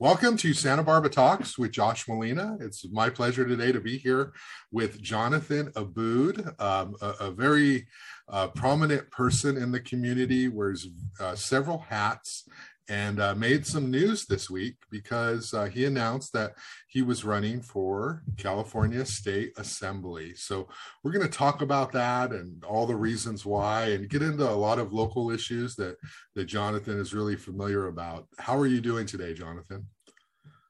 Welcome 0.00 0.38
to 0.38 0.54
Santa 0.54 0.82
Barbara 0.82 1.10
Talks 1.10 1.58
with 1.58 1.72
Josh 1.72 2.08
Molina. 2.08 2.56
It's 2.58 2.90
my 2.90 3.10
pleasure 3.10 3.46
today 3.46 3.70
to 3.70 3.82
be 3.82 3.98
here 3.98 4.32
with 4.72 5.02
Jonathan 5.02 5.70
Abboud, 5.76 6.58
um, 6.58 6.96
a, 7.02 7.26
a, 7.26 7.30
very 7.30 7.86
uh, 8.26 8.48
prominent 8.48 9.10
person 9.10 9.58
in 9.58 9.72
the 9.72 9.80
community, 9.80 10.48
wears 10.48 10.88
uh, 11.20 11.34
several 11.34 11.80
hats, 11.80 12.48
and 12.90 13.20
uh, 13.20 13.34
made 13.36 13.64
some 13.64 13.88
news 13.88 14.26
this 14.26 14.50
week 14.50 14.74
because 14.90 15.54
uh, 15.54 15.66
he 15.66 15.84
announced 15.84 16.32
that 16.32 16.54
he 16.88 17.02
was 17.02 17.24
running 17.24 17.62
for 17.62 18.24
California 18.36 19.06
State 19.06 19.52
Assembly. 19.56 20.34
So 20.34 20.68
we're 21.02 21.12
going 21.12 21.26
to 21.26 21.32
talk 21.32 21.62
about 21.62 21.92
that 21.92 22.32
and 22.32 22.64
all 22.64 22.86
the 22.86 22.96
reasons 22.96 23.46
why, 23.46 23.90
and 23.90 24.08
get 24.08 24.22
into 24.22 24.48
a 24.48 24.50
lot 24.50 24.80
of 24.80 24.92
local 24.92 25.30
issues 25.30 25.76
that 25.76 25.96
that 26.34 26.46
Jonathan 26.46 26.98
is 26.98 27.14
really 27.14 27.36
familiar 27.36 27.86
about. 27.86 28.26
How 28.38 28.58
are 28.58 28.66
you 28.66 28.80
doing 28.80 29.06
today, 29.06 29.34
Jonathan? 29.34 29.86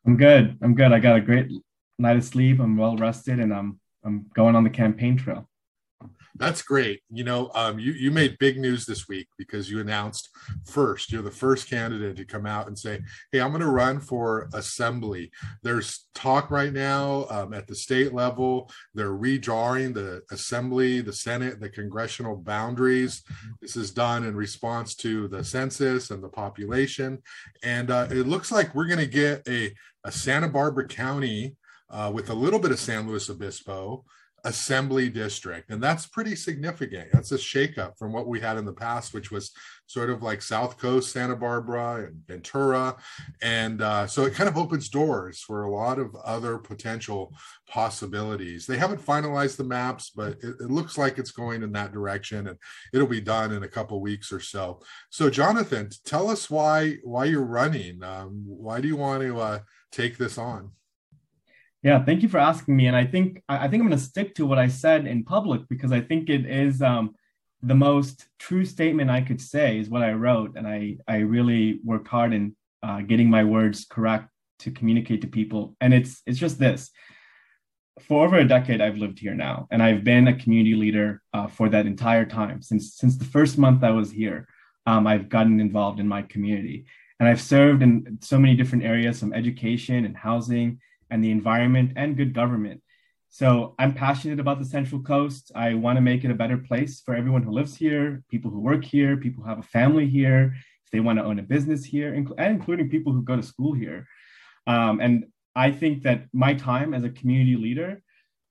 I'm 0.06 0.16
good. 0.16 0.58
I'm 0.62 0.74
good. 0.74 0.92
I 0.92 0.98
got 0.98 1.16
a 1.16 1.20
great 1.20 1.50
night 1.98 2.16
of 2.16 2.24
sleep. 2.24 2.60
I'm 2.60 2.76
well 2.76 2.96
rested, 2.96 3.38
and 3.38 3.52
I'm 3.52 3.78
I'm 4.04 4.26
going 4.34 4.56
on 4.56 4.64
the 4.64 4.70
campaign 4.70 5.16
trail. 5.16 5.46
That's 6.40 6.62
great. 6.62 7.02
You 7.10 7.22
know, 7.22 7.50
um, 7.54 7.78
you 7.78 7.92
you 7.92 8.10
made 8.10 8.38
big 8.38 8.58
news 8.58 8.86
this 8.86 9.06
week 9.06 9.28
because 9.36 9.70
you 9.70 9.78
announced 9.78 10.30
first. 10.64 11.12
You're 11.12 11.20
the 11.20 11.30
first 11.30 11.68
candidate 11.68 12.16
to 12.16 12.24
come 12.24 12.46
out 12.46 12.66
and 12.66 12.78
say, 12.78 13.00
"Hey, 13.30 13.40
I'm 13.40 13.50
going 13.50 13.60
to 13.60 13.68
run 13.68 14.00
for 14.00 14.48
assembly." 14.54 15.30
There's 15.62 16.06
talk 16.14 16.50
right 16.50 16.72
now 16.72 17.26
um, 17.28 17.52
at 17.52 17.66
the 17.66 17.74
state 17.74 18.14
level. 18.14 18.70
They're 18.94 19.10
redrawing 19.10 19.92
the 19.92 20.22
assembly, 20.30 21.02
the 21.02 21.12
Senate, 21.12 21.60
the 21.60 21.68
congressional 21.68 22.36
boundaries. 22.36 23.22
This 23.60 23.76
is 23.76 23.90
done 23.90 24.24
in 24.24 24.34
response 24.34 24.94
to 24.96 25.28
the 25.28 25.44
census 25.44 26.10
and 26.10 26.24
the 26.24 26.30
population, 26.30 27.22
and 27.62 27.90
uh, 27.90 28.06
it 28.10 28.26
looks 28.26 28.50
like 28.50 28.74
we're 28.74 28.88
going 28.88 28.98
to 28.98 29.06
get 29.06 29.46
a 29.46 29.74
a 30.04 30.12
Santa 30.12 30.48
Barbara 30.48 30.86
County 30.86 31.56
uh, 31.90 32.10
with 32.14 32.30
a 32.30 32.34
little 32.34 32.58
bit 32.58 32.70
of 32.70 32.80
San 32.80 33.08
Luis 33.08 33.28
Obispo 33.28 34.04
assembly 34.44 35.08
district. 35.08 35.70
And 35.70 35.82
that's 35.82 36.06
pretty 36.06 36.34
significant. 36.36 37.08
That's 37.12 37.32
a 37.32 37.36
shakeup 37.36 37.98
from 37.98 38.12
what 38.12 38.26
we 38.26 38.40
had 38.40 38.56
in 38.56 38.64
the 38.64 38.72
past, 38.72 39.12
which 39.12 39.30
was 39.30 39.52
sort 39.86 40.10
of 40.10 40.22
like 40.22 40.40
South 40.40 40.78
Coast, 40.78 41.12
Santa 41.12 41.36
Barbara, 41.36 42.06
and 42.06 42.26
Ventura. 42.26 42.96
And 43.42 43.82
uh, 43.82 44.06
so 44.06 44.24
it 44.24 44.34
kind 44.34 44.48
of 44.48 44.56
opens 44.56 44.88
doors 44.88 45.40
for 45.40 45.64
a 45.64 45.70
lot 45.70 45.98
of 45.98 46.14
other 46.24 46.58
potential 46.58 47.34
possibilities. 47.68 48.66
They 48.66 48.76
haven't 48.76 49.04
finalized 49.04 49.56
the 49.56 49.64
maps, 49.64 50.10
but 50.14 50.32
it, 50.42 50.56
it 50.60 50.70
looks 50.70 50.96
like 50.96 51.18
it's 51.18 51.32
going 51.32 51.62
in 51.62 51.72
that 51.72 51.92
direction 51.92 52.48
and 52.48 52.58
it'll 52.92 53.06
be 53.06 53.20
done 53.20 53.52
in 53.52 53.62
a 53.62 53.68
couple 53.68 54.00
weeks 54.00 54.32
or 54.32 54.40
so. 54.40 54.80
So, 55.10 55.28
Jonathan, 55.28 55.90
tell 56.04 56.30
us 56.30 56.48
why 56.48 56.96
why 57.02 57.24
you're 57.24 57.44
running. 57.44 58.02
Um, 58.02 58.44
why 58.46 58.80
do 58.80 58.88
you 58.88 58.96
want 58.96 59.22
to 59.22 59.40
uh, 59.40 59.58
take 59.90 60.18
this 60.18 60.38
on? 60.38 60.72
Yeah, 61.82 62.04
thank 62.04 62.22
you 62.22 62.28
for 62.28 62.38
asking 62.38 62.76
me. 62.76 62.86
And 62.86 62.96
I 62.96 63.06
think 63.06 63.42
I 63.48 63.66
think 63.68 63.82
I'm 63.82 63.88
going 63.88 63.98
to 63.98 64.04
stick 64.04 64.34
to 64.34 64.46
what 64.46 64.58
I 64.58 64.68
said 64.68 65.06
in 65.06 65.24
public 65.24 65.62
because 65.68 65.92
I 65.92 66.00
think 66.00 66.28
it 66.28 66.44
is 66.44 66.82
um, 66.82 67.14
the 67.62 67.74
most 67.74 68.26
true 68.38 68.64
statement 68.64 69.10
I 69.10 69.22
could 69.22 69.40
say 69.40 69.78
is 69.78 69.88
what 69.88 70.02
I 70.02 70.12
wrote, 70.12 70.56
and 70.56 70.66
I 70.66 70.98
I 71.08 71.18
really 71.18 71.80
worked 71.84 72.08
hard 72.08 72.32
in 72.34 72.54
uh, 72.82 73.00
getting 73.00 73.30
my 73.30 73.44
words 73.44 73.86
correct 73.88 74.28
to 74.60 74.70
communicate 74.70 75.22
to 75.22 75.26
people. 75.26 75.74
And 75.80 75.94
it's 75.94 76.22
it's 76.26 76.38
just 76.38 76.58
this: 76.58 76.90
for 78.00 78.26
over 78.26 78.36
a 78.36 78.48
decade, 78.48 78.82
I've 78.82 78.98
lived 78.98 79.18
here 79.18 79.34
now, 79.34 79.66
and 79.70 79.82
I've 79.82 80.04
been 80.04 80.28
a 80.28 80.36
community 80.36 80.74
leader 80.74 81.22
uh, 81.32 81.46
for 81.46 81.70
that 81.70 81.86
entire 81.86 82.26
time 82.26 82.60
since 82.60 82.96
since 82.96 83.16
the 83.16 83.24
first 83.24 83.56
month 83.56 83.82
I 83.84 83.90
was 83.90 84.10
here. 84.10 84.46
Um, 84.86 85.06
I've 85.06 85.28
gotten 85.28 85.60
involved 85.60 86.00
in 86.00 86.08
my 86.08 86.22
community, 86.22 86.86
and 87.20 87.28
I've 87.28 87.40
served 87.40 87.82
in 87.82 88.18
so 88.22 88.38
many 88.38 88.56
different 88.56 88.84
areas, 88.84 89.20
from 89.20 89.34
education 89.34 90.06
and 90.06 90.16
housing 90.16 90.80
and 91.10 91.22
the 91.22 91.30
environment 91.30 91.92
and 91.96 92.16
good 92.16 92.32
government. 92.32 92.82
So 93.28 93.74
I'm 93.78 93.94
passionate 93.94 94.40
about 94.40 94.58
the 94.58 94.64
Central 94.64 95.02
Coast. 95.02 95.52
I 95.54 95.74
want 95.74 95.98
to 95.98 96.00
make 96.00 96.24
it 96.24 96.30
a 96.30 96.34
better 96.34 96.56
place 96.56 97.00
for 97.00 97.14
everyone 97.14 97.42
who 97.42 97.52
lives 97.52 97.76
here, 97.76 98.24
people 98.30 98.50
who 98.50 98.58
work 98.58 98.84
here, 98.84 99.18
people 99.18 99.44
who 99.44 99.50
have 99.50 99.58
a 99.58 99.62
family 99.62 100.06
here, 100.08 100.54
if 100.84 100.90
they 100.90 101.00
want 101.00 101.18
to 101.18 101.24
own 101.24 101.38
a 101.38 101.42
business 101.42 101.84
here, 101.84 102.14
and 102.14 102.32
including 102.38 102.88
people 102.88 103.12
who 103.12 103.22
go 103.22 103.36
to 103.36 103.42
school 103.42 103.74
here. 103.74 104.08
Um, 104.66 105.00
and 105.00 105.26
I 105.54 105.70
think 105.72 106.02
that 106.04 106.24
my 106.32 106.54
time 106.54 106.94
as 106.94 107.04
a 107.04 107.10
community 107.10 107.56
leader, 107.56 108.02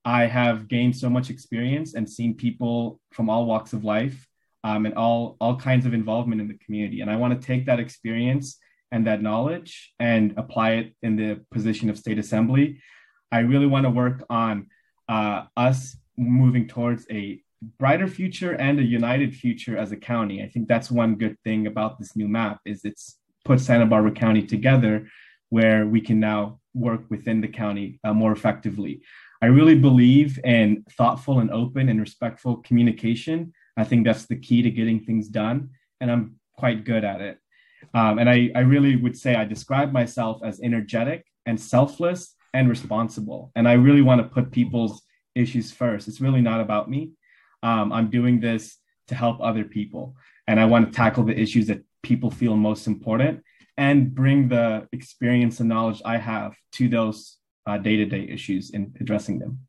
I 0.06 0.28
have 0.28 0.68
gained 0.68 0.96
so 0.96 1.10
much 1.10 1.30
experience 1.30 1.96
and 1.96 2.10
seen 2.10 2.36
people 2.36 3.02
from 3.12 3.30
all 3.30 3.46
walks 3.46 3.74
of 3.74 3.84
life 3.84 4.28
um, 4.64 4.86
and 4.86 4.96
all 4.96 5.38
all 5.40 5.56
kinds 5.58 5.86
of 5.86 5.94
involvement 5.94 6.42
in 6.42 6.48
the 6.48 6.58
community. 6.66 7.02
And 7.02 7.10
I 7.12 7.16
want 7.16 7.40
to 7.40 7.46
take 7.46 7.66
that 7.66 7.80
experience 7.80 8.58
and 8.92 9.06
that 9.08 9.22
knowledge 9.22 9.94
and 10.00 10.34
apply 10.38 10.72
it 10.72 10.96
in 11.02 11.16
the 11.16 11.42
position 11.52 11.90
of 11.90 11.98
state 11.98 12.20
assembly. 12.20 12.82
I 13.32 13.40
really 13.40 13.68
want 13.68 13.86
to 13.86 13.90
work 13.90 14.24
on 14.30 14.68
uh, 15.08 15.44
us 15.56 15.98
moving 16.18 16.68
towards 16.68 17.06
a 17.12 17.42
brighter 17.78 18.08
future 18.08 18.54
and 18.54 18.80
a 18.80 18.84
united 18.84 19.36
future 19.36 19.78
as 19.78 19.92
a 19.92 19.98
county. 19.98 20.42
I 20.44 20.48
think 20.48 20.68
that's 20.68 20.90
one 20.90 21.16
good 21.16 21.38
thing 21.44 21.68
about 21.68 22.00
this 22.00 22.16
new 22.16 22.28
map 22.28 22.60
is 22.66 22.82
it's 22.84 23.20
put 23.46 23.60
Santa 23.60 23.86
Barbara 23.86 24.12
County 24.12 24.44
together 24.44 25.08
where 25.50 25.86
we 25.86 26.02
can 26.02 26.20
now 26.20 26.60
work 26.74 27.02
within 27.10 27.42
the 27.42 27.48
county 27.48 28.00
uh, 28.04 28.14
more 28.14 28.32
effectively. 28.32 29.02
I 29.42 29.48
really 29.48 29.76
believe 29.76 30.40
in 30.44 30.84
thoughtful 30.98 31.40
and 31.40 31.52
open 31.52 31.90
and 31.90 32.00
respectful 32.00 32.58
communication. 32.58 33.54
I 33.78 33.84
think 33.84 34.06
that's 34.06 34.26
the 34.26 34.36
key 34.36 34.62
to 34.62 34.70
getting 34.70 35.00
things 35.00 35.28
done, 35.28 35.70
and 36.02 36.12
I'm 36.12 36.40
quite 36.58 36.84
good 36.84 37.04
at 37.04 37.22
it. 37.22 37.40
Um, 37.94 38.20
and 38.20 38.30
I, 38.30 38.52
I 38.56 38.60
really 38.60 38.96
would 38.96 39.18
say 39.18 39.36
I 39.36 39.46
describe 39.46 39.92
myself 39.92 40.42
as 40.44 40.60
energetic 40.62 41.26
and 41.46 41.60
selfless 41.60 42.36
and 42.54 42.70
responsible. 42.70 43.52
And 43.56 43.68
I 43.68 43.74
really 43.74 44.02
want 44.02 44.22
to 44.22 44.28
put 44.28 44.52
people's 44.52 45.02
issues 45.36 45.72
first. 45.72 46.08
It's 46.08 46.22
really 46.22 46.42
not 46.42 46.62
about 46.62 46.90
me. 46.90 47.12
Um, 47.64 47.92
I'm 47.92 48.10
doing 48.10 48.40
this 48.40 48.78
to 49.08 49.16
help 49.16 49.40
other 49.42 49.64
people. 49.64 50.16
And 50.48 50.60
I 50.60 50.66
want 50.66 50.88
to 50.88 50.96
tackle 50.96 51.24
the 51.24 51.40
issues 51.40 51.68
that 51.68 51.84
people 52.04 52.32
feel 52.32 52.56
most 52.56 52.88
important 52.88 53.44
and 53.78 54.14
bring 54.14 54.50
the 54.50 54.88
experience 54.92 55.60
and 55.60 55.70
knowledge 55.70 56.02
I 56.04 56.18
have 56.18 56.56
to 56.74 56.90
those 56.90 57.38
day 57.78 57.98
to 57.98 58.06
day 58.06 58.28
issues 58.28 58.72
in 58.72 58.94
addressing 59.00 59.40
them. 59.40 59.60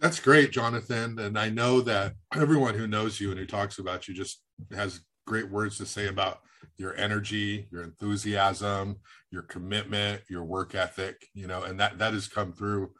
That's 0.00 0.20
great, 0.20 0.52
Jonathan. 0.52 1.18
And 1.18 1.36
I 1.36 1.50
know 1.50 1.80
that 1.80 2.14
everyone 2.34 2.74
who 2.74 2.86
knows 2.86 3.20
you 3.20 3.30
and 3.30 3.38
who 3.38 3.46
talks 3.46 3.78
about 3.78 4.06
you 4.06 4.14
just 4.14 4.40
has 4.72 5.00
great 5.28 5.50
words 5.50 5.76
to 5.76 5.84
say 5.84 6.08
about 6.08 6.40
your 6.78 6.96
energy, 6.96 7.68
your 7.70 7.82
enthusiasm, 7.82 8.96
your 9.30 9.42
commitment, 9.42 10.22
your 10.30 10.42
work 10.42 10.74
ethic, 10.74 11.26
you 11.34 11.46
know, 11.46 11.64
and 11.64 11.78
that 11.78 11.98
that 11.98 12.14
has 12.14 12.26
come 12.26 12.52
through 12.52 12.90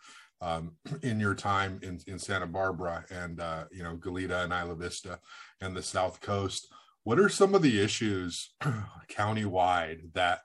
um, 0.42 0.72
in 1.02 1.18
your 1.18 1.34
time 1.34 1.80
in, 1.82 1.98
in 2.06 2.18
Santa 2.18 2.46
Barbara 2.46 3.04
and 3.10 3.40
uh, 3.40 3.64
you 3.72 3.82
know 3.82 3.96
Goleta 3.96 4.44
and 4.44 4.52
Isla 4.52 4.76
Vista 4.76 5.18
and 5.62 5.74
the 5.74 5.82
South 5.82 6.20
Coast. 6.20 6.68
What 7.04 7.18
are 7.18 7.30
some 7.30 7.54
of 7.54 7.62
the 7.62 7.82
issues 7.82 8.54
countywide 9.08 10.12
that 10.12 10.40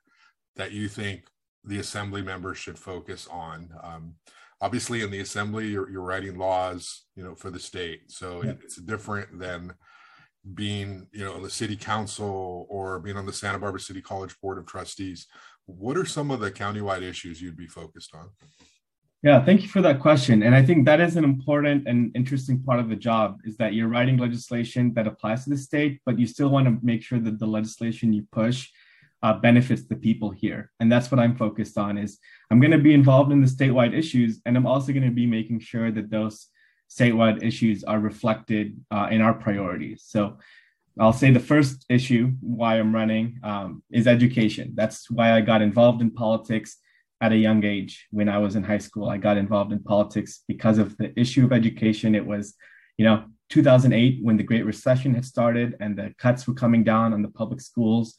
that 0.55 0.71
you 0.71 0.87
think 0.87 1.27
the 1.65 1.79
assembly 1.79 2.21
members 2.21 2.57
should 2.57 2.79
focus 2.79 3.27
on? 3.29 3.69
Um, 3.83 4.15
obviously, 4.61 5.01
in 5.01 5.11
the 5.11 5.19
assembly, 5.19 5.67
you're, 5.67 5.89
you're, 5.89 6.01
writing 6.01 6.37
laws, 6.37 7.03
you 7.17 7.23
know, 7.23 7.35
for 7.35 7.49
the 7.49 7.59
state, 7.59 8.09
so 8.09 8.41
yeah. 8.43 8.51
it's 8.51 8.77
different 8.77 9.37
than 9.37 9.73
being 10.53 11.07
you 11.11 11.23
know 11.23 11.33
on 11.33 11.41
the 11.41 11.49
city 11.49 11.75
council 11.75 12.67
or 12.69 12.99
being 12.99 13.15
on 13.15 13.25
the 13.25 13.31
santa 13.31 13.57
barbara 13.57 13.79
city 13.79 14.01
college 14.01 14.35
board 14.41 14.57
of 14.57 14.65
trustees 14.65 15.27
what 15.65 15.97
are 15.97 16.05
some 16.05 16.31
of 16.31 16.39
the 16.39 16.51
countywide 16.51 17.03
issues 17.03 17.41
you'd 17.41 17.57
be 17.57 17.67
focused 17.67 18.13
on? 18.13 18.29
Yeah 19.21 19.43
thank 19.43 19.61
you 19.61 19.69
for 19.69 19.81
that 19.81 19.99
question. 19.99 20.43
And 20.43 20.53
i 20.53 20.63
think 20.63 20.85
that 20.85 20.99
is 20.99 21.15
an 21.15 21.23
important 21.23 21.87
and 21.87 22.11
interesting 22.15 22.61
part 22.61 22.79
of 22.79 22.89
the 22.89 22.95
job 22.95 23.39
is 23.45 23.55
that 23.57 23.73
you're 23.73 23.87
writing 23.87 24.17
legislation 24.17 24.93
that 24.95 25.07
applies 25.07 25.43
to 25.45 25.51
the 25.51 25.57
state 25.57 26.01
but 26.05 26.19
you 26.19 26.27
still 26.27 26.49
want 26.49 26.65
to 26.67 26.77
make 26.81 27.01
sure 27.01 27.19
that 27.19 27.39
the 27.39 27.47
legislation 27.47 28.13
you 28.13 28.25
push 28.31 28.69
uh, 29.21 29.33
benefits 29.33 29.83
the 29.83 29.95
people 29.95 30.31
here. 30.31 30.69
And 30.81 30.91
that's 30.91 31.09
what 31.09 31.19
i'm 31.19 31.35
focused 31.37 31.77
on 31.77 31.97
is 31.97 32.19
i'm 32.51 32.59
going 32.59 32.71
to 32.71 32.77
be 32.89 32.93
involved 32.93 33.31
in 33.31 33.41
the 33.41 33.47
statewide 33.47 33.97
issues 33.97 34.41
and 34.45 34.57
i'm 34.57 34.67
also 34.67 34.91
going 34.91 35.05
to 35.05 35.11
be 35.11 35.25
making 35.25 35.61
sure 35.61 35.91
that 35.91 36.09
those 36.09 36.47
statewide 36.93 37.43
issues 37.43 37.83
are 37.83 37.99
reflected 37.99 38.79
uh, 38.91 39.07
in 39.09 39.21
our 39.21 39.33
priorities. 39.33 40.03
So 40.05 40.37
I'll 40.99 41.13
say 41.13 41.31
the 41.31 41.39
first 41.39 41.85
issue 41.89 42.31
why 42.41 42.79
I'm 42.79 42.93
running 42.93 43.39
um, 43.43 43.83
is 43.91 44.05
education. 44.05 44.73
That's 44.75 45.09
why 45.09 45.33
I 45.33 45.41
got 45.41 45.61
involved 45.61 46.01
in 46.01 46.11
politics 46.11 46.77
at 47.19 47.31
a 47.31 47.37
young 47.37 47.63
age. 47.63 48.07
When 48.11 48.29
I 48.29 48.37
was 48.37 48.55
in 48.55 48.63
high 48.63 48.77
school, 48.77 49.09
I 49.09 49.17
got 49.17 49.37
involved 49.37 49.71
in 49.71 49.81
politics 49.81 50.43
because 50.47 50.77
of 50.77 50.95
the 50.97 51.17
issue 51.19 51.45
of 51.45 51.51
education. 51.51 52.13
It 52.13 52.25
was, 52.25 52.53
you 52.97 53.05
know, 53.05 53.25
2008 53.49 54.19
when 54.21 54.37
the 54.37 54.43
Great 54.43 54.65
Recession 54.65 55.15
had 55.15 55.25
started 55.25 55.75
and 55.79 55.97
the 55.97 56.13
cuts 56.19 56.47
were 56.47 56.53
coming 56.53 56.83
down 56.83 57.13
on 57.13 57.21
the 57.23 57.29
public 57.29 57.61
schools. 57.61 58.15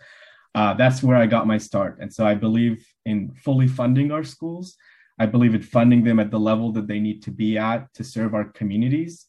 Uh, 0.54 0.74
that's 0.74 1.02
where 1.02 1.16
I 1.16 1.26
got 1.26 1.46
my 1.46 1.58
start. 1.58 1.98
And 2.00 2.12
so 2.12 2.26
I 2.26 2.34
believe 2.34 2.84
in 3.06 3.34
fully 3.34 3.68
funding 3.68 4.10
our 4.10 4.24
schools 4.24 4.76
I 5.18 5.26
believe 5.26 5.54
in 5.54 5.62
funding 5.62 6.04
them 6.04 6.18
at 6.18 6.30
the 6.30 6.40
level 6.40 6.72
that 6.72 6.86
they 6.86 6.98
need 6.98 7.22
to 7.24 7.30
be 7.30 7.56
at 7.56 7.92
to 7.94 8.04
serve 8.04 8.34
our 8.34 8.44
communities. 8.44 9.26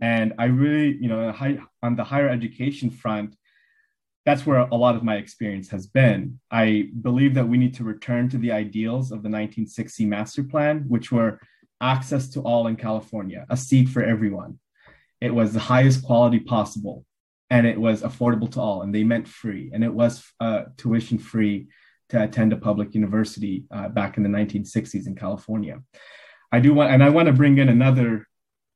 And 0.00 0.32
I 0.38 0.46
really, 0.46 0.96
you 1.00 1.08
know, 1.08 1.34
on 1.82 1.96
the 1.96 2.04
higher 2.04 2.28
education 2.28 2.90
front, 2.90 3.36
that's 4.26 4.44
where 4.44 4.58
a 4.58 4.76
lot 4.76 4.96
of 4.96 5.02
my 5.02 5.16
experience 5.16 5.70
has 5.70 5.86
been. 5.86 6.40
I 6.50 6.88
believe 7.00 7.34
that 7.34 7.48
we 7.48 7.58
need 7.58 7.74
to 7.74 7.84
return 7.84 8.28
to 8.30 8.38
the 8.38 8.52
ideals 8.52 9.06
of 9.06 9.22
the 9.22 9.28
1960 9.28 10.04
master 10.06 10.42
plan, 10.44 10.84
which 10.88 11.10
were 11.10 11.40
access 11.80 12.28
to 12.30 12.40
all 12.40 12.66
in 12.66 12.76
California, 12.76 13.46
a 13.48 13.56
seat 13.56 13.88
for 13.88 14.02
everyone. 14.02 14.58
It 15.20 15.34
was 15.34 15.52
the 15.52 15.60
highest 15.60 16.04
quality 16.04 16.40
possible, 16.40 17.04
and 17.48 17.66
it 17.66 17.80
was 17.80 18.02
affordable 18.02 18.50
to 18.52 18.60
all, 18.60 18.82
and 18.82 18.94
they 18.94 19.04
meant 19.04 19.28
free, 19.28 19.70
and 19.72 19.82
it 19.82 19.92
was 19.92 20.24
uh, 20.40 20.64
tuition 20.76 21.18
free 21.18 21.68
to 22.10 22.22
attend 22.22 22.52
a 22.52 22.56
public 22.56 22.94
university 22.94 23.64
uh, 23.70 23.88
back 23.88 24.16
in 24.16 24.22
the 24.22 24.28
1960s 24.28 25.06
in 25.06 25.14
California. 25.14 25.80
I 26.52 26.60
do 26.60 26.74
want, 26.74 26.92
and 26.92 27.02
I 27.02 27.08
want 27.08 27.26
to 27.26 27.32
bring 27.32 27.58
in 27.58 27.68
another 27.68 28.26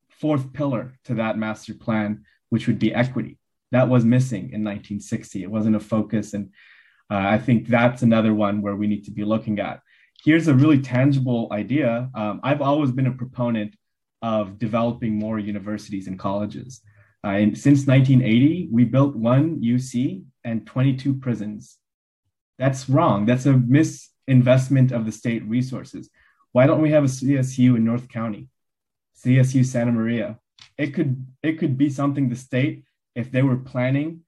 fourth 0.08 0.52
pillar 0.52 0.96
to 1.04 1.14
that 1.14 1.36
master 1.36 1.74
plan, 1.74 2.24
which 2.50 2.66
would 2.66 2.78
be 2.78 2.94
equity. 2.94 3.38
That 3.72 3.88
was 3.88 4.04
missing 4.04 4.52
in 4.52 4.62
1960. 4.62 5.42
It 5.42 5.50
wasn't 5.50 5.76
a 5.76 5.80
focus, 5.80 6.34
and 6.34 6.50
uh, 7.10 7.16
I 7.16 7.38
think 7.38 7.66
that's 7.66 8.02
another 8.02 8.32
one 8.32 8.62
where 8.62 8.76
we 8.76 8.86
need 8.86 9.04
to 9.04 9.10
be 9.10 9.24
looking 9.24 9.58
at. 9.58 9.80
Here's 10.24 10.48
a 10.48 10.54
really 10.54 10.80
tangible 10.80 11.48
idea. 11.50 12.08
Um, 12.14 12.40
I've 12.44 12.62
always 12.62 12.92
been 12.92 13.08
a 13.08 13.12
proponent 13.12 13.74
of 14.22 14.58
developing 14.58 15.18
more 15.18 15.38
universities 15.38 16.06
and 16.06 16.18
colleges. 16.18 16.80
Uh, 17.24 17.30
and 17.30 17.58
since 17.58 17.86
1980, 17.86 18.68
we 18.70 18.84
built 18.84 19.16
one 19.16 19.60
UC 19.60 20.24
and 20.44 20.66
22 20.66 21.14
prisons 21.14 21.78
that's 22.58 22.88
wrong. 22.88 23.26
That's 23.26 23.46
a 23.46 23.54
misinvestment 23.54 24.92
of 24.92 25.06
the 25.06 25.12
state 25.12 25.44
resources. 25.44 26.10
Why 26.52 26.66
don't 26.66 26.82
we 26.82 26.90
have 26.90 27.04
a 27.04 27.08
CSU 27.08 27.76
in 27.76 27.84
North 27.84 28.08
County, 28.08 28.48
CSU 29.24 29.64
Santa 29.64 29.92
Maria? 29.92 30.38
It 30.78 30.94
could 30.94 31.26
it 31.42 31.58
could 31.58 31.76
be 31.76 31.90
something 31.90 32.28
the 32.28 32.36
state, 32.36 32.84
if 33.14 33.30
they 33.30 33.42
were 33.42 33.56
planning 33.56 34.20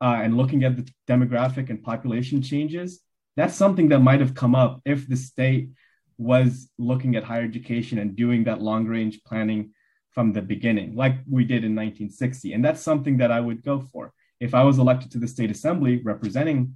uh, 0.00 0.20
and 0.22 0.36
looking 0.36 0.64
at 0.64 0.76
the 0.76 0.88
demographic 1.08 1.70
and 1.70 1.82
population 1.82 2.42
changes, 2.42 3.00
that's 3.36 3.54
something 3.54 3.88
that 3.88 4.00
might 4.00 4.20
have 4.20 4.34
come 4.34 4.54
up 4.54 4.80
if 4.84 5.08
the 5.08 5.16
state 5.16 5.70
was 6.18 6.68
looking 6.78 7.16
at 7.16 7.24
higher 7.24 7.42
education 7.42 7.98
and 7.98 8.16
doing 8.16 8.44
that 8.44 8.60
long 8.60 8.86
range 8.86 9.20
planning 9.24 9.72
from 10.10 10.32
the 10.32 10.42
beginning, 10.42 10.94
like 10.94 11.16
we 11.28 11.42
did 11.42 11.64
in 11.64 11.74
1960. 11.74 12.52
And 12.52 12.64
that's 12.64 12.82
something 12.82 13.16
that 13.18 13.32
I 13.32 13.40
would 13.40 13.64
go 13.64 13.80
for. 13.80 14.12
If 14.40 14.54
I 14.54 14.62
was 14.62 14.78
elected 14.78 15.10
to 15.12 15.18
the 15.18 15.28
state 15.28 15.50
assembly 15.50 16.02
representing 16.04 16.74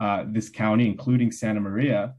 uh, 0.00 0.24
this 0.26 0.48
county, 0.48 0.86
including 0.86 1.32
Santa 1.32 1.60
Maria, 1.60 2.14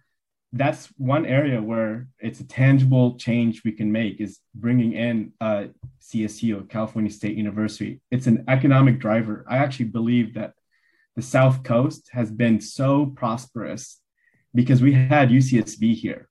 that's 0.54 0.88
one 0.98 1.26
area 1.26 1.62
where 1.62 2.08
it's 2.20 2.40
a 2.40 2.48
tangible 2.48 3.18
change 3.18 3.64
we 3.64 3.72
can 3.72 3.92
make 3.92 4.22
is 4.22 4.40
bringing 4.56 4.94
in 4.94 5.34
uh, 5.42 5.66
CSU, 6.02 6.70
California 6.70 7.12
State 7.12 7.36
University. 7.36 8.00
It's 8.12 8.28
an 8.28 8.46
economic 8.48 9.00
driver. 9.00 9.46
I 9.48 9.58
actually 9.58 9.88
believe 9.88 10.34
that 10.36 10.54
the 11.16 11.22
South 11.22 11.64
Coast 11.64 12.10
has 12.14 12.32
been 12.32 12.62
so 12.62 13.08
prosperous 13.08 14.00
because 14.56 14.82
we 14.82 14.94
had 14.94 15.30
UCSB 15.30 15.96
here 15.96 16.30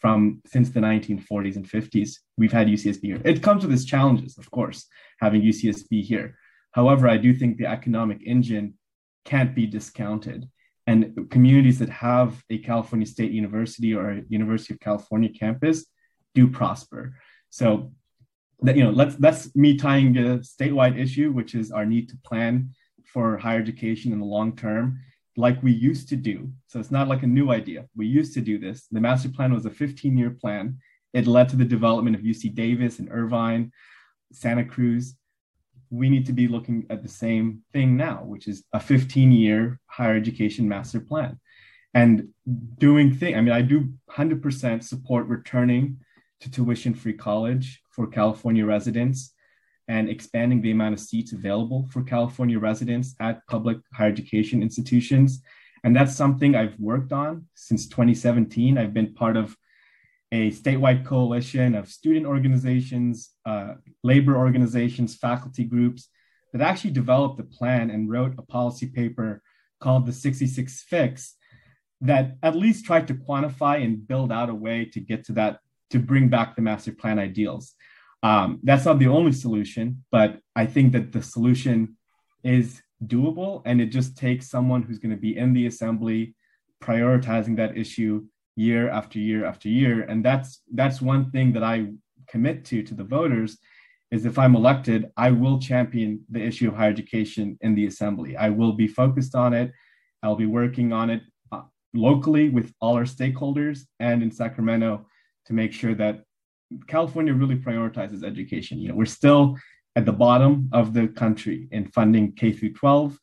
from 0.00 0.40
since 0.46 0.70
the 0.70 0.80
1940s 0.80 1.56
and 1.56 1.68
50s. 1.68 2.16
We've 2.38 2.52
had 2.52 2.68
UCSB 2.68 3.02
here. 3.02 3.20
It 3.24 3.42
comes 3.42 3.64
with 3.64 3.72
its 3.72 3.84
challenges, 3.84 4.38
of 4.38 4.50
course, 4.50 4.86
having 5.20 5.42
UCSB 5.42 6.02
here. 6.02 6.36
However, 6.72 7.08
I 7.08 7.18
do 7.18 7.34
think 7.34 7.58
the 7.58 7.66
economic 7.66 8.22
engine 8.24 8.74
can't 9.24 9.54
be 9.54 9.66
discounted 9.66 10.48
and 10.86 11.30
communities 11.30 11.78
that 11.78 11.88
have 11.88 12.42
a 12.50 12.58
California 12.58 13.06
State 13.06 13.30
University 13.30 13.94
or 13.94 14.10
a 14.10 14.22
University 14.28 14.74
of 14.74 14.80
California 14.80 15.30
campus 15.30 15.86
do 16.34 16.48
prosper. 16.48 17.14
So 17.50 17.92
that 18.62 18.76
you 18.76 18.84
know, 18.84 18.90
let's 18.90 19.16
that's 19.16 19.54
me 19.54 19.76
tying 19.76 20.16
a 20.16 20.38
statewide 20.38 20.98
issue, 20.98 21.32
which 21.32 21.54
is 21.54 21.70
our 21.70 21.84
need 21.84 22.08
to 22.08 22.16
plan 22.24 22.70
for 23.04 23.36
higher 23.36 23.60
education 23.60 24.12
in 24.12 24.18
the 24.18 24.24
long 24.24 24.56
term, 24.56 25.00
like 25.36 25.62
we 25.62 25.72
used 25.72 26.08
to 26.08 26.16
do. 26.16 26.52
So 26.66 26.80
it's 26.80 26.90
not 26.90 27.08
like 27.08 27.22
a 27.22 27.26
new 27.26 27.50
idea. 27.50 27.86
We 27.96 28.06
used 28.06 28.34
to 28.34 28.40
do 28.40 28.58
this. 28.58 28.86
The 28.90 29.00
master 29.00 29.28
plan 29.28 29.52
was 29.52 29.66
a 29.66 29.70
15-year 29.70 30.30
plan. 30.30 30.78
It 31.12 31.26
led 31.26 31.48
to 31.50 31.56
the 31.56 31.64
development 31.64 32.16
of 32.16 32.22
UC 32.22 32.54
Davis 32.54 32.98
and 32.98 33.08
Irvine, 33.10 33.72
Santa 34.32 34.64
Cruz 34.64 35.14
we 35.92 36.08
need 36.08 36.24
to 36.24 36.32
be 36.32 36.48
looking 36.48 36.86
at 36.88 37.02
the 37.02 37.08
same 37.08 37.62
thing 37.74 37.96
now, 37.98 38.24
which 38.24 38.48
is 38.48 38.64
a 38.72 38.80
15 38.80 39.30
year 39.30 39.78
higher 39.86 40.16
education 40.16 40.66
master 40.66 40.98
plan 41.00 41.38
and 41.92 42.28
doing 42.78 43.14
things. 43.14 43.36
I 43.36 43.42
mean, 43.42 43.52
I 43.52 43.60
do 43.60 43.92
100% 44.10 44.82
support 44.82 45.26
returning 45.26 45.98
to 46.40 46.50
tuition 46.50 46.94
free 46.94 47.12
college 47.12 47.82
for 47.90 48.06
California 48.06 48.64
residents 48.64 49.34
and 49.86 50.08
expanding 50.08 50.62
the 50.62 50.70
amount 50.70 50.94
of 50.94 51.00
seats 51.00 51.32
available 51.32 51.86
for 51.92 52.02
California 52.02 52.58
residents 52.58 53.14
at 53.20 53.46
public 53.46 53.76
higher 53.92 54.08
education 54.08 54.62
institutions. 54.62 55.42
And 55.84 55.94
that's 55.94 56.16
something 56.16 56.54
I've 56.54 56.78
worked 56.80 57.12
on 57.12 57.46
since 57.54 57.86
2017. 57.86 58.78
I've 58.78 58.94
been 58.94 59.12
part 59.12 59.36
of 59.36 59.54
a 60.32 60.50
statewide 60.50 61.04
coalition 61.04 61.74
of 61.74 61.88
student 61.88 62.24
organizations, 62.24 63.32
uh, 63.44 63.74
labor 64.02 64.36
organizations, 64.36 65.14
faculty 65.14 65.62
groups 65.62 66.08
that 66.52 66.62
actually 66.62 66.90
developed 66.90 67.38
a 67.38 67.44
plan 67.44 67.90
and 67.90 68.10
wrote 68.10 68.34
a 68.38 68.42
policy 68.42 68.86
paper 68.86 69.42
called 69.78 70.06
the 70.06 70.12
66 70.12 70.82
Fix 70.88 71.36
that 72.00 72.36
at 72.42 72.56
least 72.56 72.86
tried 72.86 73.06
to 73.08 73.14
quantify 73.14 73.84
and 73.84 74.08
build 74.08 74.32
out 74.32 74.48
a 74.48 74.54
way 74.54 74.86
to 74.86 75.00
get 75.00 75.24
to 75.24 75.32
that, 75.32 75.60
to 75.90 75.98
bring 75.98 76.28
back 76.28 76.56
the 76.56 76.62
master 76.62 76.92
plan 76.92 77.18
ideals. 77.18 77.74
Um, 78.22 78.58
that's 78.62 78.86
not 78.86 78.98
the 78.98 79.08
only 79.08 79.32
solution, 79.32 80.02
but 80.10 80.38
I 80.56 80.64
think 80.66 80.92
that 80.92 81.12
the 81.12 81.22
solution 81.22 81.96
is 82.42 82.80
doable 83.04 83.62
and 83.66 83.80
it 83.80 83.86
just 83.86 84.16
takes 84.16 84.48
someone 84.48 84.82
who's 84.82 84.98
going 84.98 85.14
to 85.14 85.20
be 85.20 85.36
in 85.36 85.52
the 85.52 85.66
assembly 85.66 86.34
prioritizing 86.82 87.56
that 87.56 87.76
issue 87.76 88.24
year 88.56 88.88
after 88.90 89.18
year 89.18 89.44
after 89.44 89.68
year. 89.68 90.02
And 90.02 90.24
that's 90.24 90.62
that's 90.74 91.00
one 91.00 91.30
thing 91.30 91.52
that 91.52 91.64
i 91.64 91.86
commit 92.28 92.64
to 92.64 92.82
to 92.82 92.94
the 92.94 93.04
voters 93.04 93.58
is 94.10 94.24
if 94.24 94.38
i'm 94.38 94.54
elected 94.54 95.10
i 95.16 95.30
will 95.30 95.58
champion 95.58 96.20
the 96.30 96.40
issue 96.40 96.68
of 96.68 96.74
higher 96.74 96.90
education 96.90 97.58
in 97.60 97.74
the 97.74 97.86
assembly. 97.86 98.36
I 98.36 98.48
will 98.50 98.72
be 98.72 98.86
focused 98.86 99.34
on 99.34 99.52
it. 99.54 99.72
I'll 100.22 100.36
be 100.36 100.46
working 100.46 100.92
on 100.92 101.10
it 101.10 101.22
uh, 101.50 101.62
locally 101.94 102.48
with 102.48 102.72
all 102.80 102.94
our 102.94 103.04
stakeholders 103.04 103.80
and 104.00 104.22
in 104.22 104.30
sacramento 104.30 105.06
to 105.46 105.52
make 105.52 105.72
sure 105.72 105.94
that 105.94 106.22
california 106.86 107.34
really 107.34 107.56
prioritizes 107.56 108.24
education. 108.24 108.78
You 108.78 108.88
know 108.88 108.94
we're 108.94 109.06
still 109.20 109.56
at 109.96 110.06
the 110.06 110.12
bottom 110.12 110.70
of 110.72 110.94
the 110.94 111.08
country 111.08 111.68
in 111.70 111.86
funding 111.86 112.32
k 112.32 112.52
through 112.52 112.72
12 112.72 113.18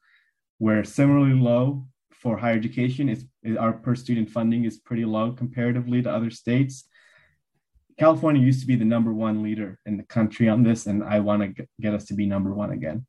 we're 0.60 0.84
similarly 0.84 1.34
low 1.34 1.88
for 2.20 2.38
higher 2.38 2.56
education 2.56 3.10
is, 3.10 3.26
our 3.58 3.74
per 3.74 3.96
student 3.96 4.30
funding 4.30 4.66
is 4.66 4.78
pretty 4.78 5.06
low 5.06 5.32
comparatively 5.32 6.02
to 6.02 6.12
other 6.12 6.30
states. 6.30 6.86
California 7.98 8.42
used 8.42 8.62
to 8.62 8.68
be 8.68 8.76
the 8.76 8.86
number 8.86 9.14
one 9.14 9.42
leader 9.42 9.80
in 9.86 9.98
the 9.98 10.04
country 10.04 10.48
on 10.48 10.64
this, 10.64 10.86
and 10.86 11.04
I 11.04 11.20
want 11.20 11.58
to 11.58 11.68
get 11.82 11.94
us 11.94 12.06
to 12.06 12.14
be 12.14 12.26
number 12.26 12.54
one 12.54 12.72
again. 12.72 13.06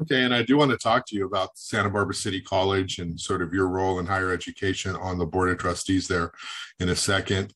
Okay, 0.00 0.22
and 0.22 0.32
I 0.32 0.42
do 0.42 0.56
want 0.56 0.70
to 0.70 0.76
talk 0.76 1.06
to 1.08 1.16
you 1.16 1.26
about 1.26 1.58
Santa 1.58 1.90
Barbara 1.90 2.14
City 2.14 2.40
College 2.40 3.00
and 3.00 3.18
sort 3.18 3.42
of 3.42 3.52
your 3.52 3.66
role 3.66 3.98
in 3.98 4.06
higher 4.06 4.30
education 4.30 4.94
on 4.94 5.18
the 5.18 5.26
board 5.26 5.50
of 5.50 5.58
trustees 5.58 6.06
there 6.06 6.30
in 6.78 6.88
a 6.88 6.94
second. 6.94 7.52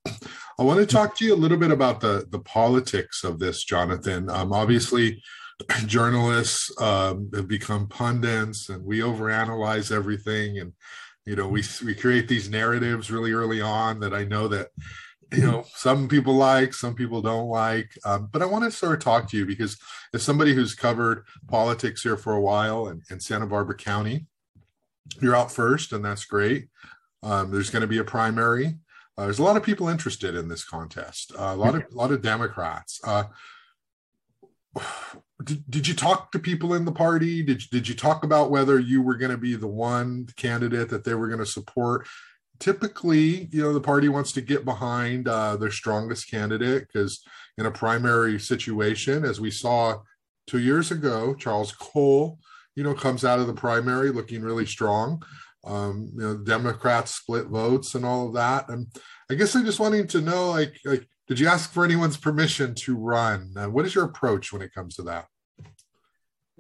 I 0.59 0.65
want 0.65 0.81
to 0.81 0.87
talk 0.87 1.17
to 1.19 1.25
you 1.25 1.35
a 1.35 1.37
little 1.37 1.59
bit 1.59 1.71
about 1.71 2.01
the 2.01 2.27
the 2.31 2.41
politics 2.41 3.23
of 3.23 3.39
this, 3.39 3.63
Jonathan. 3.63 4.29
Um, 4.29 4.53
obviously, 4.53 5.23
journalists 5.87 6.71
um, 6.81 7.31
have 7.35 7.49
become 7.49 7.89
pundits 7.89 8.69
and 8.69 8.85
we 8.85 9.01
overanalyze 9.01 9.91
everything. 9.91 10.59
And 10.59 10.73
you 11.25 11.37
know 11.37 11.49
we 11.49 11.63
we 11.85 11.95
create 11.95 12.29
these 12.29 12.51
narratives 12.51 13.11
really 13.11 13.33
early 13.33 13.61
on 13.61 14.01
that 14.01 14.13
i 14.15 14.25
know 14.25 14.49
that 14.49 14.69
you 15.33 15.43
know 15.43 15.65
some 15.75 16.09
people 16.09 16.35
like 16.35 16.75
some 16.75 16.95
people 16.95 17.23
don't 17.23 17.49
like. 17.49 17.91
Um, 18.05 18.29
but 18.33 18.43
i 18.43 18.47
want 18.47 18.65
to 18.65 18.71
sort 18.71 18.95
of 18.95 19.01
talk 19.01 19.29
to 19.31 19.37
you 19.37 19.47
because 19.47 19.79
as 20.15 20.23
somebody 20.23 20.55
who's 20.55 20.75
covered 20.75 21.25
politics 21.49 22.03
here 22.03 22.17
for 22.17 22.35
a 22.35 22.41
while 22.41 22.89
in, 22.89 23.03
in 23.11 23.21
santa 23.21 23.47
barbara 23.47 23.77
county 23.77 24.27
you're 25.21 25.37
out 25.37 25.51
first 25.51 25.93
and 25.93 26.05
that's 26.05 26.25
great. 26.25 26.69
Um, 27.25 27.51
there's 27.51 27.71
going 27.71 27.83
to 27.83 27.89
be 27.89 27.99
a 27.99 28.05
primary. 28.05 28.79
Uh, 29.19 29.25
there's 29.25 29.41
a 29.41 29.43
lot 29.43 29.57
of 29.57 29.63
people 29.63 29.89
interested 29.89 30.35
in 30.35 30.49
this 30.49 30.65
contest 30.65 31.33
uh, 31.39 31.53
a 31.53 31.57
lot 31.57 31.75
of 31.75 31.83
a 31.83 31.95
lot 31.95 32.13
of 32.13 32.23
democrats. 32.23 33.01
Uh, 33.05 33.25
did, 35.45 35.71
did 35.71 35.89
you 35.89 35.95
talk 35.95 36.33
to 36.33 36.39
people 36.39 36.75
in 36.75 36.85
the 36.85 36.93
party? 36.93 37.43
Did, 37.43 37.63
did 37.71 37.89
you 37.89 37.95
talk 37.95 38.25
about 38.25 38.51
whether 38.51 38.79
you 38.79 39.03
were 39.03 39.17
going 39.17 39.31
to 39.31 39.39
be 39.39 39.55
the 39.55 39.67
one 39.67 40.27
candidate 40.37 40.89
that 40.91 41.05
they 41.05 41.15
were 41.15 41.29
going 41.29 41.41
to 41.41 41.47
support? 41.47 42.07
Typically, 42.59 43.49
you 43.53 43.63
know, 43.63 43.73
the 43.73 43.81
party 43.81 44.09
wants 44.09 44.33
to 44.33 44.41
get 44.41 44.65
behind 44.65 45.27
uh, 45.29 45.57
their 45.57 45.71
strongest 45.71 46.31
candidate 46.31 46.87
because 46.87 47.23
in 47.59 47.67
a 47.67 47.71
primary 47.71 48.39
situation, 48.39 49.25
as 49.25 49.41
we 49.41 49.51
saw 49.51 50.01
two 50.47 50.61
years 50.61 50.91
ago, 50.91 51.35
Charles 51.35 51.73
Cole, 51.73 52.39
you 52.77 52.83
know, 52.83 52.95
comes 52.95 53.25
out 53.25 53.41
of 53.41 53.47
the 53.47 53.55
primary 53.55 54.11
looking 54.11 54.43
really 54.43 54.67
strong. 54.67 55.23
Um, 55.65 56.11
you 56.15 56.23
know, 56.23 56.37
Democrats 56.37 57.15
split 57.15 57.47
votes 57.47 57.95
and 57.95 58.05
all 58.05 58.29
of 58.29 58.35
that. 58.35 58.69
And 58.69 58.87
I 59.31 59.35
guess 59.35 59.55
I'm 59.55 59.65
just 59.65 59.81
wanting 59.81 60.07
to 60.09 60.21
know, 60.21 60.51
like, 60.51 60.77
like, 60.85 61.07
did 61.33 61.41
you 61.41 61.49
ask 61.49 61.73
for 61.73 61.83
anyone's 61.83 62.19
permission 62.19 62.75
to 62.75 62.95
run? 62.95 63.55
Uh, 63.57 63.71
what 63.71 63.87
is 63.87 63.95
your 63.95 64.05
approach 64.05 64.53
when 64.53 64.61
it 64.61 64.75
comes 64.75 64.97
to 64.97 65.03
that? 65.03 65.29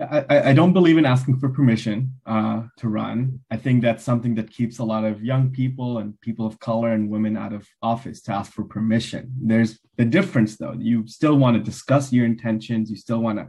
I, 0.00 0.48
I 0.48 0.52
don't 0.54 0.72
believe 0.72 0.96
in 0.96 1.04
asking 1.04 1.40
for 1.40 1.50
permission 1.50 2.14
uh, 2.24 2.62
to 2.78 2.88
run. 2.88 3.40
I 3.50 3.58
think 3.58 3.82
that's 3.82 4.02
something 4.02 4.34
that 4.36 4.50
keeps 4.50 4.78
a 4.78 4.84
lot 4.84 5.04
of 5.04 5.22
young 5.22 5.50
people 5.50 5.98
and 5.98 6.18
people 6.22 6.46
of 6.46 6.58
color 6.58 6.92
and 6.92 7.10
women 7.10 7.36
out 7.36 7.52
of 7.52 7.68
office 7.82 8.22
to 8.22 8.32
ask 8.32 8.50
for 8.50 8.64
permission. 8.64 9.34
There's 9.42 9.78
the 9.98 10.06
difference, 10.06 10.56
though. 10.56 10.74
You 10.78 11.06
still 11.06 11.36
want 11.36 11.58
to 11.58 11.62
discuss 11.62 12.10
your 12.10 12.24
intentions. 12.24 12.90
You 12.90 12.96
still 12.96 13.20
want 13.20 13.40
to 13.40 13.48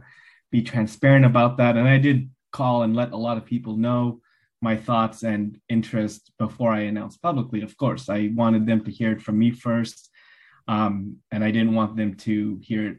be 0.52 0.60
transparent 0.60 1.24
about 1.24 1.56
that. 1.56 1.78
And 1.78 1.88
I 1.88 1.96
did 1.96 2.28
call 2.52 2.82
and 2.82 2.94
let 2.94 3.12
a 3.12 3.16
lot 3.16 3.38
of 3.38 3.46
people 3.46 3.78
know 3.78 4.20
my 4.60 4.76
thoughts 4.76 5.22
and 5.22 5.58
interests 5.70 6.30
before 6.38 6.70
I 6.70 6.80
announced 6.80 7.22
publicly. 7.22 7.62
Of 7.62 7.78
course, 7.78 8.10
I 8.10 8.30
wanted 8.34 8.66
them 8.66 8.84
to 8.84 8.90
hear 8.90 9.12
it 9.12 9.22
from 9.22 9.38
me 9.38 9.52
first, 9.52 10.10
um, 10.68 11.16
and 11.30 11.44
I 11.44 11.50
didn't 11.50 11.74
want 11.74 11.96
them 11.96 12.14
to 12.16 12.58
hear 12.62 12.86
it 12.88 12.98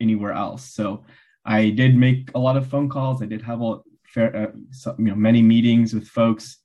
anywhere 0.00 0.32
else. 0.32 0.72
So 0.72 1.04
I 1.44 1.70
did 1.70 1.96
make 1.96 2.30
a 2.34 2.38
lot 2.38 2.56
of 2.56 2.66
phone 2.66 2.88
calls. 2.88 3.22
I 3.22 3.26
did 3.26 3.42
have 3.42 3.62
a 3.62 3.78
fair, 4.06 4.34
uh, 4.36 4.46
so, 4.70 4.94
you 4.98 5.06
know, 5.06 5.14
many 5.14 5.42
meetings 5.42 5.94
with 5.94 6.08
folks 6.08 6.58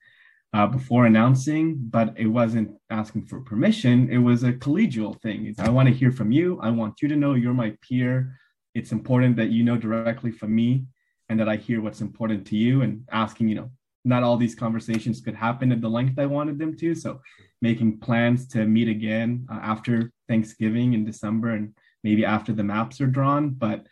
uh, 0.54 0.68
before 0.68 1.06
announcing, 1.06 1.78
but 1.90 2.14
it 2.18 2.28
wasn't 2.28 2.72
asking 2.90 3.26
for 3.26 3.40
permission. 3.42 4.10
It 4.10 4.18
was 4.18 4.44
a 4.44 4.54
collegial 4.54 5.20
thing. 5.22 5.46
It's, 5.48 5.60
I 5.60 5.70
want 5.70 5.88
to 5.88 5.94
hear 5.94 6.12
from 6.12 6.32
you. 6.32 6.60
I 6.62 6.70
want 6.72 7.02
you 7.02 7.08
to 7.10 7.16
know 7.16 7.36
you're 7.36 7.54
my 7.54 7.76
peer. 7.82 8.38
It's 8.74 8.92
important 8.92 9.36
that 9.38 9.50
you 9.50 9.64
know 9.64 9.78
directly 9.78 10.32
from 10.32 10.54
me 10.56 10.86
and 11.30 11.40
that 11.40 11.48
I 11.48 11.56
hear 11.56 11.82
what's 11.82 12.02
important 12.02 12.46
to 12.48 12.58
you 12.58 12.82
and 12.82 13.04
asking, 13.12 13.48
you 13.50 13.56
know, 13.56 13.72
not 14.04 14.24
all 14.24 14.36
these 14.36 14.56
conversations 14.56 15.22
could 15.22 15.36
happen 15.36 15.72
at 15.72 15.80
the 15.80 15.90
length 15.90 16.18
I 16.20 16.26
wanted 16.26 16.58
them 16.58 16.76
to. 16.78 16.96
So 16.96 17.22
making 17.62 18.00
plans 18.00 18.48
to 18.48 18.66
meet 18.66 18.88
again 18.88 19.48
uh, 19.52 19.60
after 19.62 20.12
Thanksgiving 20.28 20.94
in 20.94 21.06
December 21.06 21.52
and 21.52 21.76
maybe 22.04 22.26
after 22.26 22.54
the 22.54 22.64
maps 22.64 23.00
are 23.02 23.08
drawn. 23.08 23.50
But 23.50 23.86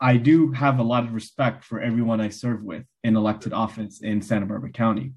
I 0.00 0.16
do 0.16 0.50
have 0.52 0.78
a 0.78 0.82
lot 0.82 1.04
of 1.04 1.14
respect 1.14 1.64
for 1.64 1.80
everyone 1.80 2.20
I 2.20 2.28
serve 2.28 2.62
with 2.62 2.84
in 3.04 3.16
elected 3.16 3.52
office 3.52 4.00
in 4.00 4.20
Santa 4.20 4.46
Barbara 4.46 4.70
County. 4.70 5.12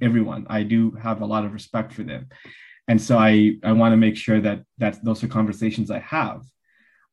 Everyone, 0.00 0.46
I 0.48 0.62
do 0.62 0.92
have 0.92 1.22
a 1.22 1.26
lot 1.26 1.44
of 1.44 1.52
respect 1.52 1.92
for 1.92 2.02
them, 2.02 2.28
and 2.86 3.00
so 3.00 3.16
I 3.16 3.56
I 3.62 3.72
want 3.72 3.92
to 3.92 3.96
make 3.96 4.16
sure 4.16 4.40
that 4.40 4.62
that 4.76 5.02
those 5.02 5.22
are 5.24 5.28
conversations 5.28 5.90
I 5.90 6.00
have, 6.00 6.42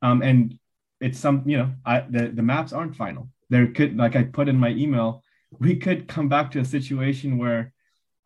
um, 0.02 0.22
and 0.22 0.60
it's 1.00 1.20
some 1.20 1.44
you 1.46 1.58
know 1.58 1.72
I 1.86 2.02
the 2.02 2.28
the 2.28 2.42
maps 2.42 2.74
aren't 2.74 2.98
final. 2.98 3.30
There 3.50 3.68
could 3.68 3.96
like 3.96 4.18
I 4.18 4.24
put 4.24 4.50
in 4.50 4.58
my 4.58 4.70
email, 4.70 5.24
we 5.60 5.76
could 5.76 6.08
come 6.08 6.30
back 6.30 6.52
to 6.52 6.60
a 6.60 6.66
situation 6.66 7.38
where 7.38 7.73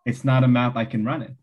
it's 0.09 0.23
not 0.23 0.43
a 0.43 0.47
map 0.47 0.75
I 0.75 0.85
can 0.85 1.05
run 1.05 1.21
it 1.21 1.35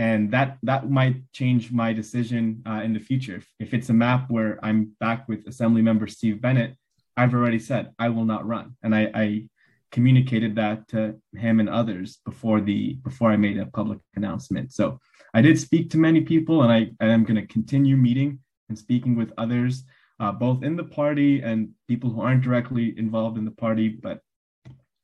and 0.00 0.30
that 0.30 0.56
that 0.62 0.90
might 0.90 1.16
change 1.34 1.70
my 1.70 1.92
decision 1.92 2.62
uh, 2.66 2.80
in 2.82 2.94
the 2.94 2.98
future. 2.98 3.36
If, 3.36 3.46
if, 3.58 3.74
it's 3.74 3.90
a 3.90 4.00
map 4.06 4.30
where 4.30 4.58
I'm 4.62 4.96
back 4.98 5.28
with 5.28 5.46
Assembly 5.46 5.82
Member 5.82 6.06
Steve 6.06 6.40
Bennett, 6.40 6.74
I've 7.18 7.34
already 7.34 7.58
said 7.58 7.92
I 7.98 8.08
will 8.08 8.24
not 8.24 8.46
run, 8.46 8.76
and 8.82 8.94
I, 8.94 9.10
I 9.14 9.44
communicated 9.92 10.54
that 10.54 10.88
to 10.88 11.16
him 11.36 11.60
and 11.60 11.68
others 11.68 12.18
before 12.24 12.62
the 12.62 12.94
before 13.04 13.30
I 13.30 13.36
made 13.36 13.58
a 13.58 13.66
public 13.66 13.98
announcement. 14.16 14.72
So 14.72 14.98
I 15.34 15.42
did 15.42 15.60
speak 15.60 15.90
to 15.90 15.98
many 15.98 16.22
people, 16.22 16.62
and 16.62 16.72
I, 16.72 16.92
I 16.98 17.08
am 17.10 17.24
going 17.24 17.40
to 17.40 17.52
continue 17.52 17.96
meeting 17.98 18.38
and 18.70 18.78
speaking 18.78 19.16
with 19.16 19.34
others, 19.36 19.84
uh, 20.18 20.32
both 20.32 20.62
in 20.62 20.76
the 20.76 20.84
party 20.84 21.42
and 21.42 21.72
people 21.88 22.08
who 22.08 22.22
aren't 22.22 22.42
directly 22.42 22.98
involved 22.98 23.36
in 23.36 23.44
the 23.44 23.58
party. 23.64 23.88
But 23.90 24.20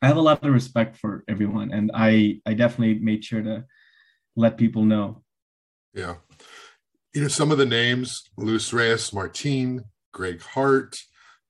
I 0.02 0.08
have 0.08 0.16
a 0.16 0.22
lot 0.22 0.44
of 0.44 0.52
respect 0.52 0.96
for 0.96 1.24
everyone, 1.28 1.72
and 1.72 1.90
I 1.94 2.40
I 2.46 2.54
definitely 2.54 2.98
made 2.98 3.24
sure 3.24 3.42
to 3.42 3.64
let 4.36 4.58
people 4.58 4.84
know. 4.84 5.22
Yeah. 5.94 6.16
You 7.14 7.22
know, 7.22 7.28
some 7.28 7.50
of 7.50 7.58
the 7.58 7.66
names, 7.66 8.22
Luz 8.36 8.72
Reyes 8.72 9.12
Martin, 9.12 9.84
Greg 10.12 10.42
Hart, 10.42 10.96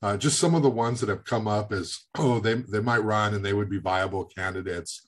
uh, 0.02 0.16
just 0.16 0.38
some 0.38 0.54
of 0.54 0.62
the 0.62 0.70
ones 0.70 1.00
that 1.00 1.08
have 1.08 1.24
come 1.24 1.48
up 1.48 1.72
as, 1.72 1.98
oh, 2.16 2.38
they, 2.38 2.54
they 2.54 2.80
might 2.80 3.02
run 3.02 3.34
and 3.34 3.44
they 3.44 3.52
would 3.52 3.68
be 3.68 3.78
viable 3.78 4.24
candidates. 4.24 5.04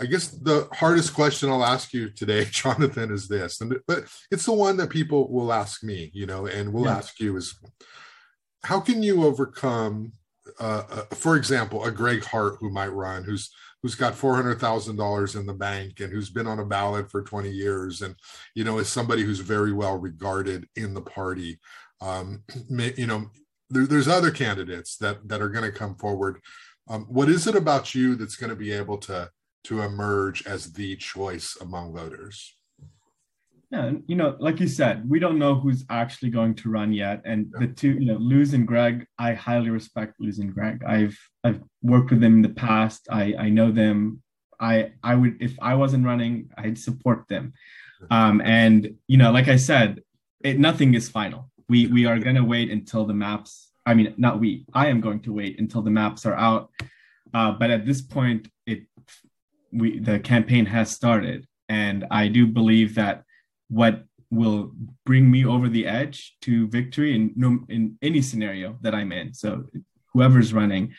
I 0.00 0.06
guess 0.06 0.28
the 0.28 0.68
hardest 0.74 1.12
question 1.12 1.50
I'll 1.50 1.64
ask 1.64 1.92
you 1.92 2.10
today, 2.10 2.44
Jonathan, 2.50 3.12
is 3.12 3.26
this, 3.26 3.60
and 3.60 3.76
but 3.88 4.04
it's 4.30 4.44
the 4.44 4.52
one 4.52 4.76
that 4.76 4.90
people 4.90 5.32
will 5.32 5.52
ask 5.52 5.82
me, 5.82 6.12
you 6.14 6.26
know, 6.26 6.46
and 6.46 6.72
will 6.72 6.84
yeah. 6.84 6.98
ask 6.98 7.18
you 7.18 7.36
is, 7.36 7.58
how 8.62 8.78
can 8.78 9.02
you 9.02 9.24
overcome, 9.24 10.12
uh, 10.60 10.82
uh, 10.90 11.14
for 11.14 11.36
example, 11.36 11.84
a 11.84 11.90
Greg 11.90 12.24
Hart 12.24 12.56
who 12.60 12.70
might 12.70 12.92
run, 12.92 13.24
who's 13.24 13.50
who's 13.82 13.94
got 13.94 14.14
four 14.14 14.34
hundred 14.34 14.60
thousand 14.60 14.96
dollars 14.96 15.36
in 15.36 15.46
the 15.46 15.54
bank 15.54 16.00
and 16.00 16.12
who's 16.12 16.30
been 16.30 16.46
on 16.46 16.58
a 16.58 16.64
ballot 16.64 17.10
for 17.10 17.22
twenty 17.22 17.50
years, 17.50 18.02
and 18.02 18.14
you 18.54 18.64
know 18.64 18.78
is 18.78 18.88
somebody 18.88 19.22
who's 19.22 19.40
very 19.40 19.72
well 19.72 19.96
regarded 19.96 20.68
in 20.76 20.94
the 20.94 21.02
party. 21.02 21.58
Um, 22.00 22.42
you 22.68 23.06
know, 23.06 23.30
there, 23.70 23.86
there's 23.86 24.08
other 24.08 24.30
candidates 24.30 24.96
that 24.96 25.28
that 25.28 25.42
are 25.42 25.50
going 25.50 25.70
to 25.70 25.76
come 25.76 25.94
forward. 25.96 26.40
Um, 26.88 27.04
what 27.04 27.28
is 27.28 27.46
it 27.46 27.54
about 27.54 27.94
you 27.94 28.14
that's 28.14 28.36
going 28.36 28.50
to 28.50 28.56
be 28.56 28.72
able 28.72 28.98
to 28.98 29.30
to 29.64 29.82
emerge 29.82 30.46
as 30.46 30.72
the 30.72 30.96
choice 30.96 31.56
among 31.60 31.94
voters? 31.94 32.57
Yeah, 33.70 33.92
you 34.06 34.16
know, 34.16 34.34
like 34.40 34.60
you 34.60 34.66
said, 34.66 35.08
we 35.08 35.18
don't 35.18 35.38
know 35.38 35.54
who's 35.54 35.84
actually 35.90 36.30
going 36.30 36.54
to 36.54 36.70
run 36.70 36.90
yet. 36.90 37.20
And 37.26 37.52
the 37.58 37.66
two, 37.66 37.98
you 37.98 38.06
know, 38.06 38.16
Luz 38.18 38.54
and 38.54 38.66
Greg, 38.66 39.06
I 39.18 39.34
highly 39.34 39.68
respect 39.68 40.14
Luz 40.18 40.38
and 40.38 40.54
Greg. 40.54 40.82
I've 40.86 41.18
I've 41.44 41.60
worked 41.82 42.10
with 42.10 42.20
them 42.20 42.36
in 42.36 42.42
the 42.42 42.48
past. 42.48 43.08
I 43.10 43.34
I 43.38 43.48
know 43.50 43.70
them. 43.70 44.22
I 44.58 44.92
I 45.02 45.14
would 45.16 45.36
if 45.40 45.54
I 45.60 45.74
wasn't 45.74 46.06
running, 46.06 46.48
I'd 46.56 46.78
support 46.78 47.28
them. 47.28 47.52
Um, 48.10 48.40
and 48.40 48.94
you 49.06 49.18
know, 49.18 49.32
like 49.32 49.48
I 49.48 49.56
said, 49.56 50.00
it, 50.40 50.58
nothing 50.58 50.94
is 50.94 51.10
final. 51.10 51.50
We 51.68 51.88
we 51.88 52.06
are 52.06 52.18
gonna 52.18 52.44
wait 52.44 52.70
until 52.70 53.04
the 53.04 53.14
maps. 53.14 53.70
I 53.84 53.92
mean, 53.92 54.14
not 54.16 54.40
we. 54.40 54.64
I 54.72 54.86
am 54.86 55.02
going 55.02 55.20
to 55.20 55.32
wait 55.32 55.60
until 55.60 55.82
the 55.82 55.90
maps 55.90 56.24
are 56.24 56.34
out. 56.34 56.70
Uh, 57.34 57.52
but 57.52 57.70
at 57.70 57.84
this 57.84 58.00
point, 58.00 58.48
it 58.66 58.84
we 59.72 59.98
the 59.98 60.20
campaign 60.20 60.64
has 60.64 60.90
started, 60.90 61.46
and 61.68 62.06
I 62.10 62.28
do 62.28 62.46
believe 62.46 62.94
that 62.94 63.24
what 63.68 64.04
will 64.30 64.72
bring 65.06 65.30
me 65.30 65.44
over 65.44 65.68
the 65.68 65.86
edge 65.86 66.36
to 66.42 66.68
victory 66.68 67.14
in 67.14 67.32
no, 67.36 67.60
in 67.68 67.96
any 68.02 68.20
scenario 68.20 68.76
that 68.82 68.94
I'm 68.94 69.12
in. 69.12 69.32
So 69.32 69.64
whoever's 70.12 70.52
running, 70.52 70.92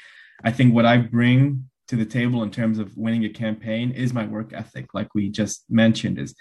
I 0.44 0.52
think 0.52 0.74
what 0.74 0.86
I 0.86 0.98
bring 0.98 1.70
to 1.90 1.96
the 1.96 2.06
table 2.06 2.44
in 2.44 2.52
terms 2.52 2.80
of 2.80 2.96
winning 2.96 3.26
a 3.26 3.30
campaign 3.30 3.92
is 3.92 4.14
my 4.14 4.26
work 4.26 4.54
ethic. 4.54 4.94
Like 4.94 5.14
we 5.14 5.30
just 5.30 5.66
mentioned, 5.70 6.20
is 6.20 6.36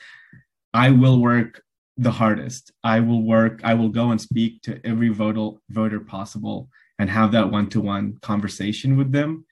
I 0.73 0.91
will 0.91 1.21
work 1.21 1.63
the 1.97 2.11
hardest. 2.11 2.73
I 2.85 3.01
will 3.01 3.23
work. 3.23 3.61
I 3.65 3.75
will 3.75 3.89
go 3.89 4.11
and 4.11 4.21
speak 4.21 4.63
to 4.63 4.81
every 4.87 5.09
voter 5.09 5.59
voter 5.71 6.01
possible 6.01 6.69
and 6.99 7.11
have 7.11 7.33
that 7.33 7.51
one 7.51 7.69
to 7.71 7.81
one 7.81 8.17
conversation 8.23 8.97
with 8.97 9.13
them 9.13 9.45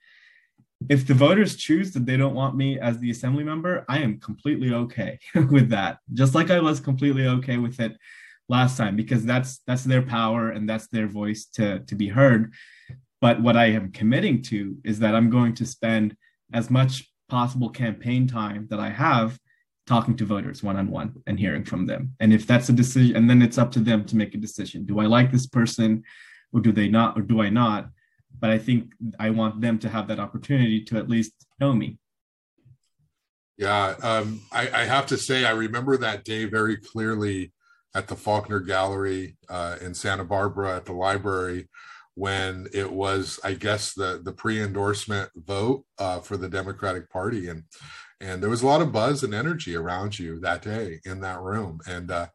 if 0.89 1.07
the 1.07 1.13
voters 1.13 1.55
choose 1.55 1.91
that 1.91 2.05
they 2.05 2.17
don't 2.17 2.35
want 2.35 2.55
me 2.55 2.79
as 2.79 2.99
the 2.99 3.09
assembly 3.09 3.43
member, 3.43 3.83
I 3.89 3.99
am 3.99 4.19
completely 4.19 4.73
okay 4.73 5.19
with 5.35 5.69
that. 5.69 5.99
Just 6.13 6.35
like 6.35 6.51
I 6.51 6.59
was 6.59 6.79
completely 6.79 7.27
okay 7.27 7.57
with 7.57 7.79
it 7.79 7.97
last 8.49 8.77
time 8.77 8.95
because 8.95 9.25
that's 9.25 9.59
that's 9.67 9.83
their 9.83 10.01
power 10.01 10.51
and 10.51 10.69
that's 10.69 10.87
their 10.87 11.07
voice 11.07 11.45
to 11.55 11.79
to 11.79 11.95
be 11.95 12.07
heard. 12.07 12.53
But 13.19 13.41
what 13.41 13.57
I 13.57 13.65
am 13.71 13.91
committing 13.91 14.43
to 14.43 14.77
is 14.83 14.99
that 14.99 15.15
I'm 15.15 15.29
going 15.29 15.55
to 15.55 15.65
spend 15.65 16.15
as 16.53 16.69
much 16.69 17.11
possible 17.29 17.69
campaign 17.69 18.27
time 18.27 18.67
that 18.69 18.79
I 18.79 18.89
have 18.89 19.37
talking 19.87 20.15
to 20.17 20.25
voters 20.25 20.61
one 20.61 20.75
on 20.75 20.91
one 20.91 21.15
and 21.25 21.39
hearing 21.39 21.63
from 21.63 21.85
them. 21.87 22.13
And 22.19 22.33
if 22.33 22.45
that's 22.45 22.69
a 22.69 22.73
decision, 22.73 23.15
and 23.15 23.29
then 23.29 23.41
it's 23.41 23.57
up 23.57 23.71
to 23.71 23.79
them 23.79 24.05
to 24.05 24.15
make 24.15 24.35
a 24.35 24.37
decision. 24.37 24.85
Do 24.85 24.99
I 24.99 25.05
like 25.05 25.31
this 25.31 25.47
person 25.47 26.03
or 26.53 26.61
do 26.61 26.71
they 26.71 26.87
not, 26.87 27.17
or 27.17 27.21
do 27.21 27.41
I 27.41 27.49
not? 27.49 27.89
But 28.39 28.49
I 28.49 28.57
think 28.57 28.93
I 29.19 29.29
want 29.31 29.61
them 29.61 29.79
to 29.79 29.89
have 29.89 30.07
that 30.07 30.19
opportunity 30.19 30.83
to 30.85 30.97
at 30.97 31.09
least 31.09 31.33
know 31.59 31.73
me. 31.73 31.97
Yeah, 33.57 33.95
um, 34.03 34.41
I, 34.51 34.69
I, 34.69 34.83
have 34.83 35.07
to 35.07 35.17
say, 35.17 35.43
I 35.43 35.51
remember 35.51 35.97
that 35.97 36.23
day 36.23 36.45
very 36.45 36.77
clearly 36.77 37.53
at 37.95 38.07
the 38.07 38.15
Faulkner 38.15 38.59
Gallery 38.59 39.35
uh, 39.49 39.77
in 39.81 39.95
Santa 39.95 40.23
Barbara 40.23 40.75
at 40.75 40.85
the 40.85 40.93
library 40.93 41.67
when 42.13 42.67
it 42.73 42.91
was, 42.91 43.39
I 43.43 43.53
guess, 43.53 43.93
the 43.93 44.21
the 44.23 44.31
pre-endorsement 44.31 45.31
vote 45.35 45.85
uh, 45.97 46.19
for 46.19 46.37
the 46.37 46.49
Democratic 46.49 47.09
Party, 47.09 47.47
and 47.47 47.63
and 48.19 48.41
there 48.41 48.49
was 48.49 48.61
a 48.61 48.67
lot 48.67 48.81
of 48.81 48.91
buzz 48.91 49.23
and 49.23 49.33
energy 49.33 49.75
around 49.75 50.17
you 50.17 50.39
that 50.39 50.61
day 50.61 50.99
in 51.05 51.21
that 51.21 51.41
room, 51.41 51.79
and 51.87 52.11
uh, 52.11 52.27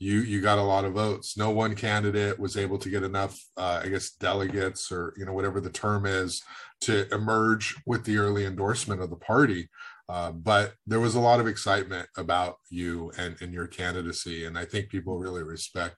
you 0.00 0.20
you 0.22 0.40
got 0.40 0.58
a 0.58 0.62
lot 0.62 0.86
of 0.86 0.94
votes. 0.94 1.36
No 1.36 1.50
one 1.50 1.76
candidate 1.76 2.40
was 2.40 2.56
able 2.56 2.78
to 2.78 2.88
get 2.88 3.04
enough, 3.04 3.38
uh, 3.56 3.82
I 3.84 3.88
guess, 3.88 4.12
delegates 4.12 4.90
or 4.90 5.14
you 5.16 5.26
know 5.26 5.34
whatever 5.34 5.60
the 5.60 5.70
term 5.70 6.06
is 6.06 6.42
to 6.80 7.06
emerge 7.14 7.76
with 7.86 8.04
the 8.04 8.16
early 8.16 8.46
endorsement 8.46 9.02
of 9.02 9.10
the 9.10 9.16
party. 9.16 9.68
Uh, 10.08 10.32
but 10.32 10.72
there 10.86 10.98
was 10.98 11.14
a 11.14 11.20
lot 11.20 11.38
of 11.38 11.46
excitement 11.46 12.08
about 12.16 12.56
you 12.70 13.12
and, 13.16 13.36
and 13.40 13.52
your 13.52 13.68
candidacy, 13.68 14.46
and 14.46 14.58
I 14.58 14.64
think 14.64 14.88
people 14.88 15.18
really 15.18 15.44
respect 15.44 15.96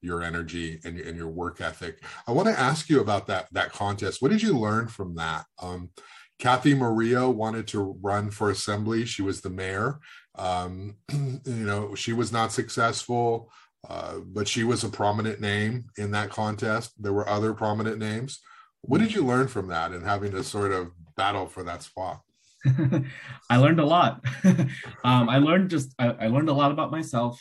your 0.00 0.22
energy 0.22 0.80
and, 0.84 0.98
and 0.98 1.16
your 1.16 1.28
work 1.28 1.60
ethic. 1.60 2.02
I 2.26 2.32
want 2.32 2.48
to 2.48 2.58
ask 2.58 2.88
you 2.88 3.00
about 3.00 3.26
that 3.28 3.48
that 3.52 3.70
contest. 3.72 4.22
What 4.22 4.30
did 4.30 4.42
you 4.42 4.58
learn 4.58 4.88
from 4.88 5.14
that? 5.16 5.44
Um, 5.62 5.90
Cathy 6.38 6.74
Murillo 6.74 7.30
wanted 7.30 7.68
to 7.68 7.96
run 8.02 8.30
for 8.30 8.50
assembly. 8.50 9.04
She 9.04 9.22
was 9.22 9.42
the 9.42 9.50
mayor. 9.50 10.00
Um, 10.34 10.96
you 11.12 11.40
know, 11.44 11.94
she 11.94 12.12
was 12.12 12.32
not 12.32 12.52
successful, 12.52 13.50
uh, 13.88 14.18
but 14.24 14.48
she 14.48 14.64
was 14.64 14.84
a 14.84 14.88
prominent 14.88 15.40
name 15.40 15.86
in 15.96 16.10
that 16.12 16.30
contest. 16.30 16.92
There 17.02 17.12
were 17.12 17.28
other 17.28 17.52
prominent 17.52 17.98
names. 17.98 18.40
What 18.82 18.98
did 19.00 19.14
you 19.14 19.24
learn 19.24 19.48
from 19.48 19.68
that 19.68 19.92
and 19.92 20.04
having 20.04 20.32
to 20.32 20.42
sort 20.42 20.72
of 20.72 20.90
battle 21.16 21.46
for 21.46 21.62
that 21.64 21.82
spot? 21.82 22.20
I 23.50 23.56
learned 23.56 23.80
a 23.80 23.84
lot. 23.84 24.24
um, 24.44 25.28
I 25.28 25.38
learned 25.38 25.70
just 25.70 25.94
I, 25.98 26.08
I 26.10 26.26
learned 26.28 26.48
a 26.48 26.54
lot 26.54 26.72
about 26.72 26.90
myself. 26.90 27.40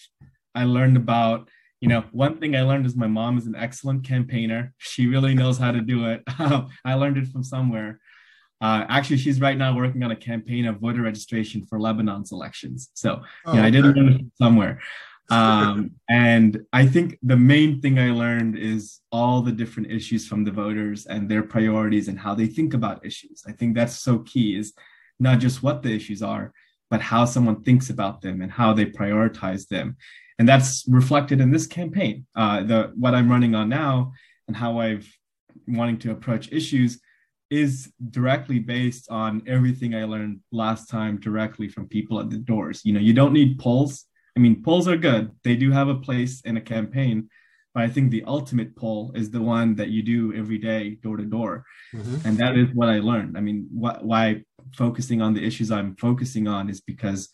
I 0.55 0.65
learned 0.65 0.98
about 0.98 1.50
you 1.79 1.89
know 1.89 2.03
one 2.12 2.39
thing 2.39 2.55
I 2.55 2.63
learned 2.63 2.86
is 2.86 2.95
my 2.95 3.07
mom 3.07 3.38
is 3.38 3.48
an 3.48 3.55
excellent 3.55 4.03
campaigner. 4.03 4.74
She 4.77 5.07
really 5.07 5.33
knows 5.33 5.57
how 5.57 5.71
to 5.71 5.81
do 5.81 6.05
it. 6.07 6.24
I 6.27 6.93
learned 6.95 7.17
it 7.17 7.27
from 7.27 7.43
somewhere. 7.43 8.00
Uh, 8.62 8.86
actually, 8.89 9.18
she's 9.18 9.41
right 9.41 9.58
now 9.58 9.75
working 9.75 10.03
on 10.03 10.12
a 10.12 10.15
campaign 10.15 10.65
of 10.65 10.77
voter 10.77 11.01
registration 11.01 11.65
for 11.65 11.80
Lebanon's 11.80 12.32
elections. 12.32 12.91
So 12.94 13.22
oh, 13.46 13.53
yeah, 13.53 13.65
I 13.65 13.70
did 13.72 13.84
learn 13.84 14.10
it 14.10 14.22
somewhere. 14.36 14.80
Um, 15.30 15.91
and 16.10 16.65
I 16.74 16.86
think 16.86 17.18
the 17.24 17.38
main 17.38 17.80
thing 17.80 17.98
I 17.98 18.12
learned 18.12 18.58
is 18.58 19.00
all 19.13 19.41
the 19.41 19.53
different 19.53 19.89
issues 19.89 20.27
from 20.27 20.44
the 20.44 20.51
voters 20.51 21.06
and 21.06 21.30
their 21.30 21.41
priorities 21.41 22.10
and 22.10 22.20
how 22.20 22.36
they 22.36 22.48
think 22.48 22.74
about 22.74 23.06
issues. 23.06 23.46
I 23.48 23.53
think 23.53 23.74
that's 23.74 23.98
so 23.98 24.20
key 24.20 24.58
is 24.58 24.74
not 25.22 25.39
just 25.39 25.63
what 25.63 25.84
the 25.84 25.94
issues 25.96 26.22
are, 26.22 26.51
but 26.89 27.00
how 27.00 27.24
someone 27.24 27.63
thinks 27.63 27.89
about 27.89 28.20
them 28.20 28.41
and 28.41 28.51
how 28.51 28.74
they 28.74 28.86
prioritize 28.86 29.70
them. 29.70 29.96
And 30.38 30.50
that's 30.50 30.84
reflected 30.89 31.39
in 31.39 31.50
this 31.50 31.65
campaign. 31.65 32.25
Uh, 32.36 32.63
the 32.63 32.91
what 32.98 33.15
I'm 33.15 33.30
running 33.30 33.56
on 33.56 33.70
now 33.70 34.12
and 34.50 34.58
how 34.58 34.80
I've 34.80 35.08
wanting 35.65 36.00
to 36.00 36.12
approach 36.12 36.51
issues 36.51 37.00
is 37.51 37.91
directly 38.10 38.60
based 38.60 39.12
on 39.12 39.43
everything 39.46 39.93
I 39.93 40.05
learned 40.05 40.39
last 40.51 40.89
time 40.89 41.20
directly 41.20 41.67
from 41.67 41.88
people 41.88 42.20
at 42.20 42.29
the 42.31 42.38
doors. 42.38 42.81
You 42.84 42.93
know, 42.93 43.00
you 43.00 43.13
don't 43.13 43.34
need 43.34 43.60
polls 43.60 44.05
I 44.36 44.39
mean, 44.39 44.63
polls 44.63 44.88
are 44.88 44.98
good. 44.98 45.31
They 45.43 45.55
do 45.55 45.72
have 45.72 45.89
a 45.89 45.96
place 45.96 46.41
in 46.41 46.58
a 46.58 46.62
campaign, 46.62 47.29
but 47.74 47.84
I 47.84 47.89
think 47.89 48.12
the 48.12 48.24
ultimate 48.25 48.75
poll 48.75 49.12
is 49.15 49.29
the 49.29 49.41
one 49.41 49.75
that 49.75 49.89
you 49.89 50.03
do 50.03 50.34
every 50.34 50.58
day, 50.58 50.91
door 51.01 51.17
to 51.17 51.25
door. 51.25 51.65
Mm-hmm. 51.93 52.27
And 52.27 52.38
that 52.38 52.58
is 52.58 52.70
what 52.74 52.89
I 52.89 53.00
learned. 53.00 53.38
I 53.38 53.41
mean, 53.41 53.67
wh- 53.72 54.03
why 54.03 54.43
focusing 54.75 55.22
on 55.22 55.34
the 55.34 55.46
issues 55.46 55.72
I'm 55.72 55.96
focusing 55.98 56.48
on 56.48 56.70
is 56.70 56.81
because 56.81 57.29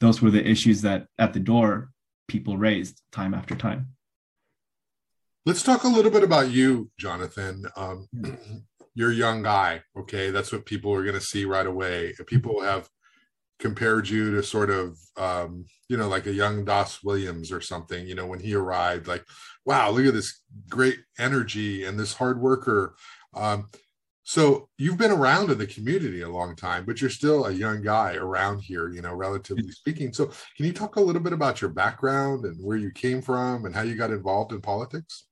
those 0.00 0.20
were 0.20 0.30
the 0.30 0.46
issues 0.46 0.82
that 0.82 1.06
at 1.18 1.32
the 1.32 1.40
door 1.40 1.90
people 2.26 2.56
raised 2.56 3.00
time 3.12 3.34
after 3.34 3.54
time. 3.54 3.90
Let's 5.46 5.62
talk 5.62 5.84
a 5.84 5.88
little 5.88 6.10
bit 6.10 6.22
about 6.22 6.50
you, 6.50 6.90
Jonathan. 6.98 7.64
Um, 7.76 8.08
you're 9.00 9.12
a 9.12 9.14
young 9.14 9.42
guy. 9.42 9.82
Okay. 9.96 10.30
That's 10.30 10.52
what 10.52 10.66
people 10.66 10.92
are 10.92 11.02
going 11.02 11.14
to 11.14 11.22
see 11.22 11.46
right 11.46 11.66
away. 11.66 12.12
People 12.26 12.60
have 12.60 12.86
compared 13.58 14.06
you 14.06 14.30
to 14.32 14.42
sort 14.42 14.68
of 14.68 14.98
um, 15.16 15.64
you 15.88 15.96
know 15.96 16.08
like 16.08 16.26
a 16.26 16.32
young 16.32 16.66
Das 16.66 17.02
Williams 17.02 17.50
or 17.52 17.60
something 17.60 18.06
you 18.06 18.14
know 18.14 18.26
when 18.26 18.40
he 18.40 18.54
arrived 18.54 19.06
like 19.06 19.24
wow 19.66 19.90
look 19.90 20.06
at 20.06 20.14
this 20.14 20.40
great 20.70 20.98
energy 21.18 21.84
and 21.84 21.98
this 21.98 22.14
hard 22.14 22.40
worker 22.40 22.94
um, 23.34 23.68
so 24.22 24.70
you've 24.78 24.96
been 24.96 25.10
around 25.10 25.50
in 25.50 25.58
the 25.58 25.66
community 25.66 26.22
a 26.22 26.28
long 26.28 26.56
time 26.56 26.86
but 26.86 27.02
you're 27.02 27.10
still 27.10 27.44
a 27.46 27.52
young 27.52 27.82
guy 27.82 28.14
around 28.14 28.60
here 28.60 28.88
you 28.88 29.02
know 29.02 29.12
relatively 29.12 29.70
speaking 29.70 30.10
so 30.10 30.30
can 30.56 30.64
you 30.64 30.72
talk 30.72 30.96
a 30.96 31.00
little 31.00 31.20
bit 31.20 31.34
about 31.34 31.60
your 31.60 31.70
background 31.70 32.46
and 32.46 32.56
where 32.64 32.78
you 32.78 32.90
came 32.90 33.20
from 33.20 33.66
and 33.66 33.74
how 33.74 33.82
you 33.82 33.94
got 33.94 34.10
involved 34.10 34.52
in 34.52 34.60
politics 34.62 35.26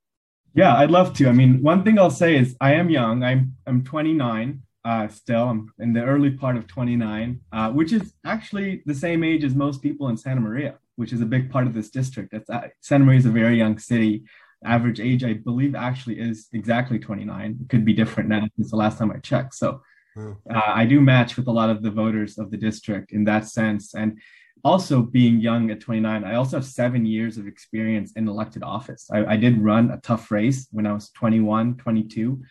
yeah 0.55 0.77
i'd 0.77 0.91
love 0.91 1.13
to 1.13 1.29
i 1.29 1.33
mean 1.33 1.63
one 1.63 1.85
thing 1.85 1.99
i'll 1.99 2.11
say 2.11 2.37
is 2.37 2.57
i 2.61 2.73
am 2.73 2.91
young 2.91 3.23
i'm 3.23 3.55
i'm 3.67 3.85
29 3.85 4.63
uh, 4.89 5.07
still. 5.09 5.49
I'm 5.49 5.73
in 5.79 5.93
the 5.93 6.03
early 6.03 6.31
part 6.31 6.57
of 6.57 6.67
29, 6.67 7.41
uh, 7.53 7.71
which 7.73 7.93
is 7.93 8.15
actually 8.25 8.83
the 8.87 8.95
same 8.95 9.23
age 9.23 9.45
as 9.45 9.55
most 9.55 9.83
people 9.83 10.09
in 10.09 10.17
Santa 10.17 10.41
Maria, 10.41 10.77
which 10.97 11.13
is 11.13 11.21
a 11.21 11.27
big 11.27 11.51
part 11.51 11.67
of 11.67 11.75
this 11.75 11.91
district. 11.91 12.33
It's, 12.33 12.49
uh, 12.49 12.69
Santa 12.81 13.05
Maria 13.05 13.19
is 13.19 13.27
a 13.27 13.31
very 13.31 13.59
young 13.59 13.79
city. 13.79 14.25
Average 14.65 14.99
age, 14.99 15.25
I 15.25 15.35
believe, 15.35 15.75
actually 15.75 16.19
is 16.19 16.49
exactly 16.55 16.99
29. 16.99 17.59
It 17.61 17.69
could 17.69 17.85
be 17.85 17.93
different 17.93 18.31
now 18.31 18.47
since 18.57 18.71
the 18.71 18.77
last 18.77 18.99
time 18.99 19.11
I 19.11 19.19
checked. 19.19 19.55
So 19.55 19.83
hmm. 20.15 20.33
uh, 20.51 20.63
I 20.67 20.87
do 20.87 21.03
match 21.03 21.37
with 21.37 21.49
a 21.49 21.53
lot 21.53 21.69
of 21.69 21.83
the 21.83 21.91
voters 21.91 22.39
of 22.39 22.51
the 22.51 22.57
district 22.57 23.13
in 23.13 23.25
that 23.25 23.47
sense. 23.47 23.95
And 23.95 24.19
also 24.65 25.03
being 25.03 25.41
young 25.41 25.71
at 25.71 25.81
29, 25.81 26.25
I 26.25 26.35
also 26.35 26.57
have 26.57 26.65
seven 26.65 27.07
years 27.07 27.39
of 27.39 27.47
experience 27.47 28.13
in 28.13 28.29
elected 28.29 28.63
office. 28.63 29.09
I, 29.13 29.25
I 29.25 29.37
did 29.37 29.61
run 29.61 29.91
a 29.91 29.99
tough 29.99 30.31
race 30.31 30.69
when 30.71 30.87
I 30.87 30.93
was 30.93 31.11
21, 31.11 31.77
22 31.77 32.43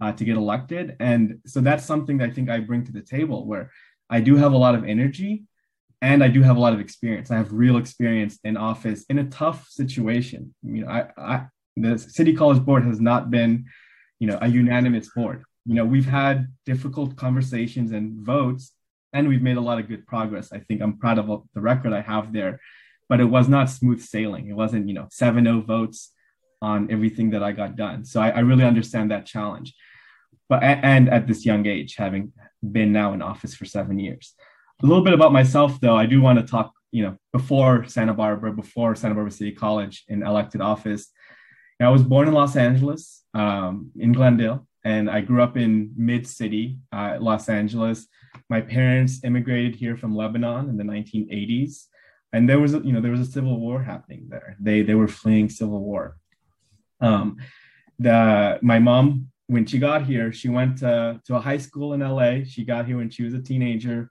uh, 0.00 0.12
to 0.12 0.24
get 0.24 0.36
elected. 0.36 0.96
And 1.00 1.38
so 1.46 1.60
that's 1.60 1.84
something 1.84 2.18
that 2.18 2.30
I 2.30 2.32
think 2.32 2.50
I 2.50 2.60
bring 2.60 2.84
to 2.84 2.92
the 2.92 3.02
table 3.02 3.46
where 3.46 3.70
I 4.10 4.20
do 4.20 4.36
have 4.36 4.52
a 4.52 4.56
lot 4.56 4.74
of 4.74 4.84
energy 4.84 5.44
and 6.02 6.22
I 6.22 6.28
do 6.28 6.42
have 6.42 6.56
a 6.56 6.60
lot 6.60 6.72
of 6.72 6.80
experience. 6.80 7.30
I 7.30 7.36
have 7.36 7.52
real 7.52 7.78
experience 7.78 8.38
in 8.44 8.56
office 8.56 9.04
in 9.08 9.18
a 9.18 9.24
tough 9.24 9.68
situation. 9.68 10.54
You 10.62 10.84
know, 10.84 10.88
I, 10.88 11.06
I 11.16 11.46
the 11.76 11.98
city 11.98 12.34
college 12.34 12.62
board 12.64 12.84
has 12.84 13.00
not 13.00 13.30
been, 13.30 13.66
you 14.18 14.26
know, 14.26 14.38
a 14.40 14.48
unanimous 14.48 15.10
board. 15.14 15.42
You 15.66 15.74
know, 15.74 15.84
we've 15.84 16.06
had 16.06 16.46
difficult 16.64 17.16
conversations 17.16 17.92
and 17.92 18.24
votes, 18.24 18.72
and 19.12 19.28
we've 19.28 19.42
made 19.42 19.56
a 19.56 19.60
lot 19.60 19.78
of 19.78 19.88
good 19.88 20.06
progress. 20.06 20.52
I 20.52 20.58
think 20.58 20.80
I'm 20.80 20.98
proud 20.98 21.18
of 21.18 21.42
the 21.54 21.60
record 21.60 21.92
I 21.92 22.00
have 22.00 22.32
there, 22.32 22.60
but 23.08 23.20
it 23.20 23.24
was 23.24 23.48
not 23.48 23.70
smooth 23.70 24.00
sailing. 24.00 24.48
It 24.48 24.56
wasn't, 24.56 24.88
you 24.88 24.94
know, 24.94 25.08
7-0 25.12 25.64
votes 25.64 26.12
on 26.60 26.90
everything 26.90 27.30
that 27.30 27.42
I 27.42 27.52
got 27.52 27.76
done. 27.76 28.04
So 28.04 28.20
I, 28.20 28.30
I 28.30 28.40
really 28.40 28.64
understand 28.64 29.10
that 29.10 29.26
challenge. 29.26 29.74
But 30.48 30.62
and 30.62 31.08
at 31.08 31.26
this 31.26 31.44
young 31.44 31.66
age, 31.66 31.96
having 31.96 32.32
been 32.62 32.92
now 32.92 33.12
in 33.12 33.22
office 33.22 33.54
for 33.54 33.64
seven 33.64 33.98
years. 33.98 34.34
A 34.82 34.86
little 34.86 35.02
bit 35.02 35.14
about 35.14 35.32
myself, 35.32 35.80
though, 35.80 35.96
I 35.96 36.06
do 36.06 36.20
want 36.20 36.38
to 36.38 36.46
talk. 36.46 36.72
You 36.92 37.02
know, 37.02 37.16
before 37.32 37.84
Santa 37.86 38.14
Barbara, 38.14 38.52
before 38.52 38.94
Santa 38.94 39.14
Barbara 39.14 39.32
City 39.32 39.52
College 39.52 40.04
in 40.08 40.22
elected 40.22 40.60
office, 40.60 41.08
I 41.80 41.88
was 41.90 42.02
born 42.02 42.28
in 42.28 42.32
Los 42.32 42.56
Angeles, 42.56 43.22
um, 43.34 43.90
in 43.98 44.12
Glendale, 44.12 44.66
and 44.86 45.10
I 45.10 45.20
grew 45.20 45.42
up 45.42 45.56
in 45.56 45.92
mid 45.96 46.28
city, 46.28 46.78
uh, 46.92 47.16
Los 47.20 47.48
Angeles. 47.48 48.06
My 48.48 48.60
parents 48.60 49.24
immigrated 49.24 49.74
here 49.74 49.96
from 49.96 50.14
Lebanon 50.14 50.68
in 50.68 50.76
the 50.76 50.84
1980s, 50.84 51.86
and 52.32 52.48
there 52.48 52.60
was 52.60 52.72
you 52.72 52.92
know 52.92 53.00
there 53.00 53.16
was 53.18 53.28
a 53.28 53.32
civil 53.36 53.58
war 53.58 53.82
happening 53.82 54.28
there. 54.28 54.56
They 54.60 54.82
they 54.82 54.94
were 54.94 55.08
fleeing 55.08 55.48
civil 55.48 55.80
war. 55.80 56.16
Um, 57.00 57.38
the 57.98 58.60
my 58.62 58.78
mom 58.78 59.28
when 59.48 59.66
she 59.66 59.78
got 59.78 60.04
here, 60.04 60.32
she 60.32 60.48
went 60.48 60.78
to, 60.78 61.20
to 61.24 61.36
a 61.36 61.40
high 61.40 61.58
school 61.58 61.92
in 61.94 62.00
LA. 62.00 62.44
She 62.44 62.64
got 62.64 62.86
here 62.86 62.96
when 62.96 63.10
she 63.10 63.22
was 63.22 63.34
a 63.34 63.42
teenager. 63.42 64.10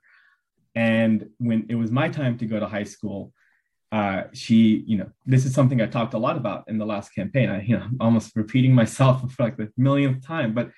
And 0.74 1.28
when 1.38 1.66
it 1.68 1.74
was 1.74 1.90
my 1.90 2.08
time 2.08 2.38
to 2.38 2.46
go 2.46 2.58
to 2.58 2.66
high 2.66 2.84
school, 2.84 3.32
uh, 3.92 4.24
she, 4.32 4.84
you 4.86 4.98
know, 4.98 5.10
this 5.24 5.44
is 5.44 5.54
something 5.54 5.80
I 5.80 5.86
talked 5.86 6.14
a 6.14 6.18
lot 6.18 6.36
about 6.36 6.64
in 6.68 6.78
the 6.78 6.86
last 6.86 7.14
campaign. 7.14 7.48
I, 7.48 7.62
you 7.62 7.78
know, 7.78 7.86
almost 8.00 8.32
repeating 8.34 8.74
myself 8.74 9.32
for 9.32 9.44
like 9.44 9.56
the 9.56 9.70
millionth 9.76 10.26
time, 10.26 10.54
but 10.54 10.70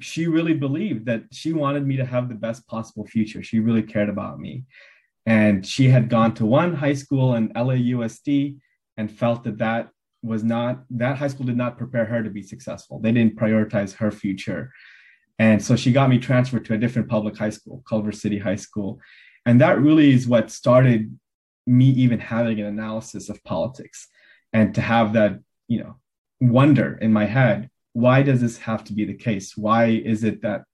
she 0.00 0.26
really 0.26 0.54
believed 0.54 1.06
that 1.06 1.24
she 1.32 1.52
wanted 1.52 1.86
me 1.86 1.96
to 1.96 2.04
have 2.04 2.28
the 2.28 2.34
best 2.34 2.66
possible 2.66 3.06
future. 3.06 3.42
She 3.42 3.60
really 3.60 3.82
cared 3.82 4.08
about 4.08 4.40
me. 4.40 4.64
And 5.26 5.64
she 5.64 5.88
had 5.88 6.08
gone 6.08 6.34
to 6.34 6.46
one 6.46 6.74
high 6.74 6.94
school 6.94 7.34
in 7.34 7.50
LAUSD 7.50 8.56
and 8.96 9.10
felt 9.10 9.44
that 9.44 9.58
that 9.58 9.90
was 10.22 10.42
not 10.44 10.84
that 10.90 11.18
high 11.18 11.28
school 11.28 11.46
did 11.46 11.56
not 11.56 11.78
prepare 11.78 12.04
her 12.04 12.22
to 12.22 12.30
be 12.30 12.42
successful. 12.42 13.00
They 13.00 13.12
didn't 13.12 13.36
prioritize 13.36 13.94
her 13.96 14.10
future. 14.10 14.72
And 15.38 15.62
so 15.62 15.76
she 15.76 15.92
got 15.92 16.10
me 16.10 16.18
transferred 16.18 16.64
to 16.66 16.74
a 16.74 16.78
different 16.78 17.08
public 17.08 17.36
high 17.36 17.50
school, 17.50 17.82
Culver 17.88 18.12
City 18.12 18.38
High 18.38 18.56
School. 18.56 19.00
And 19.44 19.60
that 19.60 19.80
really 19.80 20.12
is 20.12 20.28
what 20.28 20.50
started 20.50 21.18
me 21.66 21.86
even 21.90 22.18
having 22.18 22.60
an 22.60 22.66
analysis 22.66 23.28
of 23.28 23.42
politics 23.44 24.08
and 24.52 24.74
to 24.74 24.80
have 24.80 25.12
that, 25.14 25.38
you 25.68 25.80
know, 25.80 25.96
wonder 26.40 26.98
in 27.00 27.12
my 27.12 27.26
head, 27.26 27.70
why 27.92 28.22
does 28.22 28.40
this 28.40 28.58
have 28.58 28.84
to 28.84 28.92
be 28.92 29.04
the 29.04 29.14
case? 29.14 29.56
Why 29.56 29.86
is 29.86 30.24
it 30.24 30.42
that 30.42 30.64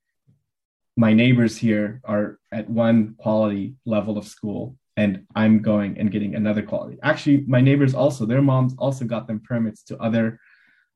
my 0.97 1.13
neighbors 1.13 1.57
here 1.57 2.01
are 2.05 2.39
at 2.51 2.69
one 2.69 3.15
quality 3.19 3.75
level 3.87 4.19
of 4.19 4.27
school 4.27 4.77
and 4.97 5.25
I'm 5.37 5.63
going 5.63 5.97
and 5.97 6.11
getting 6.11 6.35
another 6.35 6.61
quality. 6.61 6.99
Actually, 7.05 7.45
my 7.47 7.61
neighbors 7.61 7.95
also, 7.95 8.27
their 8.27 8.43
moms 8.43 8.75
also 8.79 9.05
got 9.05 9.29
them 9.29 9.39
permits 9.39 9.85
to 9.85 9.99
other 9.99 10.41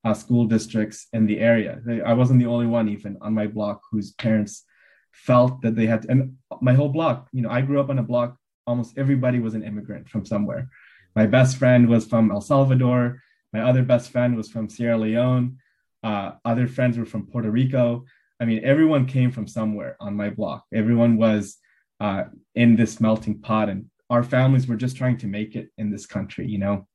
uh, 0.04 0.12
school 0.12 0.46
districts 0.46 1.06
in 1.12 1.26
the 1.26 1.38
area. 1.38 1.80
They, 1.86 2.02
I 2.02 2.14
wasn't 2.14 2.40
the 2.40 2.46
only 2.46 2.66
one, 2.66 2.88
even 2.88 3.16
on 3.20 3.32
my 3.32 3.46
block, 3.46 3.80
whose 3.92 4.10
parents 4.14 4.64
felt 5.12 5.62
that 5.62 5.76
they 5.76 5.86
had 5.86 6.04
and 6.08 6.36
my 6.60 6.74
whole 6.74 6.88
block, 6.88 7.28
you 7.32 7.42
know, 7.42 7.50
I 7.50 7.60
grew 7.60 7.80
up 7.80 7.90
on 7.90 8.00
a 8.00 8.02
block, 8.02 8.36
almost 8.66 8.98
everybody 8.98 9.38
was 9.38 9.54
an 9.54 9.62
immigrant 9.62 10.08
from 10.08 10.24
somewhere. 10.24 10.68
My 11.14 11.26
best 11.26 11.56
friend 11.56 11.88
was 11.88 12.06
from 12.06 12.30
El 12.30 12.40
Salvador. 12.40 13.22
My 13.52 13.60
other 13.60 13.82
best 13.82 14.10
friend 14.10 14.36
was 14.36 14.48
from 14.50 14.68
Sierra 14.68 14.98
Leone. 14.98 15.58
Uh, 16.02 16.32
other 16.44 16.66
friends 16.66 16.98
were 16.98 17.04
from 17.04 17.26
Puerto 17.26 17.50
Rico. 17.50 18.04
I 18.40 18.44
mean, 18.44 18.64
everyone 18.64 19.06
came 19.06 19.30
from 19.30 19.46
somewhere 19.46 19.96
on 20.00 20.16
my 20.16 20.30
block. 20.30 20.64
Everyone 20.72 21.16
was 21.16 21.58
uh, 22.02 22.24
in 22.56 22.74
this 22.74 23.00
melting 23.00 23.38
pot 23.38 23.68
and 23.68 23.86
our 24.10 24.24
families 24.24 24.66
were 24.66 24.76
just 24.76 24.96
trying 24.96 25.16
to 25.16 25.28
make 25.28 25.54
it 25.54 25.70
in 25.78 25.90
this 25.90 26.04
country 26.04 26.46
you 26.46 26.58
know 26.58 26.86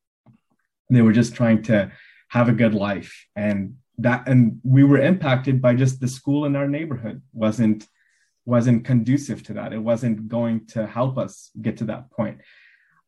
they 0.91 1.01
were 1.01 1.13
just 1.13 1.33
trying 1.33 1.63
to 1.63 1.91
have 2.27 2.49
a 2.49 2.59
good 2.61 2.73
life 2.73 3.25
and 3.35 3.75
that 3.97 4.27
and 4.27 4.59
we 4.63 4.83
were 4.83 4.99
impacted 4.99 5.61
by 5.61 5.73
just 5.73 6.01
the 6.01 6.07
school 6.07 6.45
in 6.45 6.55
our 6.57 6.67
neighborhood 6.67 7.21
wasn't 7.33 7.87
wasn't 8.47 8.85
conducive 8.85 9.43
to 9.43 9.53
that 9.53 9.73
it 9.73 9.83
wasn't 9.91 10.27
going 10.27 10.65
to 10.65 10.87
help 10.87 11.17
us 11.17 11.51
get 11.61 11.77
to 11.77 11.85
that 11.85 12.09
point 12.11 12.39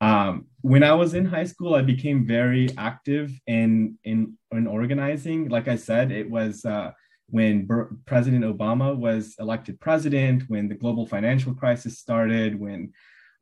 um, 0.02 0.45
when 0.62 0.84
i 0.84 0.93
was 0.93 1.13
in 1.13 1.25
high 1.25 1.45
school 1.45 1.73
i 1.75 1.82
became 1.82 2.25
very 2.25 2.69
active 2.78 3.32
in 3.47 3.97
in 4.04 4.38
in 4.52 4.67
organizing 4.67 5.49
like 5.49 5.67
i 5.67 5.75
said 5.75 6.12
it 6.12 6.30
was 6.30 6.65
uh, 6.65 6.91
when 7.32 7.65
Ber- 7.65 7.95
President 8.06 8.43
Obama 8.43 8.95
was 8.95 9.36
elected 9.39 9.80
president, 9.80 10.43
when 10.47 10.67
the 10.67 10.75
global 10.75 11.06
financial 11.06 11.54
crisis 11.54 11.99
started, 11.99 12.60
when 12.60 12.91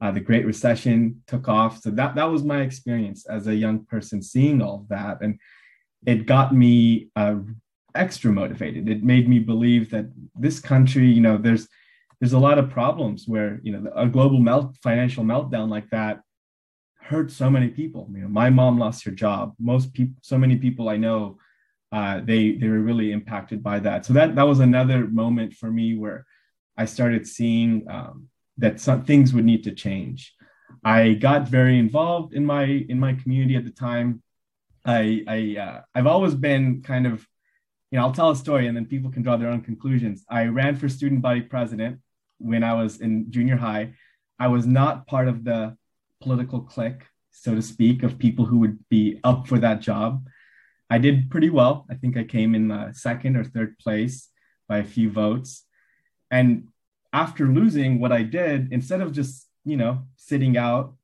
uh, 0.01 0.11
the 0.11 0.19
Great 0.19 0.45
Recession 0.45 1.23
took 1.27 1.47
off. 1.47 1.81
So 1.81 1.89
that 1.91 2.15
that 2.15 2.25
was 2.25 2.43
my 2.43 2.61
experience 2.61 3.25
as 3.25 3.47
a 3.47 3.55
young 3.55 3.85
person, 3.85 4.21
seeing 4.21 4.61
all 4.61 4.81
of 4.81 4.89
that, 4.89 5.21
and 5.21 5.39
it 6.05 6.25
got 6.25 6.53
me 6.53 7.09
uh, 7.15 7.37
extra 7.95 8.31
motivated. 8.31 8.87
It 8.89 9.03
made 9.03 9.27
me 9.27 9.39
believe 9.39 9.89
that 9.91 10.05
this 10.35 10.59
country, 10.59 11.07
you 11.07 11.21
know, 11.21 11.37
there's 11.37 11.67
there's 12.19 12.33
a 12.33 12.39
lot 12.39 12.57
of 12.57 12.69
problems 12.69 13.27
where 13.27 13.59
you 13.63 13.71
know 13.71 13.91
a 13.95 14.07
global 14.07 14.39
melt 14.39 14.77
financial 14.81 15.23
meltdown 15.23 15.69
like 15.69 15.89
that 15.91 16.21
hurt 17.07 17.31
so 17.31 17.49
many 17.49 17.69
people. 17.69 18.09
You 18.13 18.23
know, 18.23 18.27
my 18.27 18.49
mom 18.49 18.77
lost 18.77 19.05
her 19.05 19.11
job. 19.11 19.53
Most 19.59 19.93
people, 19.93 20.15
so 20.21 20.37
many 20.37 20.57
people 20.57 20.89
I 20.89 20.97
know, 20.97 21.37
uh, 21.91 22.19
they 22.23 22.53
they 22.53 22.67
were 22.67 22.79
really 22.79 23.11
impacted 23.11 23.63
by 23.63 23.79
that. 23.79 24.05
So 24.05 24.13
that 24.13 24.35
that 24.35 24.47
was 24.47 24.59
another 24.59 25.07
moment 25.07 25.53
for 25.53 25.71
me 25.71 25.97
where 25.97 26.25
I 26.77 26.85
started 26.85 27.27
seeing 27.27 27.85
um, 27.89 28.27
that 28.57 28.79
some 28.79 29.03
things 29.03 29.33
would 29.33 29.45
need 29.45 29.63
to 29.63 29.71
change. 29.71 30.33
I 30.83 31.13
got 31.13 31.47
very 31.47 31.79
involved 31.79 32.33
in 32.33 32.45
my 32.45 32.63
in 32.65 32.99
my 32.99 33.13
community 33.13 33.55
at 33.55 33.63
the 33.63 33.71
time. 33.71 34.21
I 34.85 35.23
I 35.27 35.57
uh, 35.59 35.81
I've 35.95 36.07
always 36.07 36.35
been 36.35 36.81
kind 36.81 37.07
of, 37.07 37.25
you 37.91 37.97
know, 37.97 38.05
I'll 38.05 38.11
tell 38.11 38.31
a 38.31 38.35
story 38.35 38.67
and 38.67 38.75
then 38.75 38.85
people 38.85 39.11
can 39.11 39.23
draw 39.23 39.37
their 39.37 39.49
own 39.49 39.61
conclusions. 39.61 40.25
I 40.29 40.45
ran 40.45 40.75
for 40.75 40.89
student 40.89 41.21
body 41.21 41.41
president 41.41 41.99
when 42.39 42.63
I 42.63 42.73
was 42.73 43.01
in 43.01 43.31
junior 43.31 43.57
high. 43.57 43.93
I 44.39 44.47
was 44.47 44.65
not 44.65 45.07
part 45.07 45.27
of 45.27 45.43
the 45.43 45.75
political 46.21 46.61
clique, 46.61 47.03
so 47.31 47.55
to 47.55 47.61
speak, 47.61 48.03
of 48.03 48.19
people 48.19 48.45
who 48.45 48.59
would 48.59 48.87
be 48.89 49.19
up 49.23 49.47
for 49.47 49.59
that 49.59 49.81
job. 49.81 50.27
I 50.89 50.97
did 50.97 51.29
pretty 51.29 51.49
well. 51.49 51.85
I 51.89 51.95
think 51.95 52.17
I 52.17 52.23
came 52.23 52.55
in 52.55 52.71
uh, 52.71 52.93
second 52.93 53.35
or 53.35 53.43
third 53.43 53.77
place 53.79 54.29
by 54.67 54.77
a 54.77 54.83
few 54.83 55.09
votes. 55.09 55.63
And 56.31 56.67
after 57.13 57.45
losing, 57.47 57.99
what 57.99 58.11
I 58.11 58.23
did, 58.23 58.71
instead 58.71 59.01
of 59.01 59.11
just, 59.11 59.47
you 59.65 59.77
know, 59.77 60.03
sitting 60.15 60.57
out, 60.57 60.95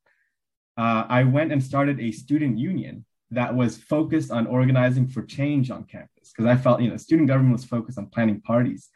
uh, 0.76 1.04
I 1.08 1.24
went 1.24 1.52
and 1.52 1.62
started 1.62 2.00
a 2.00 2.12
student 2.12 2.58
union 2.58 3.04
that 3.30 3.54
was 3.54 3.76
focused 3.76 4.30
on 4.30 4.46
organizing 4.46 5.08
for 5.08 5.22
change 5.22 5.70
on 5.70 5.84
campus. 5.84 6.32
Because 6.32 6.46
I 6.46 6.56
felt, 6.56 6.80
you 6.80 6.90
know, 6.90 6.96
student 6.96 7.28
government 7.28 7.52
was 7.52 7.64
focused 7.64 7.98
on 7.98 8.06
planning 8.06 8.40
parties. 8.40 8.90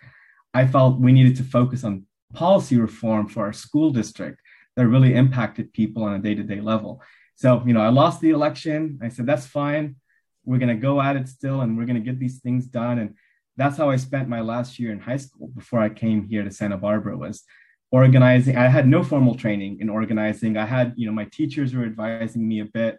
I 0.55 0.67
felt 0.67 1.01
we 1.01 1.13
needed 1.13 1.37
to 1.37 1.45
focus 1.45 1.85
on 1.85 2.07
policy 2.35 2.77
reform 2.79 3.29
for 3.29 3.45
our 3.45 3.53
school 3.53 3.91
district 3.91 4.41
that 4.77 4.87
really 4.87 5.15
impacted 5.15 5.73
people 5.73 6.05
on 6.05 6.15
a 6.15 6.19
day-to-day 6.19 6.61
level. 6.61 7.03
So, 7.35 7.63
you 7.67 7.73
know, 7.73 7.81
I 7.81 7.89
lost 7.89 8.21
the 8.21 8.31
election. 8.31 8.99
I 9.03 9.09
said, 9.09 9.27
that's 9.27 9.47
fine. 9.47 9.97
We're 10.45 10.59
going 10.59 10.75
to 10.75 10.83
go 10.83 11.01
at 11.01 11.17
it 11.17 11.29
still 11.29 11.61
and 11.61 11.77
we're 11.77 11.87
going 11.87 12.03
to 12.03 12.11
get 12.11 12.19
these 12.19 12.41
things 12.41 12.67
done. 12.67 12.99
And 12.99 13.15
that's 13.57 13.77
how 13.77 13.91
I 13.91 13.97
spent 13.97 14.29
my 14.29 14.41
last 14.41 14.79
year 14.79 14.93
in 14.93 15.01
high 15.01 15.17
school 15.17 15.49
before 15.49 15.81
I 15.81 15.89
came 15.89 16.29
here 16.29 16.45
to 16.45 16.51
Santa 16.51 16.77
Barbara 16.77 17.17
was 17.17 17.45
organizing. 17.91 18.57
I 18.57 18.69
had 18.69 18.87
no 18.87 19.03
formal 19.03 19.35
training 19.35 19.79
in 19.81 19.89
organizing. 19.89 20.57
I 20.57 20.67
had, 20.67 20.95
you 20.97 21.07
know, 21.07 21.13
my 21.13 21.25
teachers 21.25 21.75
were 21.75 21.85
advising 21.85 22.47
me 22.47 22.61
a 22.61 22.67
bit, 22.67 22.99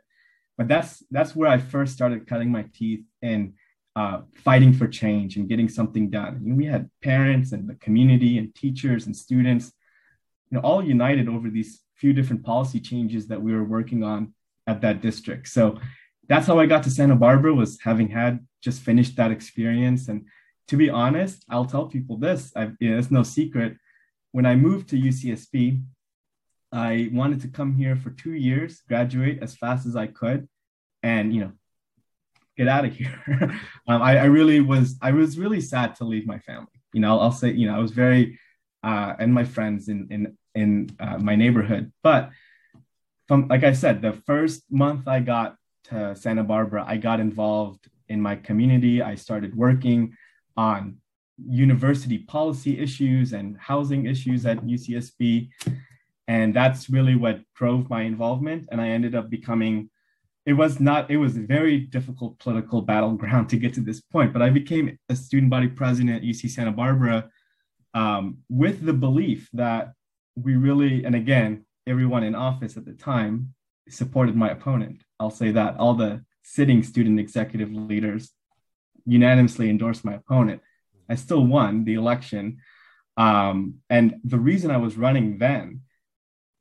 but 0.57 0.67
that's 0.67 1.03
that's 1.11 1.35
where 1.35 1.49
I 1.49 1.57
first 1.57 1.93
started 1.93 2.27
cutting 2.27 2.51
my 2.51 2.65
teeth 2.73 3.05
in 3.21 3.53
uh, 3.99 4.21
fighting 4.33 4.71
for 4.71 4.87
change 4.87 5.35
and 5.35 5.49
getting 5.49 5.67
something 5.67 6.09
done. 6.09 6.55
We 6.55 6.65
had 6.65 6.89
parents 7.01 7.51
and 7.51 7.67
the 7.69 7.75
community 7.85 8.37
and 8.37 8.55
teachers 8.55 9.05
and 9.07 9.15
students 9.25 9.73
you 10.49 10.55
know, 10.55 10.61
all 10.61 10.81
united 10.81 11.27
over 11.27 11.49
these 11.49 11.81
few 11.95 12.13
different 12.13 12.41
policy 12.45 12.79
changes 12.79 13.27
that 13.27 13.41
we 13.41 13.51
were 13.53 13.65
working 13.65 14.01
on 14.03 14.33
at 14.67 14.79
that 14.79 15.01
district. 15.01 15.49
So 15.49 15.77
that's 16.29 16.47
how 16.47 16.57
I 16.59 16.65
got 16.65 16.83
to 16.83 16.89
Santa 16.89 17.17
Barbara 17.17 17.53
was 17.53 17.77
having 17.81 18.07
had 18.07 18.39
just 18.63 18.81
finished 18.81 19.17
that 19.17 19.31
experience. 19.31 20.07
And 20.07 20.27
to 20.69 20.77
be 20.77 20.89
honest, 20.89 21.43
I'll 21.49 21.65
tell 21.65 21.87
people 21.87 22.15
this, 22.15 22.53
I've, 22.55 22.77
you 22.79 22.91
know, 22.91 22.99
it's 22.99 23.11
no 23.11 23.23
secret. 23.23 23.75
When 24.31 24.45
I 24.45 24.55
moved 24.55 24.87
to 24.89 25.01
UCSB, 25.09 25.83
I 26.71 27.09
wanted 27.11 27.41
to 27.41 27.49
come 27.49 27.75
here 27.75 27.97
for 27.97 28.11
two 28.11 28.33
years, 28.33 28.81
graduate 28.87 29.39
as 29.41 29.57
fast 29.57 29.85
as 29.85 29.97
I 29.97 30.07
could, 30.07 30.47
and 31.03 31.33
you 31.33 31.41
know, 31.41 31.51
get 32.59 32.67
out 32.67 32.85
of 32.87 32.93
here. 32.93 33.15
um, 33.87 34.01
I, 34.09 34.11
I, 34.25 34.25
really 34.25 34.59
was, 34.59 34.97
I 35.01 35.11
was 35.11 35.39
really 35.43 35.61
sad 35.61 35.95
to 35.95 36.03
leave 36.03 36.27
my 36.27 36.39
family. 36.39 36.77
You 36.93 36.99
know, 37.01 37.11
I'll, 37.11 37.21
I'll 37.21 37.39
say, 37.41 37.49
you 37.59 37.65
know, 37.67 37.75
I 37.79 37.79
was 37.79 37.91
very, 37.91 38.37
uh, 38.83 39.13
and 39.19 39.33
my 39.33 39.45
friends 39.55 39.89
in 39.89 39.99
in 40.09 40.21
in 40.55 40.89
uh, 40.99 41.17
my 41.29 41.35
neighborhood. 41.35 41.91
But 42.03 42.31
from 43.27 43.47
like 43.47 43.63
I 43.63 43.73
said, 43.73 44.01
the 44.01 44.13
first 44.29 44.63
month 44.69 45.07
I 45.07 45.19
got 45.19 45.55
to 45.89 46.15
Santa 46.15 46.43
Barbara, 46.43 46.83
I 46.87 46.97
got 46.97 47.19
involved 47.19 47.83
in 48.07 48.19
my 48.21 48.35
community. 48.35 49.01
I 49.01 49.15
started 49.15 49.55
working 49.55 50.15
on 50.57 50.97
university 51.47 52.17
policy 52.35 52.73
issues 52.79 53.33
and 53.33 53.57
housing 53.57 54.05
issues 54.05 54.45
at 54.45 54.65
UCSB. 54.75 55.49
And 56.27 56.53
that's 56.53 56.89
really 56.89 57.15
what 57.15 57.41
drove 57.55 57.89
my 57.89 58.01
involvement. 58.03 58.67
And 58.71 58.81
I 58.81 58.89
ended 58.89 59.15
up 59.15 59.29
becoming, 59.29 59.89
it 60.49 60.53
was 60.53 60.79
not, 60.79 61.11
it 61.11 61.17
was 61.17 61.37
a 61.37 61.41
very 61.41 61.77
difficult 61.77 62.39
political 62.39 62.81
battleground 62.81 63.49
to 63.49 63.55
get 63.55 63.71
to 63.75 63.81
this 63.81 64.01
point, 64.01 64.33
but 64.33 64.41
I 64.41 64.49
became 64.49 64.97
a 65.07 65.15
student 65.15 65.51
body 65.51 65.67
president 65.67 66.15
at 66.15 66.23
UC 66.23 66.49
Santa 66.49 66.71
Barbara 66.71 67.29
um, 67.93 68.39
with 68.49 68.83
the 68.83 68.93
belief 68.93 69.47
that 69.53 69.93
we 70.35 70.55
really, 70.55 71.03
and 71.03 71.13
again, 71.13 71.67
everyone 71.85 72.23
in 72.23 72.33
office 72.33 72.77
at 72.77 72.85
the 72.85 72.93
time 72.93 73.53
supported 73.89 74.35
my 74.35 74.49
opponent. 74.49 75.03
I'll 75.19 75.29
say 75.29 75.51
that 75.51 75.77
all 75.77 75.93
the 75.93 76.25
sitting 76.41 76.81
student 76.81 77.19
executive 77.19 77.71
leaders 77.71 78.31
unanimously 79.05 79.69
endorsed 79.69 80.03
my 80.03 80.15
opponent. 80.15 80.63
I 81.07 81.13
still 81.13 81.45
won 81.45 81.85
the 81.85 81.93
election. 81.93 82.57
Um, 83.17 83.75
and 83.87 84.15
the 84.23 84.39
reason 84.39 84.71
I 84.71 84.77
was 84.77 84.97
running 84.97 85.37
then 85.37 85.81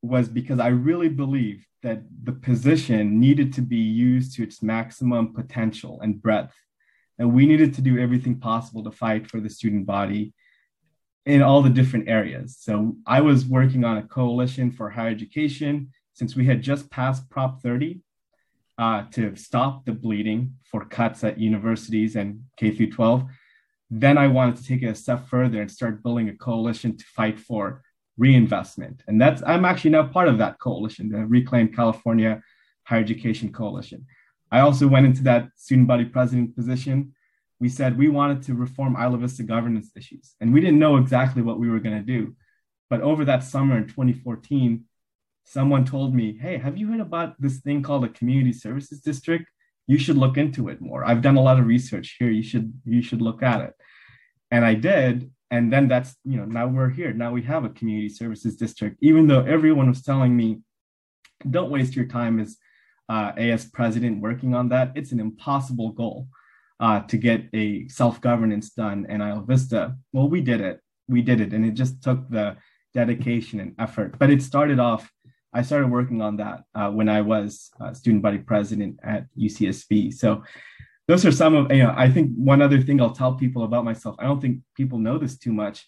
was 0.02 0.28
because 0.28 0.60
I 0.60 0.68
really 0.68 1.08
believed 1.08 1.64
that 1.82 2.02
the 2.24 2.32
position 2.32 3.20
needed 3.20 3.52
to 3.54 3.62
be 3.62 3.76
used 3.76 4.34
to 4.34 4.42
its 4.42 4.62
maximum 4.62 5.32
potential 5.32 6.00
and 6.00 6.20
breadth. 6.20 6.54
And 7.18 7.32
we 7.32 7.46
needed 7.46 7.74
to 7.74 7.80
do 7.80 7.98
everything 7.98 8.38
possible 8.38 8.82
to 8.84 8.90
fight 8.90 9.28
for 9.28 9.40
the 9.40 9.50
student 9.50 9.86
body 9.86 10.32
in 11.26 11.42
all 11.42 11.62
the 11.62 11.70
different 11.70 12.08
areas. 12.08 12.56
So 12.58 12.96
I 13.06 13.20
was 13.20 13.44
working 13.44 13.84
on 13.84 13.98
a 13.98 14.02
coalition 14.02 14.70
for 14.70 14.90
higher 14.90 15.10
education 15.10 15.92
since 16.14 16.34
we 16.34 16.46
had 16.46 16.62
just 16.62 16.90
passed 16.90 17.28
Prop 17.30 17.60
30 17.60 18.00
uh, 18.78 19.04
to 19.12 19.36
stop 19.36 19.84
the 19.84 19.92
bleeding 19.92 20.54
for 20.64 20.84
cuts 20.84 21.24
at 21.24 21.38
universities 21.38 22.16
and 22.16 22.44
K 22.56 22.70
through 22.70 22.92
12. 22.92 23.24
Then 23.90 24.18
I 24.18 24.28
wanted 24.28 24.56
to 24.56 24.64
take 24.64 24.82
it 24.82 24.86
a 24.86 24.94
step 24.94 25.28
further 25.28 25.60
and 25.60 25.70
start 25.70 26.02
building 26.02 26.28
a 26.28 26.36
coalition 26.36 26.96
to 26.96 27.04
fight 27.04 27.38
for 27.38 27.82
reinvestment. 28.18 29.02
And 29.06 29.20
that's 29.20 29.42
I'm 29.46 29.64
actually 29.64 29.90
now 29.90 30.04
part 30.04 30.28
of 30.28 30.38
that 30.38 30.58
coalition, 30.58 31.08
the 31.08 31.24
Reclaim 31.24 31.68
California 31.68 32.42
Higher 32.84 33.00
Education 33.00 33.52
Coalition. 33.52 34.06
I 34.50 34.60
also 34.60 34.86
went 34.86 35.06
into 35.06 35.22
that 35.24 35.48
student 35.56 35.88
body 35.88 36.04
president 36.04 36.56
position 36.56 37.14
we 37.60 37.68
said 37.68 37.98
we 37.98 38.08
wanted 38.08 38.42
to 38.44 38.54
reform 38.54 38.96
Isla 38.96 39.18
Vista 39.18 39.42
governance 39.42 39.90
issues. 39.96 40.34
And 40.40 40.52
we 40.52 40.60
didn't 40.60 40.78
know 40.78 40.96
exactly 40.96 41.42
what 41.42 41.58
we 41.58 41.68
were 41.68 41.80
going 41.80 41.96
to 41.96 42.02
do. 42.02 42.36
But 42.88 43.00
over 43.00 43.24
that 43.24 43.44
summer 43.44 43.76
in 43.76 43.86
2014, 43.86 44.84
someone 45.44 45.84
told 45.84 46.14
me, 46.14 46.38
Hey, 46.40 46.58
have 46.58 46.78
you 46.78 46.88
heard 46.88 47.00
about 47.00 47.40
this 47.40 47.58
thing 47.58 47.82
called 47.82 48.04
a 48.04 48.08
community 48.08 48.52
services 48.52 49.00
district? 49.00 49.50
You 49.86 49.98
should 49.98 50.16
look 50.16 50.36
into 50.36 50.68
it 50.68 50.80
more. 50.80 51.04
I've 51.04 51.22
done 51.22 51.36
a 51.36 51.42
lot 51.42 51.58
of 51.58 51.66
research 51.66 52.16
here. 52.18 52.30
You 52.30 52.42
should 52.42 52.72
you 52.84 53.02
should 53.02 53.22
look 53.22 53.42
at 53.42 53.62
it. 53.62 53.74
And 54.50 54.64
I 54.64 54.74
did. 54.74 55.30
And 55.50 55.72
then 55.72 55.88
that's, 55.88 56.14
you 56.24 56.36
know, 56.36 56.44
now 56.44 56.66
we're 56.66 56.90
here. 56.90 57.12
Now 57.12 57.32
we 57.32 57.42
have 57.42 57.64
a 57.64 57.70
community 57.70 58.08
services 58.08 58.56
district, 58.56 58.98
even 59.00 59.26
though 59.26 59.40
everyone 59.40 59.88
was 59.88 60.02
telling 60.02 60.36
me, 60.36 60.60
don't 61.48 61.70
waste 61.70 61.96
your 61.96 62.06
time 62.06 62.38
as 62.38 62.58
uh, 63.08 63.32
AS 63.36 63.64
president 63.66 64.20
working 64.20 64.54
on 64.54 64.68
that. 64.68 64.92
It's 64.94 65.12
an 65.12 65.20
impossible 65.20 65.92
goal 65.92 66.28
uh, 66.80 67.00
to 67.00 67.16
get 67.16 67.46
a 67.54 67.88
self 67.88 68.20
governance 68.20 68.70
done 68.70 69.06
in 69.08 69.22
Isla 69.22 69.44
Vista. 69.46 69.96
Well, 70.12 70.28
we 70.28 70.42
did 70.42 70.60
it. 70.60 70.80
We 71.08 71.22
did 71.22 71.40
it. 71.40 71.52
And 71.52 71.64
it 71.64 71.72
just 71.72 72.02
took 72.02 72.28
the 72.28 72.56
dedication 72.92 73.60
and 73.60 73.74
effort. 73.78 74.18
But 74.18 74.30
it 74.30 74.42
started 74.42 74.78
off, 74.78 75.10
I 75.54 75.62
started 75.62 75.90
working 75.90 76.20
on 76.20 76.36
that 76.36 76.64
uh, 76.74 76.90
when 76.90 77.08
I 77.08 77.22
was 77.22 77.70
student 77.94 78.22
body 78.22 78.38
president 78.38 79.00
at 79.02 79.24
UCSB. 79.38 80.12
So 80.12 80.42
those 81.08 81.24
are 81.24 81.32
some 81.32 81.54
of, 81.54 81.72
you 81.72 81.82
know, 81.82 81.94
I 81.96 82.10
think 82.10 82.32
one 82.36 82.62
other 82.62 82.80
thing 82.80 83.00
I'll 83.00 83.10
tell 83.10 83.34
people 83.34 83.64
about 83.64 83.84
myself, 83.84 84.14
I 84.18 84.24
don't 84.24 84.40
think 84.40 84.60
people 84.76 84.98
know 84.98 85.18
this 85.18 85.38
too 85.38 85.52
much. 85.52 85.86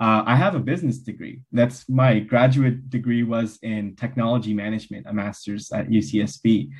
Uh, 0.00 0.24
I 0.26 0.34
have 0.34 0.54
a 0.54 0.60
business 0.60 0.98
degree. 0.98 1.42
That's 1.52 1.88
my 1.88 2.18
graduate 2.18 2.90
degree 2.90 3.22
was 3.22 3.58
in 3.62 3.94
technology 3.94 4.54
management, 4.54 5.06
a 5.06 5.12
master's 5.12 5.70
at 5.70 5.88
UCSB. 5.88 6.70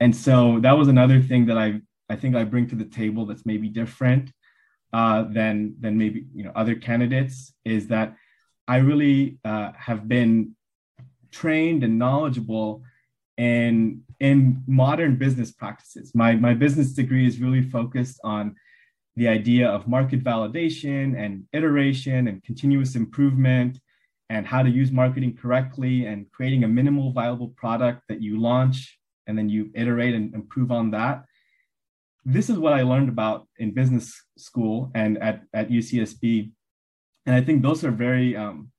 And 0.00 0.14
so 0.14 0.60
that 0.60 0.78
was 0.78 0.88
another 0.88 1.20
thing 1.20 1.46
that 1.46 1.58
I 1.58 1.80
I 2.08 2.16
think 2.16 2.36
I 2.36 2.44
bring 2.44 2.68
to 2.68 2.76
the 2.76 2.84
table 2.84 3.26
that's 3.26 3.46
maybe 3.46 3.68
different 3.68 4.30
uh, 4.92 5.24
than 5.24 5.74
than 5.80 5.98
maybe 5.98 6.26
you 6.34 6.44
know 6.44 6.52
other 6.54 6.76
candidates 6.76 7.52
is 7.64 7.88
that 7.88 8.14
I 8.68 8.76
really 8.76 9.38
uh, 9.44 9.72
have 9.76 10.06
been 10.08 10.54
trained 11.32 11.82
and 11.82 11.98
knowledgeable 11.98 12.82
in 13.36 14.03
in 14.24 14.62
modern 14.66 15.16
business 15.16 15.52
practices. 15.52 16.14
My 16.14 16.34
my 16.34 16.54
business 16.54 16.94
degree 17.00 17.26
is 17.26 17.42
really 17.44 17.64
focused 17.76 18.18
on 18.24 18.56
the 19.16 19.28
idea 19.28 19.66
of 19.68 19.86
market 19.86 20.20
validation 20.24 21.04
and 21.22 21.32
iteration 21.52 22.20
and 22.28 22.42
continuous 22.42 22.96
improvement 22.96 23.78
and 24.30 24.46
how 24.46 24.62
to 24.62 24.70
use 24.70 24.90
marketing 24.90 25.36
correctly 25.36 26.06
and 26.06 26.18
creating 26.32 26.64
a 26.64 26.68
minimal 26.78 27.12
viable 27.12 27.50
product 27.62 28.00
that 28.08 28.22
you 28.22 28.40
launch 28.40 28.98
and 29.26 29.36
then 29.36 29.48
you 29.50 29.70
iterate 29.74 30.14
and 30.14 30.34
improve 30.34 30.70
on 30.72 30.90
that. 30.92 31.16
This 32.24 32.48
is 32.48 32.56
what 32.58 32.72
I 32.72 32.82
learned 32.82 33.10
about 33.10 33.46
in 33.58 33.74
business 33.80 34.06
school 34.38 34.90
and 34.94 35.18
at, 35.18 35.42
at 35.52 35.68
UCSB. 35.68 36.50
And 37.26 37.34
I 37.36 37.42
think 37.42 37.62
those 37.62 37.84
are 37.84 37.90
very, 37.90 38.34
um, 38.34 38.70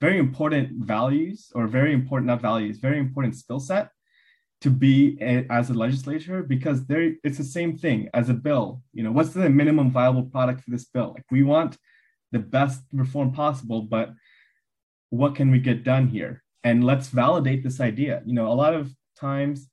very 0.00 0.18
important 0.18 0.66
values 0.96 1.50
or 1.56 1.66
very 1.66 1.92
important, 1.92 2.28
not 2.28 2.40
values, 2.40 2.78
very 2.78 3.00
important 3.00 3.34
skill 3.34 3.58
set 3.58 3.88
to 4.62 4.70
be 4.70 5.18
a, 5.20 5.44
as 5.50 5.70
a 5.70 5.74
legislature 5.74 6.42
because 6.42 6.86
there 6.86 7.14
it's 7.24 7.38
the 7.38 7.44
same 7.44 7.76
thing 7.76 8.08
as 8.14 8.28
a 8.28 8.34
bill. 8.34 8.80
You 8.92 9.02
know, 9.02 9.12
what's 9.12 9.30
the 9.30 9.50
minimum 9.50 9.90
viable 9.90 10.22
product 10.22 10.62
for 10.62 10.70
this 10.70 10.84
bill? 10.84 11.12
Like 11.14 11.24
we 11.30 11.42
want 11.42 11.76
the 12.30 12.38
best 12.38 12.82
reform 12.92 13.32
possible, 13.32 13.82
but 13.82 14.10
what 15.10 15.34
can 15.34 15.50
we 15.50 15.58
get 15.58 15.84
done 15.84 16.06
here? 16.06 16.42
And 16.64 16.84
let's 16.84 17.08
validate 17.08 17.64
this 17.64 17.80
idea. 17.80 18.22
You 18.24 18.34
know, 18.34 18.46
a 18.46 18.54
lot 18.54 18.72
of 18.72 18.90
times 19.18 19.68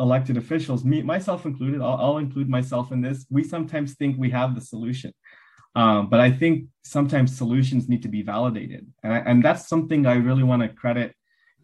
elected 0.00 0.36
officials, 0.36 0.84
me 0.84 1.02
myself 1.02 1.46
included, 1.46 1.80
I'll, 1.80 1.96
I'll 1.96 2.18
include 2.18 2.48
myself 2.48 2.90
in 2.90 3.00
this. 3.00 3.24
We 3.30 3.44
sometimes 3.44 3.94
think 3.94 4.18
we 4.18 4.30
have 4.30 4.56
the 4.56 4.60
solution. 4.60 5.12
Um, 5.76 6.10
but 6.10 6.20
I 6.20 6.32
think 6.32 6.66
sometimes 6.84 7.36
solutions 7.36 7.88
need 7.88 8.02
to 8.02 8.08
be 8.08 8.22
validated. 8.22 8.86
And, 9.04 9.12
I, 9.12 9.18
and 9.18 9.42
that's 9.42 9.68
something 9.68 10.04
I 10.04 10.14
really 10.14 10.42
want 10.42 10.62
to 10.62 10.68
credit 10.68 11.14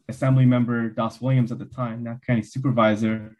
Assembly 0.09 0.47
Member 0.47 0.89
Das 0.91 1.21
Williams 1.21 1.53
at 1.53 1.59
the 1.59 1.67
time, 1.67 2.03
now 2.03 2.19
county 2.27 2.43
supervisor, 2.43 3.37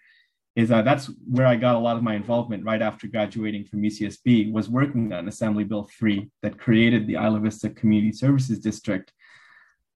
is 0.55 0.69
that 0.71 0.85
that's 0.85 1.11
where 1.31 1.47
I 1.47 1.57
got 1.57 1.77
a 1.77 1.79
lot 1.79 1.97
of 1.97 2.03
my 2.03 2.15
involvement 2.15 2.65
right 2.65 2.83
after 2.83 3.07
graduating 3.07 3.65
from 3.65 3.83
UCSB 3.83 4.53
was 4.53 4.69
working 4.69 5.13
on 5.13 5.29
Assembly 5.29 5.65
Bill 5.65 5.89
3 5.99 6.29
that 6.43 6.59
created 6.59 7.07
the 7.07 7.15
Isla 7.15 7.41
Vista 7.41 7.71
Community 7.71 8.13
Services 8.13 8.59
District. 8.59 9.13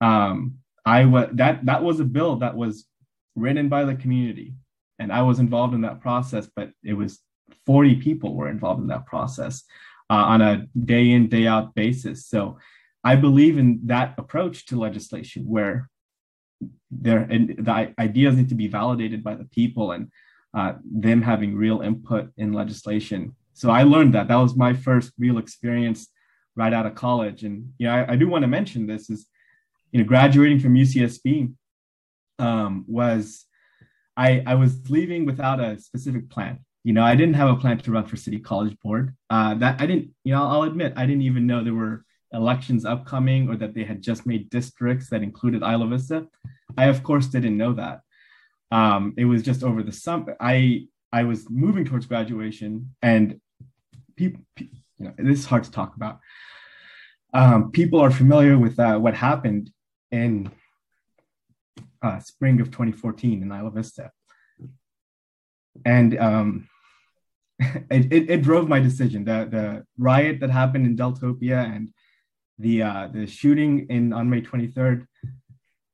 Um, 0.01 0.59
I 0.85 1.05
was 1.05 1.29
that 1.35 1.67
that 1.67 1.83
was 1.83 2.01
a 2.01 2.05
bill 2.05 2.37
that 2.37 2.57
was 2.57 2.87
written 3.35 3.69
by 3.69 3.85
the 3.85 3.95
community 3.95 4.55
and 4.99 5.13
I 5.13 5.23
was 5.23 5.41
involved 5.41 5.75
in 5.75 5.81
that 5.83 6.01
process, 6.01 6.49
but 6.55 6.71
it 6.85 6.95
was 6.95 7.21
40 7.67 7.97
people 7.97 8.35
were 8.35 8.49
involved 8.49 8.81
in 8.81 8.89
that 8.89 9.07
process 9.07 9.65
uh, 10.11 10.15
on 10.15 10.41
a 10.41 10.67
day 10.85 11.11
in, 11.11 11.29
day 11.29 11.47
out 11.47 11.75
basis. 11.75 12.27
So 12.27 12.59
I 13.03 13.17
believe 13.17 13.59
in 13.59 13.81
that 13.87 14.15
approach 14.17 14.67
to 14.67 14.79
legislation 14.79 15.43
where 15.45 15.91
there 17.01 17.21
and 17.21 17.55
the 17.59 17.95
ideas 17.99 18.37
need 18.37 18.51
to 18.51 18.55
be 18.55 18.69
validated 18.69 19.25
by 19.25 19.35
the 19.35 19.45
people 19.45 19.93
and 19.93 20.11
uh, 20.55 20.75
them 20.85 21.23
having 21.23 21.57
real 21.57 21.81
input 21.81 22.31
in 22.37 22.53
legislation. 22.53 23.35
So 23.55 23.71
I 23.71 23.85
learned 23.85 24.15
that. 24.15 24.29
That 24.29 24.37
was 24.37 24.57
my 24.57 24.75
first 24.75 25.13
real 25.19 25.39
experience 25.39 26.09
right 26.55 26.73
out 26.73 26.87
of 26.87 26.95
college. 26.95 27.45
And 27.45 27.73
you 27.79 27.87
know, 27.87 27.95
I, 27.95 28.13
I 28.13 28.17
do 28.17 28.29
want 28.29 28.43
to 28.43 28.49
mention 28.49 28.87
this 28.87 29.09
is, 29.09 29.27
you 29.91 30.01
know, 30.01 30.07
graduating 30.07 30.61
from 30.61 30.75
UCSB 30.75 31.55
um, 32.39 32.85
was 32.87 33.47
I 34.17 34.43
I 34.47 34.55
was 34.55 34.91
leaving 34.91 35.25
without 35.25 35.61
a 35.61 35.79
specific 35.81 36.29
plan. 36.29 36.59
You 36.85 36.93
know, 36.93 37.03
I 37.03 37.15
didn't 37.15 37.35
have 37.35 37.49
a 37.49 37.57
plan 37.57 37.79
to 37.79 37.93
run 37.93 38.07
for 38.07 38.17
city 38.17 38.41
college 38.41 38.77
board. 38.81 39.15
Uh, 39.31 39.55
that 39.55 39.81
I 39.81 39.87
didn't. 39.87 40.11
You 40.25 40.35
know, 40.35 40.45
I'll 40.45 40.65
admit 40.65 40.95
I 40.97 41.07
didn't 41.07 41.23
even 41.23 41.47
know 41.47 41.63
there 41.63 41.75
were 41.75 42.05
elections 42.33 42.85
upcoming 42.85 43.49
or 43.49 43.57
that 43.57 43.75
they 43.75 43.85
had 43.85 44.03
just 44.03 44.27
made 44.27 44.51
districts 44.51 45.11
that 45.11 45.23
included 45.23 45.63
Isla 45.63 45.87
Vista. 45.87 46.27
I, 46.77 46.87
of 46.87 47.03
course, 47.03 47.27
didn't 47.27 47.57
know 47.57 47.75
that. 47.75 48.01
Um, 48.71 49.15
it 49.17 49.27
was 49.27 49.43
just 49.43 49.63
over 49.63 49.83
the 49.83 49.93
summer. 49.93 50.37
I 50.41 50.87
I 51.13 51.25
was 51.25 51.49
moving 51.51 51.85
towards 51.85 52.07
graduation, 52.07 52.95
and 53.03 53.39
people, 54.17 54.43
you 54.59 54.69
know, 54.99 55.15
this 55.19 55.41
is 55.41 55.47
hard 55.47 55.65
to 55.65 55.71
talk 55.71 55.95
about. 55.95 56.21
Um, 57.35 57.71
people 57.71 58.01
are 58.01 58.11
familiar 58.11 58.59
with 58.59 58.79
uh, 58.79 58.99
what 58.99 59.15
happened 59.15 59.71
in 60.11 60.51
uh, 62.03 62.19
spring 62.21 62.61
of 62.61 62.71
2014 62.71 63.43
in 63.43 63.53
Isla 63.53 63.71
Vista, 63.71 64.11
and 65.85 66.19
um, 66.19 66.69
it, 67.61 68.13
it, 68.13 68.31
it 68.31 68.43
drove 68.43 68.69
my 68.69 68.81
decision. 68.81 69.25
The 69.25 69.49
the 69.51 69.87
riot 69.99 70.41
that 70.41 70.51
happened 70.51 70.87
in 70.87 70.97
Deltopia 70.97 71.65
and 71.75 71.89
the 72.59 72.83
uh, 72.83 73.09
the 73.13 73.27
shooting 73.27 73.87
in 73.91 74.13
on 74.13 74.31
May 74.31 74.41
23rd 74.41 75.07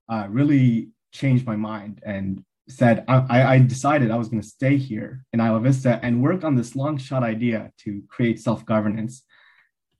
uh, 0.09 0.27
really 0.29 0.90
changed 1.12 1.47
my 1.47 1.57
mind 1.57 2.01
and 2.05 2.44
said 2.68 3.05
I, 3.09 3.42
I 3.55 3.59
decided 3.59 4.11
I 4.11 4.16
was 4.16 4.29
going 4.29 4.42
to 4.42 4.49
stay 4.49 4.77
here 4.77 5.25
in 5.33 5.40
Isla 5.40 5.61
Vista 5.61 5.99
and 6.03 6.23
work 6.23 6.44
on 6.44 6.55
this 6.55 6.77
long 6.77 6.99
shot 6.99 7.23
idea 7.23 7.73
to 7.85 8.03
create 8.09 8.40
self 8.40 8.64
governance. 8.64 9.25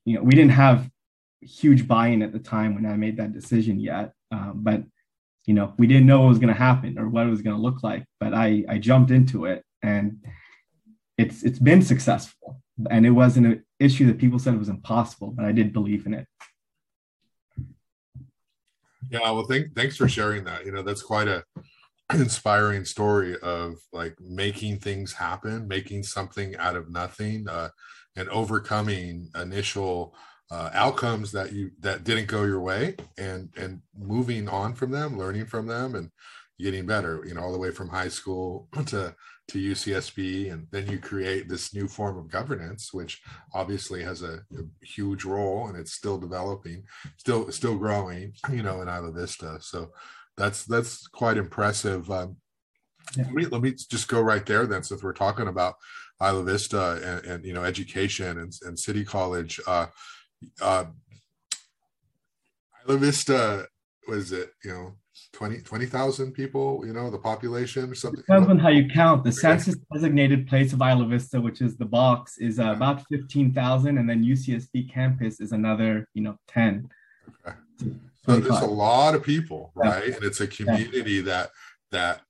You 0.05 0.15
know, 0.15 0.23
we 0.23 0.31
didn't 0.31 0.51
have 0.51 0.89
huge 1.41 1.87
buy-in 1.87 2.21
at 2.21 2.31
the 2.31 2.39
time 2.39 2.75
when 2.75 2.85
I 2.85 2.95
made 2.95 3.17
that 3.17 3.33
decision 3.33 3.79
yet, 3.79 4.13
um, 4.31 4.53
but 4.57 4.83
you 5.45 5.53
know, 5.55 5.73
we 5.77 5.87
didn't 5.87 6.05
know 6.05 6.21
what 6.21 6.29
was 6.29 6.37
going 6.37 6.53
to 6.53 6.59
happen 6.59 6.99
or 6.99 7.09
what 7.09 7.25
it 7.25 7.29
was 7.29 7.41
going 7.41 7.55
to 7.55 7.61
look 7.61 7.81
like. 7.81 8.05
But 8.19 8.33
I 8.33 8.65
I 8.69 8.77
jumped 8.77 9.09
into 9.09 9.45
it 9.45 9.63
and 9.81 10.23
it's 11.17 11.43
it's 11.43 11.59
been 11.59 11.81
successful. 11.81 12.61
And 12.89 13.05
it 13.05 13.11
wasn't 13.11 13.47
an 13.47 13.65
issue 13.79 14.07
that 14.07 14.19
people 14.19 14.39
said 14.39 14.57
was 14.57 14.69
impossible, 14.69 15.31
but 15.31 15.43
I 15.43 15.51
did 15.51 15.73
believe 15.73 16.05
in 16.05 16.13
it. 16.13 16.25
Yeah, 19.09 19.31
well, 19.31 19.45
thank, 19.45 19.75
thanks 19.75 19.97
for 19.97 20.07
sharing 20.07 20.43
that. 20.45 20.65
You 20.65 20.71
know, 20.71 20.83
that's 20.83 21.01
quite 21.01 21.27
a 21.27 21.43
inspiring 22.13 22.85
story 22.85 23.35
of 23.41 23.75
like 23.91 24.15
making 24.19 24.79
things 24.79 25.13
happen, 25.13 25.67
making 25.67 26.03
something 26.03 26.55
out 26.57 26.75
of 26.75 26.89
nothing, 26.89 27.47
uh, 27.47 27.69
and 28.15 28.29
overcoming 28.29 29.29
initial 29.39 30.15
uh, 30.51 30.69
outcomes 30.73 31.31
that 31.31 31.53
you 31.53 31.71
that 31.79 32.03
didn't 32.03 32.27
go 32.27 32.43
your 32.43 32.59
way, 32.59 32.95
and 33.17 33.49
and 33.55 33.81
moving 33.97 34.49
on 34.49 34.73
from 34.73 34.91
them, 34.91 35.17
learning 35.17 35.45
from 35.45 35.67
them, 35.67 35.95
and 35.95 36.09
getting 36.59 36.85
better. 36.85 37.23
You 37.25 37.33
know, 37.33 37.41
all 37.41 37.51
the 37.51 37.59
way 37.59 37.71
from 37.71 37.89
high 37.89 38.09
school 38.09 38.67
to 38.87 39.15
to 39.49 39.71
UCSB, 39.71 40.51
and 40.51 40.67
then 40.71 40.87
you 40.87 40.99
create 40.99 41.49
this 41.49 41.73
new 41.73 41.87
form 41.87 42.17
of 42.17 42.29
governance, 42.29 42.93
which 42.93 43.21
obviously 43.53 44.03
has 44.03 44.21
a, 44.21 44.41
a, 44.57 44.85
huge 44.85 45.25
role, 45.25 45.67
and 45.67 45.77
it's 45.77 45.93
still 45.93 46.19
developing, 46.19 46.83
still 47.17 47.51
still 47.51 47.77
growing. 47.77 48.33
You 48.51 48.63
know, 48.63 48.81
in 48.81 48.87
Isla 48.87 49.11
Vista, 49.11 49.57
so 49.61 49.91
that's 50.37 50.65
that's 50.65 51.07
quite 51.07 51.37
impressive. 51.37 52.09
Um, 52.11 52.37
yeah. 53.17 53.23
let, 53.25 53.33
me, 53.33 53.45
let 53.45 53.61
me 53.61 53.71
just 53.71 54.07
go 54.07 54.21
right 54.21 54.45
there 54.45 54.65
then, 54.67 54.83
since 54.83 55.01
we're 55.01 55.13
talking 55.13 55.47
about 55.47 55.75
Isla 56.21 56.43
Vista 56.43 56.99
and, 57.03 57.25
and 57.25 57.45
you 57.45 57.53
know 57.53 57.63
education 57.63 58.39
and, 58.39 58.53
and 58.63 58.77
City 58.77 59.03
College. 59.03 59.59
Uh, 59.65 59.87
uh, 60.61 60.85
Isla 62.87 62.97
Vista 62.97 63.67
was 64.07 64.31
it 64.31 64.51
you 64.63 64.71
know 64.71 64.93
20 65.33 65.61
20,000 65.61 66.31
people, 66.31 66.83
you 66.85 66.93
know, 66.93 67.09
the 67.09 67.17
population 67.17 67.89
or 67.89 67.95
something. 67.95 68.21
Depends 68.21 68.49
on 68.49 68.59
how 68.59 68.69
you 68.69 68.87
count. 68.87 69.23
The 69.23 69.31
census 69.31 69.75
designated 69.93 70.47
place 70.47 70.73
of 70.73 70.81
Isla 70.81 71.05
Vista, 71.05 71.39
which 71.39 71.61
is 71.61 71.77
the 71.77 71.85
box, 71.85 72.37
is 72.37 72.59
uh, 72.59 72.71
about 72.71 73.03
15,000. 73.09 73.97
And 73.97 74.09
then 74.09 74.23
UCSB 74.23 74.91
campus 74.91 75.39
is 75.39 75.51
another, 75.51 76.07
you 76.13 76.23
know, 76.23 76.37
10. 76.47 76.89
Okay. 77.47 77.57
So 78.25 78.39
there's 78.39 78.61
a 78.61 78.65
lot 78.65 79.15
of 79.15 79.23
people, 79.23 79.71
right? 79.75 80.07
Yeah. 80.07 80.15
And 80.15 80.23
it's 80.23 80.41
a 80.41 80.47
community 80.47 81.13
yeah. 81.13 81.21
that, 81.23 81.49
that, 81.91 82.21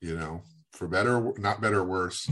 you 0.00 0.16
know, 0.16 0.42
for 0.72 0.86
better, 0.86 1.32
not 1.38 1.60
better, 1.60 1.84
worse, 1.84 2.28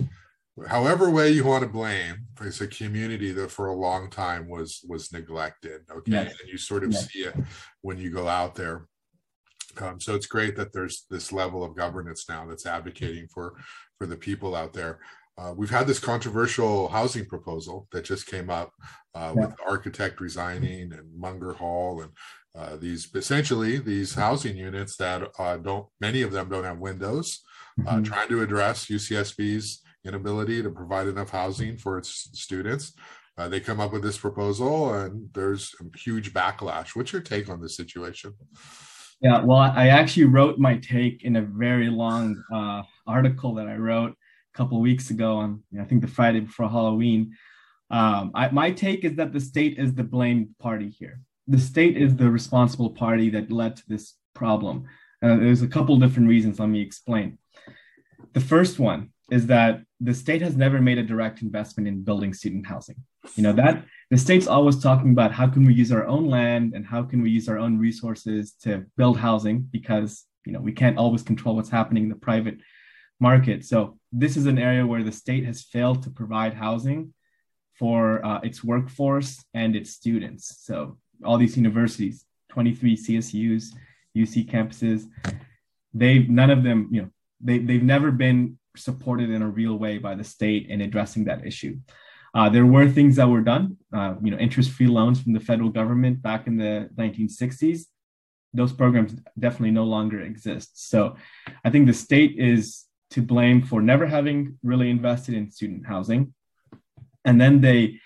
however 0.66 1.10
way 1.10 1.30
you 1.30 1.44
want 1.44 1.62
to 1.62 1.68
blame 1.68 2.26
it's 2.40 2.60
a 2.60 2.66
community 2.66 3.30
that 3.32 3.50
for 3.50 3.66
a 3.66 3.74
long 3.74 4.08
time 4.08 4.48
was 4.48 4.80
was 4.88 5.12
neglected 5.12 5.82
okay 5.90 6.12
yes. 6.12 6.34
and 6.40 6.48
you 6.48 6.56
sort 6.56 6.82
of 6.82 6.92
yes. 6.92 7.10
see 7.10 7.20
it 7.20 7.34
when 7.82 7.98
you 7.98 8.10
go 8.10 8.26
out 8.26 8.54
there 8.54 8.86
um, 9.82 10.00
so 10.00 10.14
it's 10.14 10.26
great 10.26 10.56
that 10.56 10.72
there's 10.72 11.06
this 11.10 11.32
level 11.32 11.64
of 11.64 11.76
governance 11.76 12.28
now 12.28 12.46
that's 12.46 12.66
advocating 12.66 13.28
for 13.28 13.54
for 13.98 14.06
the 14.06 14.16
people 14.16 14.54
out 14.54 14.72
there. 14.72 15.00
Uh, 15.38 15.52
we've 15.54 15.70
had 15.70 15.86
this 15.86 15.98
controversial 15.98 16.88
housing 16.88 17.26
proposal 17.26 17.86
that 17.92 18.04
just 18.04 18.26
came 18.26 18.48
up 18.48 18.72
uh, 19.14 19.34
yeah. 19.34 19.46
with 19.46 19.54
architect 19.66 20.20
resigning 20.20 20.92
and 20.92 21.14
Munger 21.14 21.52
Hall 21.52 22.00
and 22.00 22.10
uh, 22.56 22.76
these 22.76 23.14
essentially 23.14 23.78
these 23.78 24.14
housing 24.14 24.56
units 24.56 24.96
that 24.96 25.28
uh, 25.38 25.58
don't 25.58 25.86
many 26.00 26.22
of 26.22 26.32
them 26.32 26.48
don't 26.48 26.64
have 26.64 26.78
windows. 26.78 27.40
Uh, 27.86 27.96
mm-hmm. 27.96 28.04
trying 28.04 28.28
to 28.28 28.40
address 28.40 28.86
UCSB's 28.86 29.82
inability 30.06 30.62
to 30.62 30.70
provide 30.70 31.06
enough 31.06 31.28
housing 31.28 31.76
for 31.76 31.98
its 31.98 32.30
students. 32.32 32.94
Uh, 33.36 33.48
they 33.48 33.60
come 33.60 33.80
up 33.80 33.92
with 33.92 34.02
this 34.02 34.16
proposal 34.16 34.94
and 34.94 35.28
there's 35.34 35.74
a 35.80 35.98
huge 35.98 36.32
backlash. 36.32 36.96
What's 36.96 37.12
your 37.12 37.20
take 37.20 37.50
on 37.50 37.60
this 37.60 37.76
situation? 37.76 38.32
Yeah, 39.20 39.42
well, 39.42 39.58
I 39.58 39.88
actually 39.88 40.24
wrote 40.24 40.58
my 40.58 40.76
take 40.76 41.24
in 41.24 41.36
a 41.36 41.42
very 41.42 41.88
long 41.88 42.42
uh, 42.52 42.82
article 43.06 43.54
that 43.54 43.66
I 43.66 43.76
wrote 43.76 44.12
a 44.12 44.56
couple 44.56 44.78
weeks 44.80 45.10
ago 45.10 45.38
on, 45.38 45.62
I 45.80 45.84
think, 45.84 46.02
the 46.02 46.08
Friday 46.08 46.40
before 46.40 46.68
Halloween. 46.68 47.34
Um, 47.90 48.32
I, 48.34 48.50
my 48.50 48.70
take 48.72 49.04
is 49.04 49.14
that 49.16 49.32
the 49.32 49.40
state 49.40 49.78
is 49.78 49.94
the 49.94 50.04
blamed 50.04 50.54
party 50.58 50.90
here. 50.90 51.20
The 51.48 51.58
state 51.58 51.96
is 51.96 52.16
the 52.16 52.30
responsible 52.30 52.90
party 52.90 53.30
that 53.30 53.50
led 53.50 53.76
to 53.76 53.82
this 53.88 54.14
problem. 54.34 54.86
Uh, 55.22 55.36
there's 55.36 55.62
a 55.62 55.68
couple 55.68 55.96
different 55.96 56.28
reasons. 56.28 56.60
Let 56.60 56.68
me 56.68 56.82
explain. 56.82 57.38
The 58.34 58.40
first 58.40 58.78
one 58.78 59.12
is 59.30 59.46
that 59.46 59.82
the 59.98 60.12
state 60.12 60.42
has 60.42 60.56
never 60.56 60.80
made 60.80 60.98
a 60.98 61.02
direct 61.02 61.40
investment 61.40 61.88
in 61.88 62.02
building 62.02 62.34
student 62.34 62.66
housing. 62.66 62.96
You 63.34 63.44
know, 63.44 63.52
that 63.54 63.84
the 64.10 64.16
state's 64.18 64.46
always 64.46 64.80
talking 64.80 65.10
about 65.10 65.32
how 65.32 65.48
can 65.48 65.64
we 65.64 65.74
use 65.74 65.90
our 65.90 66.06
own 66.06 66.28
land 66.28 66.74
and 66.74 66.86
how 66.86 67.02
can 67.02 67.22
we 67.22 67.30
use 67.30 67.48
our 67.48 67.58
own 67.58 67.78
resources 67.78 68.52
to 68.62 68.84
build 68.96 69.18
housing 69.18 69.68
because, 69.72 70.24
you 70.44 70.52
know, 70.52 70.60
we 70.60 70.72
can't 70.72 70.98
always 70.98 71.22
control 71.22 71.56
what's 71.56 71.70
happening 71.70 72.04
in 72.04 72.08
the 72.08 72.14
private 72.14 72.58
market. 73.18 73.64
So 73.64 73.98
this 74.12 74.36
is 74.36 74.46
an 74.46 74.58
area 74.58 74.86
where 74.86 75.02
the 75.02 75.10
state 75.10 75.44
has 75.44 75.62
failed 75.62 76.04
to 76.04 76.10
provide 76.10 76.54
housing 76.54 77.14
for 77.74 78.24
uh, 78.24 78.40
its 78.40 78.62
workforce 78.62 79.44
and 79.54 79.74
its 79.74 79.90
students. 79.90 80.58
So 80.60 80.98
all 81.24 81.36
these 81.36 81.56
universities, 81.56 82.24
23 82.50 82.96
CSUs, 82.96 83.72
UC 84.16 84.48
campuses, 84.48 85.04
they've 85.92 86.28
none 86.28 86.50
of 86.50 86.62
them, 86.62 86.88
you 86.92 87.02
know, 87.02 87.10
they, 87.40 87.58
they've 87.58 87.82
never 87.82 88.12
been 88.12 88.58
supported 88.76 89.30
in 89.30 89.42
a 89.42 89.48
real 89.48 89.76
way 89.76 89.98
by 89.98 90.14
the 90.14 90.24
state 90.24 90.68
in 90.68 90.80
addressing 90.80 91.24
that 91.24 91.44
issue. 91.44 91.76
Uh, 92.36 92.50
there 92.50 92.66
were 92.66 92.86
things 92.86 93.16
that 93.16 93.26
were 93.26 93.40
done, 93.40 93.78
uh, 93.94 94.14
you 94.22 94.30
know, 94.30 94.36
interest-free 94.36 94.86
loans 94.86 95.22
from 95.22 95.32
the 95.32 95.40
federal 95.40 95.70
government 95.70 96.20
back 96.20 96.46
in 96.46 96.58
the 96.58 96.86
1960s. 96.96 97.86
Those 98.52 98.74
programs 98.74 99.14
definitely 99.38 99.70
no 99.70 99.84
longer 99.84 100.20
exist. 100.20 100.90
So 100.90 101.16
I 101.64 101.70
think 101.70 101.86
the 101.86 101.94
state 101.94 102.38
is 102.38 102.84
to 103.12 103.22
blame 103.22 103.62
for 103.62 103.80
never 103.80 104.04
having 104.04 104.58
really 104.62 104.90
invested 104.90 105.32
in 105.34 105.50
student 105.50 105.86
housing. 105.86 106.34
And 107.24 107.40
then 107.40 107.62
they 107.62 108.00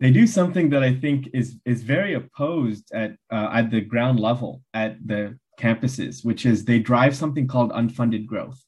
they 0.00 0.10
do 0.10 0.26
something 0.26 0.70
that 0.70 0.82
I 0.82 0.94
think 0.94 1.28
is 1.34 1.58
is 1.66 1.82
very 1.82 2.14
opposed 2.14 2.90
at 2.94 3.10
uh, 3.30 3.50
at 3.52 3.70
the 3.70 3.82
ground 3.82 4.20
level 4.20 4.62
at 4.72 5.06
the 5.06 5.38
campuses, 5.60 6.24
which 6.24 6.46
is 6.46 6.64
they 6.64 6.78
drive 6.78 7.14
something 7.14 7.46
called 7.46 7.72
unfunded 7.72 8.24
growth, 8.24 8.60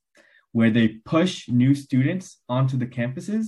where 0.53 0.71
they 0.71 0.89
push 0.89 1.49
new 1.49 1.75
students 1.75 2.43
onto 2.49 2.77
the 2.77 2.87
campuses, 2.87 3.47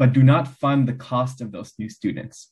but 0.00 0.14
do 0.14 0.22
not 0.22 0.48
fund 0.48 0.88
the 0.88 0.94
cost 0.94 1.42
of 1.42 1.52
those 1.52 1.74
new 1.78 1.90
students. 1.90 2.50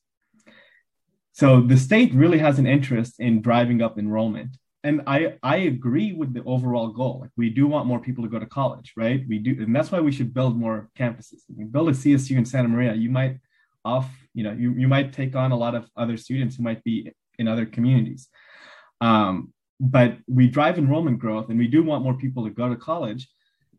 So 1.32 1.62
the 1.62 1.78
state 1.78 2.12
really 2.12 2.40
has 2.40 2.58
an 2.58 2.66
interest 2.66 3.14
in 3.20 3.40
driving 3.40 3.80
up 3.80 3.98
enrollment. 3.98 4.58
And 4.84 5.00
I, 5.06 5.38
I 5.42 5.56
agree 5.72 6.12
with 6.12 6.34
the 6.34 6.44
overall 6.44 6.88
goal. 6.88 7.20
Like 7.22 7.30
we 7.38 7.48
do 7.48 7.66
want 7.66 7.86
more 7.86 8.00
people 8.00 8.22
to 8.24 8.28
go 8.28 8.38
to 8.38 8.44
college, 8.44 8.92
right? 8.98 9.24
We 9.26 9.38
do, 9.38 9.62
and 9.62 9.74
that's 9.74 9.90
why 9.90 10.00
we 10.00 10.12
should 10.12 10.34
build 10.34 10.58
more 10.58 10.90
campuses. 10.94 11.40
If 11.48 11.56
you 11.56 11.64
build 11.64 11.88
a 11.88 11.92
CSU 11.92 12.36
in 12.36 12.44
Santa 12.44 12.68
Maria, 12.68 12.92
you 12.92 13.08
might 13.08 13.38
off, 13.82 14.10
you 14.34 14.44
know, 14.44 14.52
you, 14.52 14.74
you 14.74 14.86
might 14.86 15.14
take 15.14 15.34
on 15.34 15.50
a 15.50 15.56
lot 15.56 15.74
of 15.74 15.88
other 15.96 16.18
students 16.18 16.56
who 16.56 16.62
might 16.62 16.84
be 16.84 17.10
in 17.38 17.48
other 17.48 17.64
communities. 17.64 18.28
Um, 19.00 19.54
but 19.80 20.18
we 20.26 20.48
drive 20.48 20.76
enrollment 20.76 21.18
growth 21.18 21.48
and 21.48 21.58
we 21.58 21.68
do 21.68 21.82
want 21.82 22.04
more 22.04 22.14
people 22.14 22.44
to 22.44 22.50
go 22.50 22.68
to 22.68 22.76
college 22.76 23.26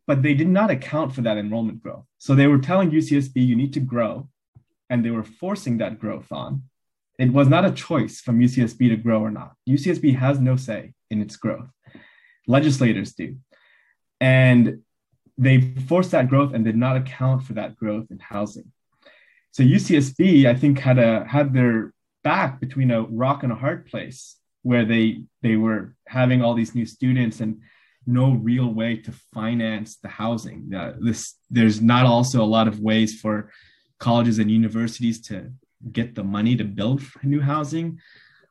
but 0.10 0.24
they 0.24 0.34
did 0.34 0.48
not 0.48 0.72
account 0.72 1.14
for 1.14 1.22
that 1.22 1.38
enrollment 1.38 1.84
growth. 1.84 2.04
So 2.18 2.34
they 2.34 2.48
were 2.48 2.58
telling 2.58 2.90
ucsb 2.90 3.36
you 3.36 3.56
need 3.56 3.74
to 3.74 3.80
grow 3.80 4.28
and 4.90 5.06
they 5.06 5.12
were 5.12 5.24
forcing 5.24 5.78
that 5.78 6.00
growth 6.00 6.32
on. 6.32 6.64
It 7.20 7.32
was 7.32 7.48
not 7.48 7.64
a 7.64 7.72
choice 7.72 8.20
from 8.20 8.40
ucsb 8.40 8.80
to 8.80 8.96
grow 8.96 9.20
or 9.22 9.30
not. 9.30 9.52
Ucsb 9.70 10.16
has 10.16 10.40
no 10.40 10.56
say 10.56 10.94
in 11.12 11.22
its 11.22 11.36
growth. 11.38 11.70
Legislators 12.48 13.14
do. 13.14 13.36
And 14.20 14.82
they 15.38 15.62
forced 15.92 16.10
that 16.10 16.28
growth 16.28 16.56
and 16.56 16.66
did 16.66 16.76
not 16.76 16.98
account 16.98 17.44
for 17.44 17.54
that 17.54 17.76
growth 17.76 18.08
in 18.10 18.18
housing. 18.18 18.72
So 19.52 19.62
ucsb 19.62 20.20
i 20.54 20.56
think 20.56 20.80
had 20.80 20.98
a 20.98 21.24
had 21.36 21.54
their 21.54 21.94
back 22.24 22.60
between 22.60 22.90
a 22.90 23.04
rock 23.04 23.44
and 23.44 23.52
a 23.52 23.62
hard 23.64 23.86
place 23.86 24.38
where 24.64 24.86
they 24.86 25.22
they 25.44 25.56
were 25.56 25.94
having 26.08 26.42
all 26.42 26.56
these 26.56 26.74
new 26.74 26.88
students 26.88 27.42
and 27.42 27.62
no 28.06 28.32
real 28.32 28.74
way 28.74 28.98
to 28.98 29.12
finance 29.34 29.98
the 29.98 30.08
housing. 30.08 30.74
Uh, 30.74 30.94
this 31.00 31.36
there's 31.50 31.82
not 31.82 32.06
also 32.06 32.42
a 32.42 32.46
lot 32.46 32.68
of 32.68 32.80
ways 32.80 33.20
for 33.20 33.52
colleges 34.00 34.40
and 34.40 34.50
universities 34.50 35.22
to 35.22 35.52
get 35.92 36.16
the 36.16 36.24
money 36.24 36.56
to 36.56 36.64
build 36.64 37.02
new 37.24 37.42
housing. 37.42 38.00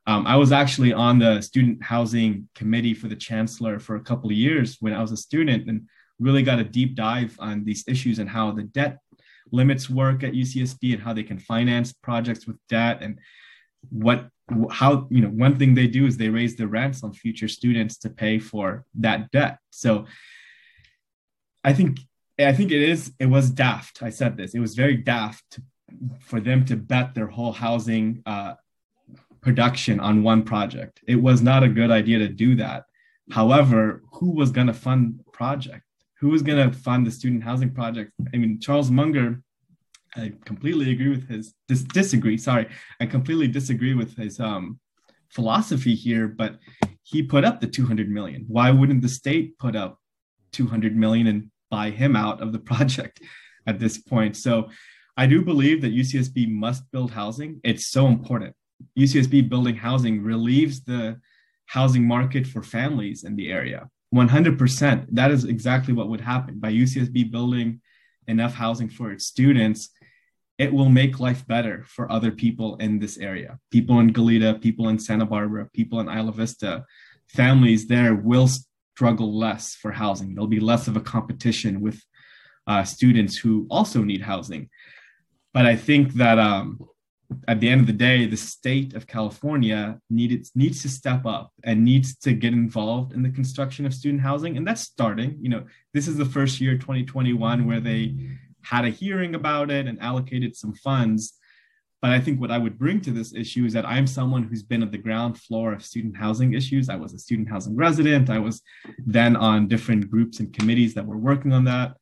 Um, 0.06 0.26
I 0.26 0.36
was 0.36 0.52
actually 0.52 0.92
on 0.92 1.18
the 1.18 1.42
student 1.42 1.82
housing 1.82 2.48
committee 2.54 2.94
for 2.94 3.08
the 3.08 3.16
chancellor 3.16 3.78
for 3.78 3.96
a 3.96 4.00
couple 4.00 4.30
of 4.30 4.36
years 4.36 4.78
when 4.80 4.94
I 4.94 5.02
was 5.02 5.12
a 5.12 5.18
student 5.18 5.68
and 5.68 5.86
really 6.18 6.42
got 6.42 6.58
a 6.58 6.64
deep 6.64 6.94
dive 6.94 7.36
on 7.38 7.64
these 7.64 7.84
issues 7.86 8.18
and 8.18 8.28
how 8.28 8.50
the 8.52 8.62
debt 8.62 8.98
limits 9.52 9.88
work 9.90 10.24
at 10.24 10.32
UCSB 10.32 10.94
and 10.94 11.02
how 11.02 11.12
they 11.12 11.22
can 11.22 11.38
finance 11.38 11.92
projects 11.92 12.46
with 12.46 12.56
debt 12.68 12.98
and 13.02 13.18
what 13.90 14.28
how 14.70 15.06
you 15.10 15.20
know 15.20 15.28
one 15.28 15.58
thing 15.58 15.74
they 15.74 15.86
do 15.86 16.06
is 16.06 16.16
they 16.16 16.28
raise 16.28 16.56
the 16.56 16.66
rents 16.66 17.02
on 17.02 17.12
future 17.12 17.48
students 17.48 17.98
to 17.98 18.10
pay 18.10 18.38
for 18.38 18.84
that 18.94 19.30
debt. 19.30 19.58
So 19.70 20.06
i 21.64 21.72
think 21.72 21.98
i 22.38 22.52
think 22.52 22.70
it 22.70 22.82
is 22.82 23.12
it 23.18 23.26
was 23.26 23.50
daft. 23.50 24.02
I 24.02 24.10
said 24.10 24.36
this. 24.36 24.54
It 24.54 24.60
was 24.60 24.74
very 24.74 24.96
daft 24.96 25.44
to, 25.52 25.62
for 26.20 26.40
them 26.40 26.64
to 26.66 26.76
bet 26.76 27.14
their 27.14 27.26
whole 27.26 27.52
housing 27.52 28.22
uh, 28.26 28.54
production 29.40 30.00
on 30.00 30.22
one 30.22 30.42
project. 30.42 31.00
It 31.06 31.16
was 31.16 31.42
not 31.42 31.62
a 31.62 31.68
good 31.68 31.90
idea 31.90 32.18
to 32.18 32.28
do 32.28 32.56
that. 32.56 32.84
However 33.30 34.02
who 34.12 34.30
was 34.30 34.50
going 34.50 34.68
to 34.68 34.72
fund 34.72 35.18
the 35.18 35.30
project? 35.30 35.84
Who 36.20 36.28
was 36.30 36.42
going 36.42 36.70
to 36.70 36.76
fund 36.76 37.06
the 37.06 37.10
student 37.10 37.44
housing 37.44 37.72
project? 37.72 38.12
I 38.32 38.38
mean 38.38 38.60
charles 38.60 38.90
munger 38.90 39.42
I 40.16 40.32
completely 40.44 40.90
agree 40.92 41.10
with 41.10 41.28
his 41.28 41.54
dis- 41.66 41.82
disagree. 41.82 42.38
Sorry, 42.38 42.68
I 43.00 43.06
completely 43.06 43.48
disagree 43.48 43.94
with 43.94 44.16
his 44.16 44.40
um, 44.40 44.80
philosophy 45.28 45.94
here. 45.94 46.28
But 46.28 46.58
he 47.02 47.22
put 47.22 47.44
up 47.44 47.60
the 47.60 47.66
200 47.66 48.10
million. 48.10 48.44
Why 48.48 48.70
wouldn't 48.70 49.02
the 49.02 49.08
state 49.08 49.58
put 49.58 49.76
up 49.76 49.98
200 50.52 50.96
million 50.96 51.26
and 51.26 51.50
buy 51.70 51.90
him 51.90 52.16
out 52.16 52.40
of 52.40 52.52
the 52.52 52.58
project 52.70 53.20
at 53.66 53.78
this 53.78 53.98
point? 53.98 54.36
So 54.36 54.70
I 55.16 55.26
do 55.26 55.42
believe 55.42 55.82
that 55.82 55.94
UCSB 55.94 56.50
must 56.50 56.90
build 56.90 57.10
housing. 57.10 57.60
It's 57.64 57.88
so 57.88 58.06
important. 58.06 58.54
UCSB 58.96 59.48
building 59.48 59.76
housing 59.76 60.22
relieves 60.22 60.84
the 60.84 61.20
housing 61.66 62.06
market 62.06 62.46
for 62.46 62.62
families 62.62 63.24
in 63.24 63.36
the 63.36 63.50
area. 63.50 63.88
100%. 64.14 65.06
That 65.10 65.30
is 65.30 65.44
exactly 65.44 65.92
what 65.92 66.08
would 66.08 66.20
happen 66.20 66.58
by 66.58 66.72
UCSB 66.72 67.30
building 67.30 67.80
enough 68.26 68.54
housing 68.54 68.88
for 68.88 69.10
its 69.10 69.26
students 69.26 69.90
it 70.58 70.72
will 70.72 70.88
make 70.88 71.20
life 71.20 71.46
better 71.46 71.84
for 71.86 72.10
other 72.10 72.32
people 72.32 72.76
in 72.76 72.98
this 72.98 73.16
area. 73.16 73.58
People 73.70 74.00
in 74.00 74.12
Goleta, 74.12 74.60
people 74.60 74.88
in 74.88 74.98
Santa 74.98 75.24
Barbara, 75.24 75.68
people 75.72 76.00
in 76.00 76.08
Isla 76.08 76.32
Vista, 76.32 76.84
families 77.28 77.86
there 77.86 78.14
will 78.14 78.48
struggle 78.94 79.38
less 79.38 79.74
for 79.76 79.92
housing. 79.92 80.34
There'll 80.34 80.48
be 80.48 80.58
less 80.60 80.88
of 80.88 80.96
a 80.96 81.00
competition 81.00 81.80
with 81.80 82.02
uh, 82.66 82.82
students 82.82 83.36
who 83.36 83.66
also 83.70 84.02
need 84.02 84.22
housing. 84.22 84.68
But 85.54 85.64
I 85.66 85.76
think 85.76 86.14
that 86.14 86.38
um, 86.38 86.80
at 87.46 87.60
the 87.60 87.68
end 87.68 87.80
of 87.80 87.86
the 87.86 87.92
day, 87.92 88.26
the 88.26 88.36
state 88.36 88.94
of 88.94 89.06
California 89.06 90.00
needed, 90.10 90.48
needs 90.54 90.82
to 90.82 90.88
step 90.88 91.24
up 91.24 91.52
and 91.62 91.84
needs 91.84 92.16
to 92.18 92.32
get 92.32 92.52
involved 92.52 93.12
in 93.12 93.22
the 93.22 93.30
construction 93.30 93.86
of 93.86 93.94
student 93.94 94.22
housing. 94.22 94.56
And 94.56 94.66
that's 94.66 94.80
starting. 94.80 95.38
You 95.40 95.50
know, 95.50 95.66
this 95.94 96.08
is 96.08 96.16
the 96.16 96.24
first 96.24 96.60
year, 96.60 96.76
2021, 96.76 97.66
where 97.66 97.80
they 97.80 98.16
had 98.68 98.84
a 98.84 98.90
hearing 98.90 99.34
about 99.34 99.70
it 99.70 99.86
and 99.86 100.00
allocated 100.00 100.54
some 100.54 100.74
funds. 100.74 101.34
But 102.02 102.10
I 102.10 102.20
think 102.20 102.38
what 102.40 102.50
I 102.50 102.58
would 102.58 102.78
bring 102.78 103.00
to 103.00 103.10
this 103.10 103.34
issue 103.34 103.64
is 103.64 103.72
that 103.72 103.86
I'm 103.86 104.06
someone 104.06 104.44
who's 104.44 104.62
been 104.62 104.82
at 104.82 104.92
the 104.92 104.98
ground 104.98 105.38
floor 105.38 105.72
of 105.72 105.84
student 105.84 106.16
housing 106.16 106.52
issues. 106.52 106.88
I 106.88 106.96
was 106.96 107.14
a 107.14 107.18
student 107.18 107.48
housing 107.48 107.76
resident. 107.76 108.28
I 108.28 108.38
was 108.38 108.62
then 109.04 109.36
on 109.36 109.68
different 109.68 110.10
groups 110.10 110.38
and 110.38 110.52
committees 110.52 110.94
that 110.94 111.06
were 111.06 111.16
working 111.16 111.52
on 111.52 111.64
that. 111.64 111.94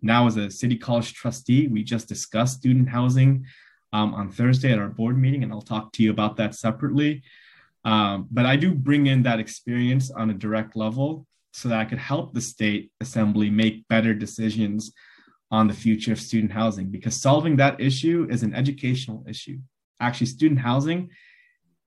Now, 0.00 0.26
as 0.26 0.36
a 0.36 0.50
city 0.50 0.76
college 0.76 1.12
trustee, 1.12 1.66
we 1.66 1.82
just 1.82 2.08
discussed 2.08 2.58
student 2.58 2.88
housing 2.88 3.44
um, 3.92 4.14
on 4.14 4.30
Thursday 4.30 4.72
at 4.72 4.78
our 4.78 4.88
board 4.88 5.18
meeting, 5.18 5.42
and 5.42 5.52
I'll 5.52 5.60
talk 5.60 5.92
to 5.94 6.02
you 6.02 6.10
about 6.10 6.36
that 6.36 6.54
separately. 6.54 7.22
Um, 7.84 8.28
but 8.30 8.46
I 8.46 8.56
do 8.56 8.74
bring 8.74 9.06
in 9.08 9.24
that 9.24 9.40
experience 9.40 10.10
on 10.10 10.30
a 10.30 10.34
direct 10.34 10.76
level 10.76 11.26
so 11.52 11.68
that 11.68 11.78
I 11.80 11.84
could 11.84 11.98
help 11.98 12.32
the 12.32 12.40
state 12.40 12.90
assembly 13.00 13.50
make 13.50 13.86
better 13.88 14.14
decisions 14.14 14.92
on 15.52 15.68
the 15.68 15.74
future 15.74 16.12
of 16.12 16.20
student 16.20 16.50
housing 16.50 16.86
because 16.86 17.20
solving 17.20 17.56
that 17.56 17.78
issue 17.78 18.26
is 18.30 18.42
an 18.42 18.54
educational 18.54 19.22
issue. 19.28 19.58
Actually, 20.00 20.26
student 20.26 20.60
housing 20.60 21.10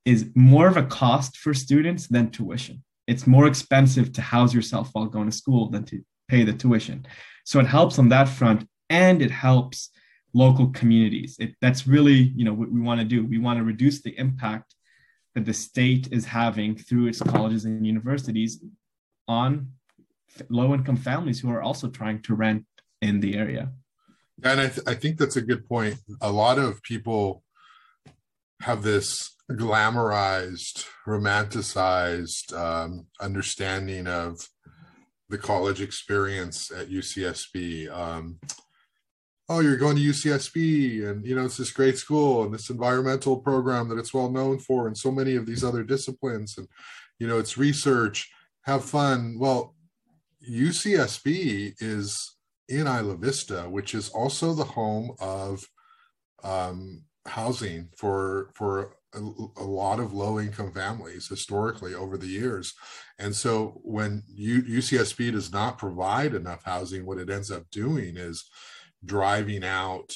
is 0.06 0.30
more 0.36 0.68
of 0.68 0.78
a 0.78 0.84
cost 0.84 1.38
for 1.38 1.54
students 1.54 2.08
than 2.08 2.30
tuition. 2.30 2.84
It's 3.08 3.26
more 3.26 3.48
expensive 3.48 4.14
to 4.14 4.22
house 4.22 4.54
yourself 4.54 4.89
while 4.94 5.08
going 5.08 5.30
to 5.30 5.36
school 5.36 5.70
than 5.70 5.84
to 5.86 6.04
pay 6.28 6.44
the 6.44 6.54
tuition. 6.54 7.08
So 7.44 7.60
it 7.60 7.66
helps 7.66 7.98
on 7.98 8.10
that 8.10 8.30
front 8.30 8.68
and 8.92 9.22
it 9.22 9.32
helps 9.32 9.89
local 10.34 10.68
communities. 10.70 11.38
It, 11.39 11.56
that's 11.60 11.88
really, 11.88 12.34
you 12.36 12.46
know, 12.46 12.54
what 12.54 12.72
we 12.72 12.82
want 12.82 13.00
to 13.00 13.06
do. 13.06 13.26
We 13.26 13.39
want 13.39 13.58
to 13.58 13.64
reduce 13.64 14.02
the 14.02 14.18
impact 14.20 14.76
that 15.34 15.46
the 15.46 15.54
state 15.54 16.10
is 16.12 16.26
having 16.26 16.76
through 16.76 17.08
its 17.08 17.22
colleges 17.22 17.66
and 17.66 17.86
universities 17.86 18.64
on 19.28 19.72
low 20.50 20.74
income 20.74 20.98
families 20.98 21.39
who 21.39 21.50
are 21.50 21.62
also 21.62 21.89
trying 21.89 22.22
to 22.24 22.36
rent 22.36 22.66
in 23.06 23.20
the 23.20 23.38
area. 23.38 23.72
And 24.43 24.60
I, 24.60 24.68
th- 24.68 24.88
I 24.88 24.95
think 24.95 25.18
that's 25.18 25.38
a 25.38 25.41
good 25.41 25.68
point. 25.68 25.95
A 26.22 26.32
lot 26.32 26.60
of 26.60 26.82
people 26.84 27.43
have 28.62 28.84
this 28.84 29.36
glamorized, 29.51 30.86
romanticized 31.08 32.53
um, 32.53 33.08
understanding 33.22 34.08
of 34.08 34.49
the 35.30 35.38
college 35.38 35.82
experience 35.82 36.72
at 36.72 36.89
UCSB. 36.89 37.89
Um, 37.91 38.39
oh, 39.49 39.60
you're 39.60 39.78
going 39.78 39.95
to 39.95 40.01
UCSB 40.01 41.08
and, 41.08 41.26
you 41.26 41.36
know, 41.36 41.45
it's 41.45 41.58
this 41.58 41.72
great 41.72 41.97
school 41.97 42.43
and 42.43 42.53
this 42.53 42.70
environmental 42.70 43.38
program 43.38 43.88
that 43.89 43.99
it's 43.99 44.14
well 44.14 44.32
known 44.32 44.60
for 44.60 44.88
and 44.88 44.97
so 44.97 45.12
many 45.12 45.36
of 45.36 45.45
these 45.45 45.64
other 45.64 45.84
disciplines. 45.84 46.58
And, 46.58 46.68
you 47.20 47.28
know, 47.28 47.38
it's 47.39 47.58
research, 47.58 48.30
have 48.64 48.84
fun. 48.84 49.38
Well, 49.39 49.76
UCSB 50.49 51.76
is 51.80 52.35
in 52.68 52.88
Isla 52.88 53.18
Vista, 53.18 53.63
which 53.70 53.93
is 53.93 54.09
also 54.09 54.53
the 54.53 54.63
home 54.63 55.11
of 55.20 55.68
um, 56.43 57.03
housing 57.26 57.89
for 57.97 58.51
for 58.55 58.95
a, 59.13 59.20
a 59.57 59.63
lot 59.63 59.99
of 59.99 60.13
low 60.13 60.39
income 60.39 60.72
families 60.72 61.28
historically 61.28 61.93
over 61.93 62.18
the 62.18 62.28
years. 62.28 62.74
And 63.18 63.36
so 63.36 63.80
when 63.84 64.24
U, 64.28 64.61
UCSB 64.63 65.32
does 65.32 65.51
not 65.51 65.78
provide 65.78 66.34
enough 66.34 66.63
housing, 66.63 67.05
what 67.05 67.18
it 67.18 67.30
ends 67.30 67.51
up 67.51 67.63
doing 67.72 68.18
is 68.18 68.45
driving 69.03 69.63
out 69.63 70.16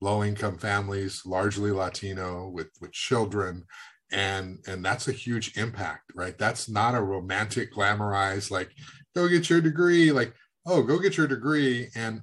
low 0.00 0.22
income 0.24 0.58
families, 0.58 1.22
largely 1.26 1.72
Latino 1.72 2.48
with, 2.48 2.68
with 2.80 2.92
children. 2.92 3.64
And, 4.10 4.58
and 4.66 4.82
that's 4.82 5.08
a 5.08 5.12
huge 5.12 5.56
impact, 5.58 6.12
right? 6.14 6.38
That's 6.38 6.68
not 6.68 6.94
a 6.94 7.02
romantic, 7.02 7.74
glamorized, 7.74 8.50
like, 8.50 8.70
go 9.14 9.28
get 9.28 9.50
your 9.50 9.60
degree, 9.60 10.12
like, 10.12 10.32
oh, 10.68 10.82
go 10.82 10.98
get 10.98 11.16
your 11.16 11.26
degree. 11.26 11.88
And 11.94 12.22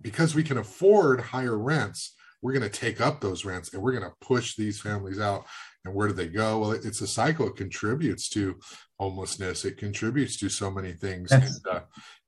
because 0.00 0.34
we 0.34 0.42
can 0.42 0.58
afford 0.58 1.20
higher 1.20 1.56
rents, 1.56 2.14
we're 2.40 2.52
going 2.52 2.68
to 2.68 2.80
take 2.80 3.00
up 3.00 3.20
those 3.20 3.44
rents 3.44 3.72
and 3.72 3.82
we're 3.82 3.92
going 3.92 4.10
to 4.10 4.16
push 4.20 4.56
these 4.56 4.80
families 4.80 5.20
out. 5.20 5.44
And 5.84 5.94
where 5.94 6.08
do 6.08 6.14
they 6.14 6.28
go? 6.28 6.58
Well, 6.58 6.72
it's 6.72 7.00
a 7.00 7.06
cycle. 7.06 7.46
It 7.48 7.56
contributes 7.56 8.28
to 8.30 8.58
homelessness. 8.98 9.64
It 9.64 9.78
contributes 9.78 10.38
to 10.38 10.48
so 10.48 10.70
many 10.70 10.92
things. 10.92 11.30
Yes. 11.30 11.60
And, 11.64 11.76
uh, 11.76 11.80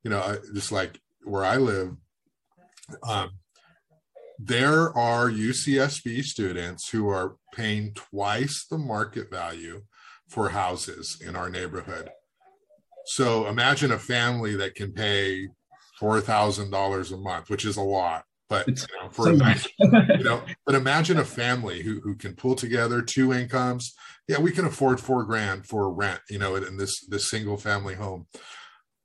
you 0.02 0.10
know, 0.10 0.38
just 0.54 0.70
like 0.70 1.00
where 1.24 1.44
I 1.44 1.56
live, 1.56 1.96
um, 3.08 3.30
there 4.38 4.96
are 4.96 5.30
UCSB 5.30 6.24
students 6.24 6.88
who 6.90 7.08
are 7.08 7.36
paying 7.54 7.94
twice 7.94 8.66
the 8.68 8.78
market 8.78 9.30
value 9.30 9.82
for 10.28 10.50
houses 10.50 11.20
in 11.24 11.36
our 11.36 11.48
neighborhood. 11.48 12.10
So 13.06 13.46
imagine 13.46 13.92
a 13.92 13.98
family 13.98 14.56
that 14.56 14.74
can 14.74 14.92
pay 14.92 15.48
four 15.98 16.20
thousand 16.20 16.70
dollars 16.70 17.12
a 17.12 17.16
month, 17.16 17.50
which 17.50 17.64
is 17.64 17.76
a 17.76 17.82
lot. 17.82 18.24
But 18.48 18.68
you 18.68 18.74
know, 19.00 19.08
for 19.10 19.24
so 19.24 19.44
a, 19.44 20.16
you 20.18 20.24
know, 20.24 20.42
but 20.66 20.74
imagine 20.74 21.18
a 21.18 21.24
family 21.24 21.82
who 21.82 22.00
who 22.00 22.14
can 22.14 22.34
pull 22.34 22.54
together 22.54 23.02
two 23.02 23.32
incomes. 23.32 23.94
Yeah, 24.28 24.38
we 24.40 24.52
can 24.52 24.64
afford 24.64 25.00
four 25.00 25.24
grand 25.24 25.66
for 25.66 25.92
rent, 25.92 26.20
you 26.30 26.38
know, 26.38 26.56
in 26.56 26.76
this 26.76 27.04
this 27.06 27.30
single 27.30 27.56
family 27.56 27.94
home 27.94 28.26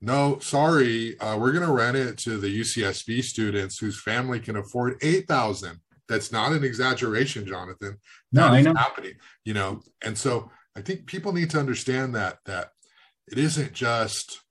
no, 0.01 0.39
sorry, 0.39 1.19
uh, 1.19 1.37
we're 1.37 1.51
going 1.51 1.65
to 1.65 1.73
rent 1.73 1.97
it 1.97 2.17
to 2.19 2.37
the 2.37 2.59
UCSB 2.61 3.23
students 3.23 3.77
whose 3.77 4.01
family 4.01 4.39
can 4.39 4.55
afford 4.55 4.97
8,000. 5.01 5.79
That's 6.07 6.31
not 6.31 6.53
an 6.53 6.63
exaggeration, 6.63 7.45
Jonathan. 7.45 7.97
That 8.31 8.41
no, 8.41 8.47
I 8.47 8.61
know. 8.61 8.73
happening, 8.73 9.13
you 9.43 9.53
know. 9.53 9.81
And 10.03 10.17
so 10.17 10.49
I 10.75 10.81
think 10.81 11.05
people 11.05 11.33
need 11.33 11.49
to 11.51 11.59
understand 11.59 12.15
that 12.15 12.39
that 12.45 12.71
it 13.31 13.37
isn't 13.37 13.73
just, 13.73 14.41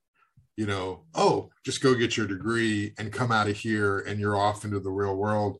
you 0.56 0.66
know, 0.66 1.04
oh, 1.14 1.50
just 1.64 1.82
go 1.82 1.94
get 1.94 2.16
your 2.16 2.26
degree 2.26 2.94
and 2.98 3.12
come 3.12 3.32
out 3.32 3.48
of 3.48 3.56
here 3.56 4.00
and 4.00 4.20
you're 4.20 4.36
off 4.36 4.64
into 4.64 4.80
the 4.80 4.90
real 4.90 5.16
world. 5.16 5.58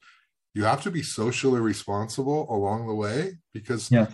You 0.54 0.64
have 0.64 0.82
to 0.82 0.90
be 0.90 1.02
socially 1.02 1.60
responsible 1.60 2.52
along 2.52 2.86
the 2.86 2.94
way 2.94 3.38
because 3.52 3.90
yeah. 3.90 4.06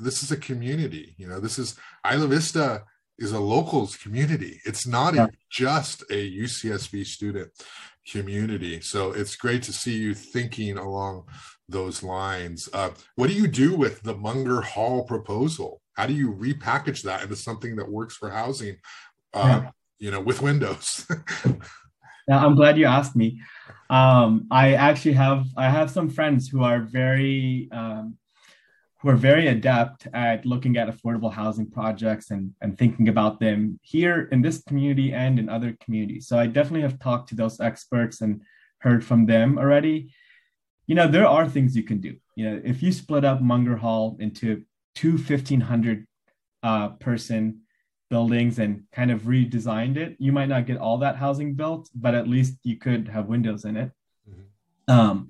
this 0.00 0.22
is 0.22 0.32
a 0.32 0.36
community. 0.36 1.14
You 1.18 1.28
know, 1.28 1.40
this 1.40 1.58
is 1.58 1.76
Isla 2.10 2.28
Vista 2.28 2.84
is 3.18 3.32
a 3.32 3.40
locals 3.40 3.96
community. 3.96 4.60
It's 4.64 4.86
not 4.86 5.14
yeah. 5.14 5.26
a, 5.26 5.28
just 5.50 6.02
a 6.10 6.38
UCSB 6.38 7.06
student 7.06 7.50
community. 8.10 8.80
So 8.80 9.12
it's 9.12 9.36
great 9.36 9.62
to 9.64 9.72
see 9.72 9.96
you 9.96 10.14
thinking 10.14 10.76
along 10.78 11.24
those 11.68 12.02
lines. 12.02 12.68
Uh, 12.72 12.90
what 13.16 13.28
do 13.28 13.34
you 13.34 13.48
do 13.48 13.76
with 13.76 14.02
the 14.02 14.16
Munger 14.16 14.60
Hall 14.60 15.04
proposal? 15.04 15.80
How 15.96 16.06
do 16.06 16.12
you 16.12 16.32
repackage 16.32 17.02
that 17.02 17.22
into 17.22 17.36
something 17.36 17.76
that 17.76 17.90
works 17.90 18.16
for 18.16 18.30
housing? 18.30 18.76
Uh, 19.32 19.62
yeah. 19.62 19.70
You 19.98 20.10
know, 20.10 20.20
with 20.20 20.42
windows. 20.42 21.06
yeah, 22.28 22.44
I'm 22.44 22.54
glad 22.54 22.76
you 22.76 22.84
asked 22.84 23.16
me. 23.16 23.40
Um, 23.88 24.46
I 24.50 24.74
actually 24.74 25.14
have 25.14 25.46
I 25.56 25.70
have 25.70 25.90
some 25.90 26.10
friends 26.10 26.48
who 26.48 26.62
are 26.62 26.80
very 26.80 27.68
um, 27.72 28.18
who 29.00 29.08
are 29.08 29.16
very 29.16 29.46
adept 29.48 30.06
at 30.12 30.44
looking 30.44 30.76
at 30.76 30.88
affordable 30.88 31.32
housing 31.32 31.70
projects 31.70 32.30
and, 32.30 32.52
and 32.60 32.76
thinking 32.76 33.08
about 33.08 33.40
them 33.40 33.78
here 33.82 34.28
in 34.32 34.42
this 34.42 34.62
community 34.62 35.12
and 35.12 35.38
in 35.38 35.48
other 35.48 35.76
communities. 35.80 36.26
So 36.26 36.38
I 36.38 36.46
definitely 36.46 36.82
have 36.82 36.98
talked 36.98 37.28
to 37.28 37.34
those 37.34 37.60
experts 37.60 38.20
and 38.20 38.42
heard 38.78 39.04
from 39.04 39.26
them 39.26 39.58
already. 39.58 40.12
You 40.86 40.94
know, 40.94 41.08
there 41.08 41.26
are 41.26 41.48
things 41.48 41.76
you 41.76 41.84
can 41.84 42.00
do. 42.00 42.16
You 42.36 42.50
know, 42.50 42.60
if 42.64 42.82
you 42.82 42.90
split 42.90 43.24
up 43.24 43.40
Munger 43.40 43.76
Hall 43.76 44.16
into 44.18 44.64
two 44.96 45.12
1500 45.12 46.06
uh, 46.62 46.88
person 46.88 47.60
buildings 48.10 48.58
and 48.58 48.84
kind 48.92 49.10
of 49.10 49.22
redesigned 49.22 49.96
it, 49.96 50.16
you 50.18 50.32
might 50.32 50.48
not 50.48 50.66
get 50.66 50.78
all 50.78 50.98
that 50.98 51.16
housing 51.16 51.54
built, 51.54 51.88
but 51.94 52.14
at 52.14 52.26
least 52.26 52.56
you 52.64 52.76
could 52.76 53.08
have 53.08 53.26
windows 53.26 53.64
in 53.64 53.76
it. 53.76 53.92
Mm-hmm. 54.28 54.92
Um, 54.92 55.28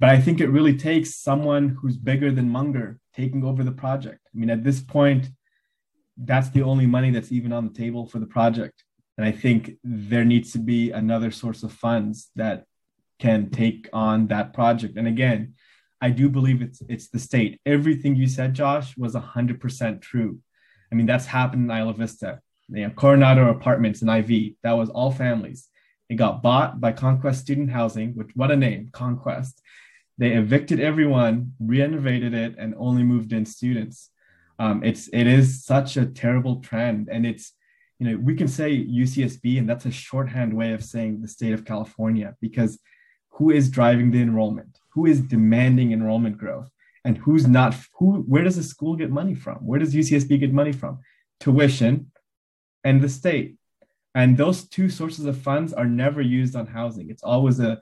but 0.00 0.10
I 0.10 0.20
think 0.20 0.40
it 0.40 0.48
really 0.48 0.76
takes 0.76 1.16
someone 1.16 1.76
who's 1.80 1.96
bigger 1.96 2.30
than 2.30 2.48
Munger 2.48 2.98
taking 3.14 3.44
over 3.44 3.64
the 3.64 3.72
project. 3.72 4.20
I 4.32 4.38
mean, 4.38 4.50
at 4.50 4.62
this 4.62 4.80
point, 4.80 5.28
that's 6.16 6.50
the 6.50 6.62
only 6.62 6.86
money 6.86 7.10
that's 7.10 7.32
even 7.32 7.52
on 7.52 7.66
the 7.66 7.74
table 7.74 8.06
for 8.06 8.18
the 8.18 8.26
project. 8.26 8.84
And 9.16 9.26
I 9.26 9.32
think 9.32 9.72
there 9.82 10.24
needs 10.24 10.52
to 10.52 10.58
be 10.58 10.92
another 10.92 11.30
source 11.32 11.64
of 11.64 11.72
funds 11.72 12.30
that 12.36 12.64
can 13.18 13.50
take 13.50 13.88
on 13.92 14.28
that 14.28 14.52
project. 14.52 14.96
And 14.96 15.08
again, 15.08 15.54
I 16.00 16.10
do 16.10 16.28
believe 16.28 16.62
it's 16.62 16.80
it's 16.88 17.08
the 17.08 17.18
state. 17.18 17.60
Everything 17.66 18.16
you 18.16 18.28
said, 18.28 18.54
Josh, 18.54 18.96
was 18.96 19.14
hundred 19.14 19.60
percent 19.60 20.00
true. 20.00 20.38
I 20.90 20.94
mean, 20.94 21.06
that's 21.06 21.26
happened 21.26 21.70
in 21.70 21.76
Isla 21.76 21.94
Vista. 21.94 22.40
You 22.68 22.84
know, 22.86 22.90
Coronado 22.90 23.50
Apartments 23.50 24.02
in 24.02 24.08
IV. 24.08 24.54
That 24.62 24.72
was 24.72 24.90
all 24.90 25.10
families. 25.10 25.68
It 26.08 26.16
got 26.16 26.42
bought 26.42 26.80
by 26.80 26.92
Conquest 26.92 27.40
Student 27.40 27.70
Housing, 27.70 28.12
which 28.12 28.30
what 28.34 28.50
a 28.50 28.56
name, 28.56 28.90
Conquest. 28.92 29.60
They 30.16 30.32
evicted 30.32 30.80
everyone, 30.80 31.52
renovated 31.60 32.34
it, 32.34 32.56
and 32.58 32.74
only 32.76 33.02
moved 33.02 33.32
in 33.32 33.44
students. 33.44 34.10
Um, 34.58 34.82
it's 34.82 35.08
it 35.12 35.26
is 35.26 35.64
such 35.64 35.96
a 35.96 36.06
terrible 36.06 36.60
trend, 36.60 37.08
and 37.10 37.26
it's 37.26 37.52
you 37.98 38.08
know 38.08 38.16
we 38.18 38.34
can 38.34 38.48
say 38.48 38.84
UCSB, 38.84 39.58
and 39.58 39.68
that's 39.68 39.86
a 39.86 39.90
shorthand 39.90 40.54
way 40.54 40.72
of 40.72 40.84
saying 40.84 41.20
the 41.20 41.28
state 41.28 41.52
of 41.52 41.64
California 41.64 42.36
because 42.40 42.78
who 43.30 43.50
is 43.50 43.70
driving 43.70 44.10
the 44.10 44.20
enrollment? 44.20 44.77
Who 44.90 45.06
is 45.06 45.20
demanding 45.20 45.92
enrollment 45.92 46.38
growth? 46.38 46.70
And 47.04 47.18
who's 47.18 47.46
not? 47.46 47.74
Who? 47.98 48.22
Where 48.22 48.44
does 48.44 48.56
the 48.56 48.62
school 48.62 48.96
get 48.96 49.10
money 49.10 49.34
from? 49.34 49.56
Where 49.56 49.78
does 49.78 49.94
UCSB 49.94 50.40
get 50.40 50.52
money 50.52 50.72
from? 50.72 50.98
Tuition, 51.40 52.10
and 52.84 53.00
the 53.00 53.08
state. 53.08 53.56
And 54.14 54.36
those 54.36 54.68
two 54.68 54.88
sources 54.88 55.24
of 55.26 55.40
funds 55.40 55.72
are 55.72 55.86
never 55.86 56.20
used 56.20 56.56
on 56.56 56.66
housing. 56.66 57.10
It's 57.10 57.22
always 57.22 57.60
a 57.60 57.78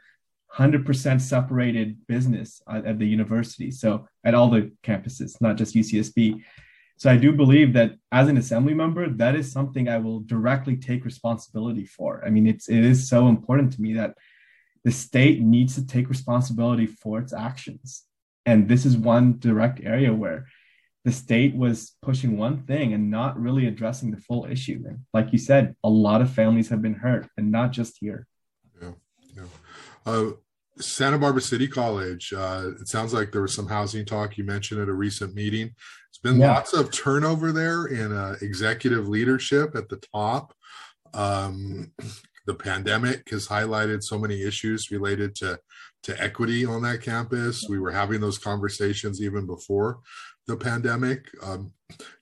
100% 0.54 1.20
separated 1.20 2.06
business 2.06 2.62
at, 2.68 2.86
at, 2.86 2.98
the 2.98 3.06
university. 3.06 3.70
So 3.70 4.08
at 4.24 4.34
all 4.34 4.50
the 4.50 4.72
campuses, 4.82 5.40
not 5.40 5.56
just 5.56 5.74
UCSB. 5.74 6.42
So 6.98 7.10
I 7.10 7.16
do 7.16 7.32
believe 7.32 7.74
that 7.74 7.92
as 8.10 8.28
an 8.28 8.38
assembly 8.38 8.74
member, 8.74 9.08
that 9.08 9.34
is 9.34 9.52
something 9.52 9.88
I 9.88 9.98
will 9.98 10.20
directly 10.20 10.76
take 10.76 11.04
responsibility 11.04 11.84
for. 11.84 12.24
I 12.24 12.30
mean, 12.30 12.46
it's 12.46 12.68
it 12.68 12.84
is 12.84 13.08
so 13.08 13.28
important 13.28 13.72
to 13.74 13.82
me 13.82 13.92
that 13.94 14.14
the 14.86 14.92
state 14.92 15.40
needs 15.40 15.74
to 15.74 15.84
take 15.84 16.08
responsibility 16.08 16.86
for 16.86 17.18
its 17.18 17.32
actions. 17.32 18.04
And 18.46 18.68
this 18.68 18.86
is 18.86 18.96
one 18.96 19.40
direct 19.40 19.80
area 19.82 20.14
where 20.14 20.46
the 21.04 21.10
state 21.10 21.56
was 21.56 21.96
pushing 22.02 22.38
one 22.38 22.62
thing 22.62 22.92
and 22.92 23.10
not 23.10 23.36
really 23.36 23.66
addressing 23.66 24.12
the 24.12 24.20
full 24.20 24.46
issue. 24.46 24.84
And 24.86 25.00
like 25.12 25.32
you 25.32 25.38
said, 25.38 25.74
a 25.82 25.88
lot 25.88 26.22
of 26.22 26.30
families 26.30 26.68
have 26.68 26.82
been 26.82 26.94
hurt, 26.94 27.28
and 27.36 27.50
not 27.50 27.72
just 27.72 27.96
here. 27.98 28.28
Yeah, 28.80 28.92
yeah. 29.34 29.42
Uh, 30.06 30.30
Santa 30.78 31.18
Barbara 31.18 31.42
City 31.42 31.66
College. 31.66 32.32
Uh, 32.32 32.70
it 32.80 32.86
sounds 32.86 33.12
like 33.12 33.32
there 33.32 33.42
was 33.42 33.56
some 33.56 33.66
housing 33.66 34.04
talk 34.04 34.38
you 34.38 34.44
mentioned 34.44 34.80
at 34.80 34.88
a 34.88 34.92
recent 34.92 35.34
meeting. 35.34 35.74
It's 36.10 36.18
been 36.22 36.38
yeah. 36.38 36.54
lots 36.54 36.72
of 36.74 36.92
turnover 36.92 37.50
there 37.50 37.86
in 37.86 38.12
uh, 38.12 38.36
executive 38.40 39.08
leadership 39.08 39.74
at 39.74 39.88
the 39.88 40.00
top. 40.14 40.54
Um, 41.12 41.90
the 42.46 42.54
pandemic 42.54 43.28
has 43.30 43.48
highlighted 43.48 44.02
so 44.02 44.18
many 44.18 44.42
issues 44.42 44.90
related 44.90 45.34
to 45.36 45.58
to 46.04 46.22
equity 46.22 46.64
on 46.64 46.82
that 46.82 47.02
campus. 47.02 47.66
We 47.68 47.80
were 47.80 47.90
having 47.90 48.20
those 48.20 48.38
conversations 48.38 49.20
even 49.20 49.46
before 49.46 49.98
the 50.46 50.56
pandemic. 50.56 51.28
Um, 51.42 51.72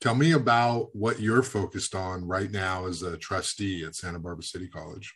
tell 0.00 0.14
me 0.14 0.32
about 0.32 0.88
what 0.94 1.20
you're 1.20 1.42
focused 1.42 1.94
on 1.94 2.26
right 2.26 2.50
now 2.50 2.86
as 2.86 3.02
a 3.02 3.18
trustee 3.18 3.84
at 3.84 3.94
Santa 3.94 4.18
Barbara 4.18 4.42
City 4.42 4.68
College. 4.68 5.12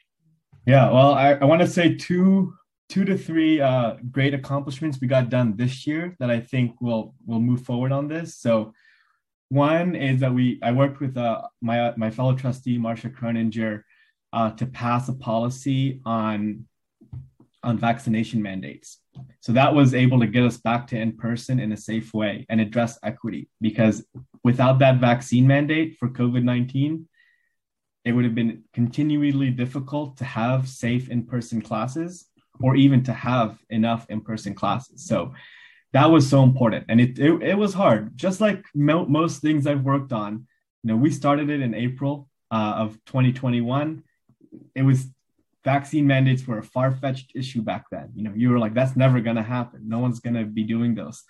Yeah, 0.66 0.90
well, 0.90 1.14
I, 1.14 1.32
I 1.32 1.44
want 1.46 1.62
to 1.62 1.66
say 1.66 1.94
two 1.94 2.52
two 2.90 3.04
to 3.04 3.16
three 3.16 3.60
uh, 3.60 3.96
great 4.10 4.34
accomplishments 4.34 4.98
we 5.00 5.08
got 5.08 5.30
done 5.30 5.56
this 5.56 5.86
year 5.86 6.14
that 6.18 6.30
I 6.30 6.40
think 6.40 6.80
will 6.80 7.14
will 7.26 7.40
move 7.40 7.62
forward 7.62 7.92
on 7.92 8.08
this. 8.08 8.36
So 8.36 8.74
one 9.48 9.94
is 9.94 10.20
that 10.20 10.34
we 10.34 10.58
I 10.62 10.72
worked 10.72 11.00
with 11.00 11.16
uh, 11.16 11.42
my 11.62 11.94
my 11.96 12.10
fellow 12.10 12.34
trustee 12.34 12.78
Marsha 12.78 13.10
Croninger 13.14 13.82
uh, 14.32 14.50
to 14.52 14.66
pass 14.66 15.08
a 15.08 15.14
policy 15.14 16.00
on 16.04 16.66
on 17.64 17.76
vaccination 17.76 18.40
mandates. 18.40 19.00
So 19.40 19.52
that 19.52 19.74
was 19.74 19.92
able 19.92 20.20
to 20.20 20.28
get 20.28 20.44
us 20.44 20.58
back 20.58 20.86
to 20.88 20.96
in 20.98 21.16
person 21.16 21.58
in 21.58 21.72
a 21.72 21.76
safe 21.76 22.14
way 22.14 22.46
and 22.48 22.60
address 22.60 22.98
equity 23.02 23.48
because 23.60 24.06
without 24.44 24.78
that 24.78 25.00
vaccine 25.00 25.46
mandate 25.46 25.96
for 25.98 26.08
COVID 26.08 26.44
19, 26.44 27.08
it 28.04 28.12
would 28.12 28.24
have 28.24 28.34
been 28.34 28.62
continually 28.72 29.50
difficult 29.50 30.16
to 30.18 30.24
have 30.24 30.68
safe 30.68 31.10
in 31.10 31.26
person 31.26 31.60
classes 31.60 32.26
or 32.60 32.76
even 32.76 33.02
to 33.04 33.12
have 33.12 33.58
enough 33.70 34.06
in 34.08 34.20
person 34.20 34.54
classes. 34.54 35.04
So 35.04 35.34
that 35.92 36.06
was 36.06 36.28
so 36.28 36.42
important. 36.42 36.86
And 36.88 37.00
it, 37.00 37.18
it, 37.18 37.42
it 37.42 37.58
was 37.58 37.74
hard, 37.74 38.16
just 38.16 38.40
like 38.40 38.64
mo- 38.74 39.06
most 39.06 39.42
things 39.42 39.66
I've 39.66 39.84
worked 39.84 40.12
on. 40.12 40.46
You 40.82 40.88
know, 40.88 40.96
we 40.96 41.10
started 41.10 41.50
it 41.50 41.60
in 41.60 41.74
April 41.74 42.28
uh, 42.50 42.74
of 42.76 42.92
2021. 43.06 44.02
It 44.74 44.82
was 44.82 45.06
vaccine 45.64 46.06
mandates 46.06 46.46
were 46.46 46.58
a 46.58 46.62
far-fetched 46.62 47.32
issue 47.34 47.62
back 47.62 47.84
then. 47.90 48.08
You 48.14 48.24
know, 48.24 48.32
you 48.34 48.50
were 48.50 48.58
like, 48.58 48.74
that's 48.74 48.96
never 48.96 49.20
going 49.20 49.36
to 49.36 49.42
happen. 49.42 49.80
No 49.94 49.98
one's 49.98 50.20
going 50.20 50.38
to 50.40 50.44
be 50.44 50.64
doing 50.74 50.94
those. 50.94 51.22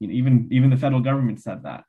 You 0.00 0.06
know, 0.06 0.14
even 0.14 0.48
even 0.56 0.70
the 0.70 0.76
federal 0.76 1.00
government 1.00 1.40
said 1.40 1.64
that. 1.64 1.84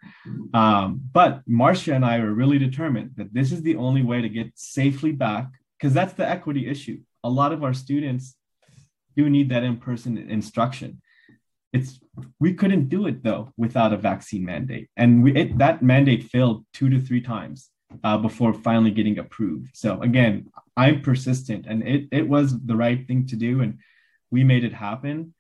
Um, 0.54 1.02
but 1.20 1.32
Marsha 1.48 1.96
and 1.96 2.04
I 2.04 2.20
were 2.20 2.34
really 2.34 2.58
determined 2.58 3.12
that 3.18 3.34
this 3.38 3.52
is 3.52 3.62
the 3.62 3.76
only 3.76 4.04
way 4.12 4.20
to 4.22 4.30
get 4.30 4.52
safely 4.56 5.12
back 5.12 5.48
because 5.78 5.94
that's 5.94 6.14
the 6.14 6.28
equity 6.28 6.68
issue. 6.68 7.00
A 7.24 7.30
lot 7.30 7.54
of 7.54 7.64
our 7.64 7.74
students 7.74 8.36
do 9.16 9.30
need 9.30 9.50
that 9.50 9.64
in-person 9.64 10.18
instruction. 10.18 11.02
It's 11.72 12.00
we 12.40 12.56
couldn't 12.60 12.90
do 12.90 13.06
it 13.06 13.18
though 13.24 13.54
without 13.64 13.94
a 13.94 13.98
vaccine 13.98 14.44
mandate, 14.44 14.90
and 14.98 15.24
we, 15.24 15.36
it, 15.36 15.58
that 15.60 15.84
mandate 15.84 16.24
failed 16.24 16.66
two 16.74 16.90
to 16.90 17.00
three 17.00 17.22
times 17.22 17.70
uh, 18.04 18.18
before 18.18 18.54
finally 18.54 18.92
getting 18.92 19.20
approved. 19.20 19.76
So 19.76 20.02
again, 20.02 20.50
I'm 20.78 21.02
persistent, 21.02 21.66
and 21.68 21.84
it 21.84 22.08
it 22.12 22.28
was 22.28 22.60
the 22.66 22.76
right 22.76 23.06
thing 23.08 23.28
to 23.28 23.36
do, 23.36 23.62
and 23.62 23.80
we 24.32 24.44
made 24.44 24.64
it 24.64 24.74
happen. 24.74 25.34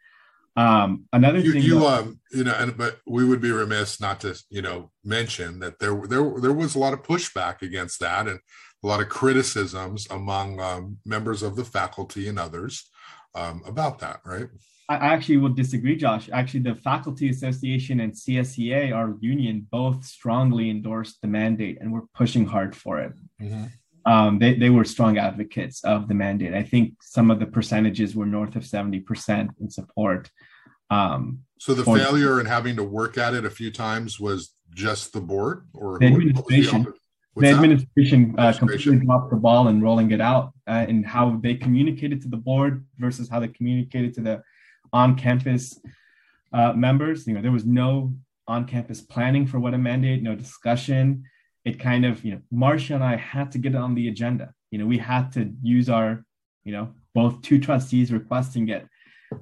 Um, 0.56 1.06
another 1.14 1.40
you, 1.40 1.54
thing, 1.54 1.62
you 1.62 1.86
um, 1.86 2.20
you 2.32 2.44
know, 2.44 2.54
and 2.58 2.76
but 2.76 3.00
we 3.08 3.24
would 3.24 3.40
be 3.40 3.52
remiss 3.52 4.02
not 4.02 4.20
to, 4.22 4.38
you 4.50 4.62
know, 4.62 4.92
mention 5.04 5.60
that 5.60 5.80
there 5.80 5.96
there 6.08 6.34
there 6.42 6.54
was 6.54 6.76
a 6.76 6.80
lot 6.80 6.94
of 6.94 7.04
pushback 7.04 7.62
against 7.62 8.00
that, 8.02 8.28
and 8.28 8.40
a 8.84 8.88
lot 8.88 9.02
of 9.02 9.10
criticisms 9.10 10.08
among 10.10 10.60
um, 10.60 10.98
members 11.06 11.44
of 11.44 11.56
the 11.56 11.66
faculty 11.66 12.28
and 12.28 12.40
others 12.40 12.90
um, 13.36 13.62
about 13.66 14.00
that, 14.00 14.20
right? 14.26 14.48
I 14.90 14.96
actually 15.14 15.38
would 15.38 15.56
disagree, 15.56 15.96
Josh. 15.96 16.32
Actually, 16.34 16.62
the 16.62 16.74
Faculty 16.74 17.30
Association 17.30 18.00
and 18.00 18.12
CSEA, 18.12 18.92
our 18.92 19.16
union, 19.22 19.68
both 19.72 20.04
strongly 20.04 20.72
endorsed 20.72 21.22
the 21.22 21.28
mandate 21.28 21.78
and 21.80 21.94
were 21.94 22.06
pushing 22.16 22.48
hard 22.48 22.76
for 22.76 23.00
it. 23.00 23.14
Mm-hmm. 23.40 23.66
Um, 24.12 24.40
they, 24.40 24.56
they 24.56 24.72
were 24.72 24.84
strong 24.84 25.20
advocates 25.20 25.84
of 25.84 26.08
the 26.08 26.16
mandate. 26.16 26.56
I 26.56 26.64
think 26.64 26.96
some 27.04 27.30
of 27.30 27.40
the 27.40 27.46
percentages 27.46 28.16
were 28.16 28.26
north 28.26 28.56
of 28.56 28.64
70% 28.64 29.50
in 29.62 29.70
support. 29.70 30.32
Um, 30.90 31.42
so 31.60 31.76
the 31.76 31.84
failure 31.84 32.40
and 32.40 32.48
having 32.48 32.76
to 32.78 32.84
work 32.84 33.20
at 33.20 33.36
it 33.36 33.46
a 33.46 33.52
few 33.52 33.70
times 33.70 34.20
was 34.20 34.56
just 34.74 35.14
the 35.14 35.22
board 35.22 35.68
or 35.76 36.00
the 36.00 36.08
administration. 36.08 36.84
The, 37.36 37.42
the 37.42 37.50
administration, 37.50 38.34
uh, 38.40 38.54
completely 38.58 39.06
dropped 39.06 39.30
the 39.30 39.38
ball 39.38 39.68
in 39.68 39.84
rolling 39.84 40.10
it 40.12 40.20
out 40.20 40.52
uh, 40.68 40.86
and 40.88 41.06
how 41.06 41.40
they 41.44 41.54
communicated 41.54 42.22
to 42.24 42.28
the 42.28 42.38
board 42.38 42.86
versus 42.98 43.30
how 43.30 43.40
they 43.40 43.50
communicated 43.50 44.16
to 44.16 44.22
the 44.22 44.42
on-campus 44.94 45.80
uh, 46.54 46.74
members. 46.74 47.28
You 47.28 47.34
know, 47.34 47.42
there 47.42 47.52
was 47.52 47.66
no 47.66 48.14
on-campus 48.48 49.02
planning 49.02 49.46
for 49.46 49.60
what 49.60 49.74
a 49.74 49.78
mandate, 49.78 50.24
no 50.24 50.36
discussion. 50.36 51.24
It 51.66 51.80
kind 51.80 52.06
of, 52.06 52.24
you 52.24 52.34
know, 52.34 52.42
Marsha 52.54 52.96
and 52.96 53.04
I 53.04 53.16
had 53.16 53.52
to 53.52 53.58
get 53.58 53.76
it 53.76 53.78
on 53.78 53.96
the 53.96 54.08
agenda. 54.08 54.54
You 54.72 54.80
know, 54.80 54.86
we 54.86 54.98
had 54.98 55.32
to 55.34 55.52
use 55.62 55.90
our, 55.90 56.24
you 56.64 56.72
know, 56.72 56.94
both 57.14 57.42
two 57.42 57.60
trustees 57.60 58.12
requesting 58.12 58.70
it 58.70 58.88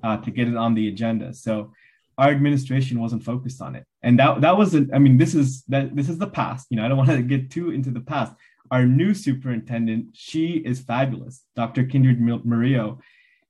uh, 0.03 0.17
to 0.17 0.31
get 0.31 0.47
it 0.47 0.55
on 0.55 0.73
the 0.73 0.87
agenda. 0.87 1.33
So 1.33 1.71
our 2.17 2.29
administration 2.29 2.99
wasn't 2.99 3.23
focused 3.23 3.61
on 3.61 3.75
it, 3.75 3.85
and 4.01 4.17
that 4.19 4.41
that 4.41 4.57
was, 4.57 4.75
I 4.75 4.97
mean, 4.97 5.17
this 5.17 5.35
is 5.35 5.63
that 5.65 5.95
this 5.95 6.09
is 6.09 6.17
the 6.17 6.27
past. 6.27 6.67
You 6.69 6.77
know, 6.77 6.85
I 6.85 6.87
don't 6.87 6.97
want 7.03 7.09
to 7.11 7.21
get 7.21 7.51
too 7.51 7.69
into 7.69 7.91
the 7.91 8.01
past. 8.01 8.33
Our 8.71 8.85
new 8.85 9.13
superintendent, 9.13 10.07
she 10.13 10.47
is 10.57 10.79
fabulous, 10.81 11.43
Dr. 11.55 11.85
Kindred 11.85 12.19
Murillo 12.19 12.99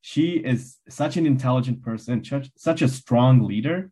she 0.08 0.38
is 0.38 0.78
such 0.88 1.18
an 1.18 1.26
intelligent 1.26 1.82
person, 1.84 2.24
such, 2.55 2.82
a 2.82 2.88
strong 2.88 3.43
leader, 3.43 3.91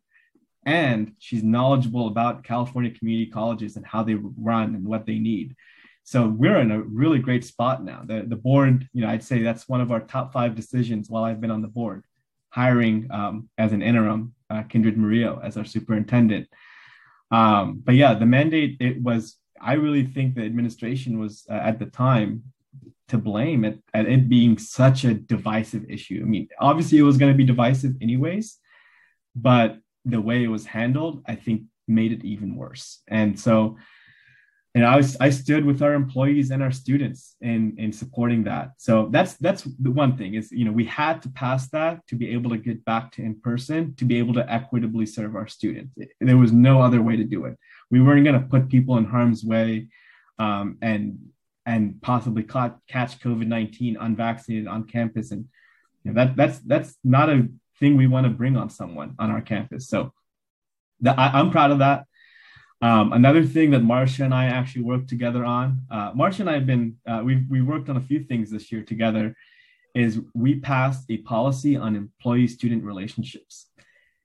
and 0.64 1.12
she's 1.18 1.42
knowledgeable 1.42 2.06
about 2.08 2.42
California 2.42 2.90
community 2.90 3.30
colleges 3.30 3.76
and 3.76 3.84
how 3.84 4.02
they 4.02 4.14
run 4.14 4.74
and 4.74 4.86
what 4.86 5.04
they 5.04 5.18
need. 5.18 5.54
So 6.04 6.26
we're 6.26 6.56
in 6.56 6.70
a 6.70 6.80
really 6.80 7.18
great 7.18 7.44
spot 7.44 7.84
now. 7.84 8.00
The, 8.02 8.24
the 8.26 8.34
board, 8.34 8.88
you 8.94 9.02
know, 9.02 9.10
I'd 9.10 9.24
say 9.24 9.42
that's 9.42 9.68
one 9.68 9.82
of 9.82 9.92
our 9.92 10.00
top 10.00 10.32
five 10.32 10.54
decisions 10.54 11.10
while 11.10 11.22
I've 11.22 11.42
been 11.42 11.50
on 11.50 11.60
the 11.60 11.68
board, 11.68 12.02
hiring 12.48 13.08
um, 13.10 13.50
as 13.58 13.74
an 13.74 13.82
interim 13.82 14.32
uh, 14.48 14.62
Kindred 14.62 14.96
Murillo 14.96 15.38
as 15.44 15.58
our 15.58 15.66
superintendent. 15.66 16.48
Um, 17.30 17.82
but 17.84 17.94
yeah, 17.94 18.14
the 18.14 18.24
mandate, 18.24 18.78
it 18.80 19.02
was, 19.02 19.36
I 19.60 19.74
really 19.74 20.06
think 20.06 20.34
the 20.34 20.44
administration 20.44 21.18
was 21.18 21.44
uh, 21.50 21.60
at 21.70 21.78
the 21.78 21.86
time 21.86 22.44
to 23.08 23.18
blame 23.18 23.64
at, 23.64 23.78
at 23.94 24.06
it 24.06 24.28
being 24.28 24.58
such 24.58 25.04
a 25.04 25.14
divisive 25.14 25.88
issue. 25.88 26.20
I 26.22 26.26
mean, 26.26 26.48
obviously 26.60 26.98
it 26.98 27.02
was 27.02 27.16
going 27.16 27.32
to 27.32 27.36
be 27.36 27.44
divisive 27.44 27.94
anyways, 28.00 28.58
but 29.34 29.78
the 30.04 30.20
way 30.20 30.42
it 30.42 30.48
was 30.48 30.66
handled, 30.66 31.22
I 31.26 31.36
think, 31.36 31.62
made 31.88 32.12
it 32.12 32.24
even 32.24 32.56
worse. 32.56 33.02
And 33.08 33.38
so, 33.38 33.76
and 34.74 34.84
I 34.84 34.96
was 34.96 35.16
I 35.20 35.30
stood 35.30 35.64
with 35.64 35.80
our 35.80 35.94
employees 35.94 36.50
and 36.50 36.62
our 36.62 36.70
students 36.70 37.36
in 37.40 37.76
in 37.78 37.92
supporting 37.92 38.44
that. 38.44 38.72
So 38.76 39.08
that's 39.10 39.34
that's 39.34 39.62
the 39.62 39.90
one 39.90 40.18
thing 40.18 40.34
is 40.34 40.52
you 40.52 40.66
know 40.66 40.72
we 40.72 40.84
had 40.84 41.22
to 41.22 41.30
pass 41.30 41.70
that 41.70 42.06
to 42.08 42.14
be 42.14 42.30
able 42.30 42.50
to 42.50 42.58
get 42.58 42.84
back 42.84 43.12
to 43.12 43.22
in 43.22 43.40
person 43.40 43.94
to 43.96 44.04
be 44.04 44.18
able 44.18 44.34
to 44.34 44.52
equitably 44.52 45.06
serve 45.06 45.34
our 45.34 45.46
students. 45.46 45.96
There 46.20 46.36
was 46.36 46.52
no 46.52 46.82
other 46.82 47.00
way 47.00 47.16
to 47.16 47.24
do 47.24 47.46
it. 47.46 47.56
We 47.90 48.02
weren't 48.02 48.24
going 48.24 48.38
to 48.38 48.46
put 48.46 48.68
people 48.68 48.98
in 48.98 49.06
harm's 49.06 49.44
way 49.44 49.88
um, 50.38 50.76
and 50.82 51.18
and 51.66 52.00
possibly 52.00 52.44
caught, 52.44 52.78
catch 52.88 53.18
COVID 53.20 53.46
nineteen 53.46 53.96
unvaccinated 53.96 54.68
on 54.68 54.84
campus, 54.84 55.32
and 55.32 55.46
you 56.04 56.12
know, 56.12 56.24
that 56.24 56.36
that's 56.36 56.58
that's 56.60 56.96
not 57.02 57.28
a 57.28 57.48
thing 57.78 57.96
we 57.96 58.06
want 58.06 58.24
to 58.24 58.30
bring 58.30 58.56
on 58.56 58.70
someone 58.70 59.14
on 59.18 59.30
our 59.30 59.42
campus. 59.42 59.88
So 59.88 60.12
that, 61.00 61.18
I, 61.18 61.40
am 61.40 61.50
proud 61.50 61.72
of 61.72 61.80
that. 61.80 62.06
Um, 62.80 63.12
another 63.12 63.44
thing 63.44 63.72
that 63.72 63.82
Marsha 63.82 64.24
and 64.24 64.32
I 64.32 64.46
actually 64.46 64.82
worked 64.82 65.08
together 65.08 65.44
on, 65.44 65.82
uh, 65.90 66.12
Marsha 66.12 66.40
and 66.40 66.50
I 66.50 66.54
have 66.54 66.66
been 66.66 66.96
uh, 67.06 67.22
we 67.24 67.44
we 67.50 67.60
worked 67.62 67.88
on 67.88 67.96
a 67.96 68.00
few 68.00 68.20
things 68.20 68.50
this 68.50 68.70
year 68.70 68.82
together. 68.82 69.34
Is 69.94 70.20
we 70.34 70.60
passed 70.60 71.06
a 71.10 71.16
policy 71.18 71.74
on 71.76 71.96
employee 71.96 72.48
student 72.48 72.84
relationships. 72.84 73.70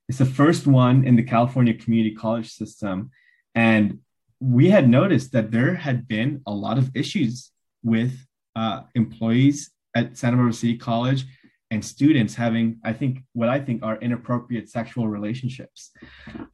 It's 0.10 0.18
the 0.18 0.26
first 0.26 0.68
one 0.68 1.06
in 1.06 1.16
the 1.16 1.24
California 1.24 1.74
community 1.74 2.14
college 2.14 2.52
system, 2.52 3.10
and 3.56 4.00
we 4.42 4.72
had 4.72 4.90
noticed 4.90 5.32
that 5.34 5.52
there 5.52 5.76
had 5.76 6.08
been 6.08 6.42
a 6.48 6.52
lot 6.52 6.80
of 6.80 6.90
issues 6.96 7.52
with 7.84 8.26
uh, 8.56 8.82
employees 8.96 9.72
at 9.96 10.18
Santa 10.18 10.36
Barbara 10.36 10.54
City 10.54 10.78
College 10.78 11.26
and 11.70 11.86
students 11.86 12.34
having, 12.34 12.80
I 12.84 12.92
think, 12.92 13.20
what 13.34 13.50
I 13.50 13.60
think 13.60 13.84
are 13.84 13.98
inappropriate 13.98 14.68
sexual 14.68 15.08
relationships. 15.08 15.92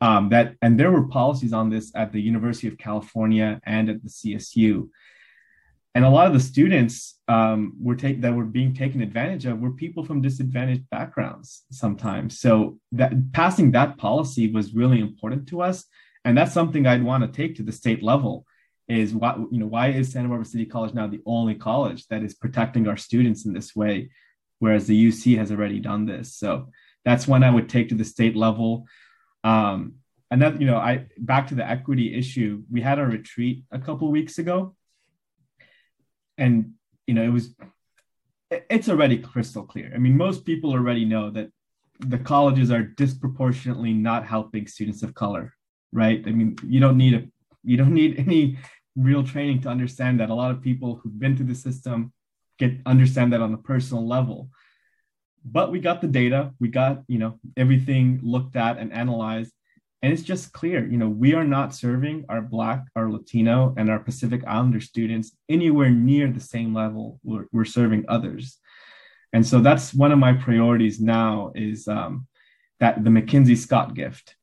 Um, 0.01 0.29
that 0.29 0.55
and 0.61 0.79
there 0.79 0.91
were 0.91 1.07
policies 1.07 1.53
on 1.53 1.69
this 1.69 1.91
at 1.95 2.11
the 2.11 2.21
University 2.21 2.67
of 2.67 2.77
California 2.77 3.59
and 3.65 3.89
at 3.89 4.03
the 4.03 4.09
CSU. 4.09 4.89
And 5.95 6.05
a 6.05 6.09
lot 6.09 6.27
of 6.27 6.33
the 6.33 6.39
students 6.39 7.19
um, 7.27 7.73
were 7.79 7.95
take, 7.95 8.21
that 8.21 8.35
were 8.35 8.45
being 8.45 8.75
taken 8.75 9.01
advantage 9.01 9.45
of 9.45 9.59
were 9.59 9.71
people 9.71 10.05
from 10.05 10.21
disadvantaged 10.21 10.87
backgrounds 10.91 11.63
sometimes. 11.71 12.39
So 12.39 12.77
that 12.91 13.31
passing 13.31 13.71
that 13.71 13.97
policy 13.97 14.51
was 14.51 14.75
really 14.75 14.99
important 14.99 15.47
to 15.47 15.61
us 15.61 15.85
and 16.27 16.37
that's 16.37 16.53
something 16.53 16.85
I'd 16.85 17.03
want 17.03 17.23
to 17.23 17.31
take 17.31 17.55
to 17.55 17.63
the 17.63 17.71
state 17.71 18.03
level 18.03 18.45
is 18.89 19.13
why 19.13 19.37
you 19.49 19.59
know 19.59 19.65
why 19.65 19.91
is 19.91 20.11
Santa 20.11 20.27
Barbara 20.27 20.45
City 20.45 20.65
College 20.65 20.93
now 20.93 21.07
the 21.07 21.21
only 21.25 21.55
college 21.55 22.05
that 22.07 22.21
is 22.21 22.33
protecting 22.33 22.85
our 22.89 22.97
students 22.97 23.45
in 23.45 23.53
this 23.53 23.73
way, 23.73 24.09
whereas 24.59 24.87
the 24.87 25.07
UC 25.07 25.37
has 25.37 25.51
already 25.51 25.79
done 25.79 26.05
this. 26.05 26.35
So 26.35 26.67
that's 27.05 27.29
one 27.29 27.43
I 27.43 27.49
would 27.49 27.69
take 27.69 27.87
to 27.89 27.95
the 27.95 28.03
state 28.03 28.35
level. 28.35 28.87
Um, 29.45 29.95
another, 30.29 30.57
you 30.57 30.65
know, 30.65 30.75
I 30.75 31.05
back 31.17 31.47
to 31.47 31.55
the 31.55 31.65
equity 31.65 32.13
issue. 32.13 32.63
We 32.69 32.81
had 32.81 32.99
a 32.99 33.05
retreat 33.05 33.63
a 33.71 33.79
couple 33.79 34.11
weeks 34.11 34.37
ago, 34.37 34.75
and 36.37 36.73
you 37.05 37.13
know 37.13 37.23
it 37.23 37.31
was 37.31 37.55
it's 38.51 38.89
already 38.89 39.17
crystal 39.17 39.63
clear. 39.63 39.93
I 39.95 39.97
mean, 39.97 40.17
most 40.17 40.43
people 40.43 40.71
already 40.71 41.05
know 41.05 41.29
that 41.29 41.51
the 41.99 42.19
colleges 42.19 42.69
are 42.69 42.83
disproportionately 42.83 43.93
not 43.93 44.27
helping 44.27 44.67
students 44.67 45.03
of 45.03 45.13
color 45.13 45.53
right? 45.91 46.23
I 46.25 46.31
mean, 46.31 46.57
you 46.63 46.79
don't 46.79 46.97
need 46.97 47.13
a 47.13 47.23
you 47.63 47.77
don't 47.77 47.93
need 47.93 48.19
any 48.25 48.57
real 48.95 49.23
training 49.23 49.61
to 49.61 49.69
understand 49.69 50.19
that. 50.19 50.29
A 50.29 50.33
lot 50.33 50.51
of 50.51 50.61
people 50.61 50.95
who've 50.95 51.19
been 51.19 51.37
through 51.37 51.47
the 51.47 51.55
system 51.55 52.11
get 52.57 52.73
understand 52.85 53.33
that 53.33 53.41
on 53.41 53.53
a 53.53 53.57
personal 53.57 54.07
level. 54.07 54.49
But 55.45 55.71
we 55.71 55.79
got 55.79 56.01
the 56.01 56.07
data, 56.07 56.51
we 56.59 56.67
got, 56.67 57.03
you 57.07 57.19
know, 57.19 57.39
everything 57.55 58.19
looked 58.21 58.55
at 58.55 58.77
and 58.77 58.91
analyzed. 58.91 59.53
And 60.01 60.13
it's 60.13 60.21
just 60.21 60.51
clear, 60.51 60.85
you 60.85 60.97
know, 60.97 61.09
we 61.09 61.33
are 61.33 61.43
not 61.43 61.73
serving 61.73 62.25
our 62.29 62.41
Black, 62.41 62.85
our 62.95 63.09
Latino, 63.09 63.73
and 63.77 63.89
our 63.89 63.99
Pacific 63.99 64.43
Islander 64.45 64.81
students 64.81 65.35
anywhere 65.49 65.89
near 65.89 66.29
the 66.29 66.39
same 66.39 66.73
level 66.73 67.19
we're, 67.23 67.45
we're 67.51 67.65
serving 67.65 68.05
others. 68.07 68.59
And 69.33 69.45
so 69.45 69.59
that's 69.59 69.93
one 69.93 70.11
of 70.11 70.19
my 70.19 70.33
priorities 70.33 70.99
now 70.99 71.51
is 71.55 71.87
um, 71.87 72.27
that 72.79 73.03
the 73.03 73.09
MacKenzie 73.09 73.57
Scott 73.57 73.95
gift, 73.95 74.35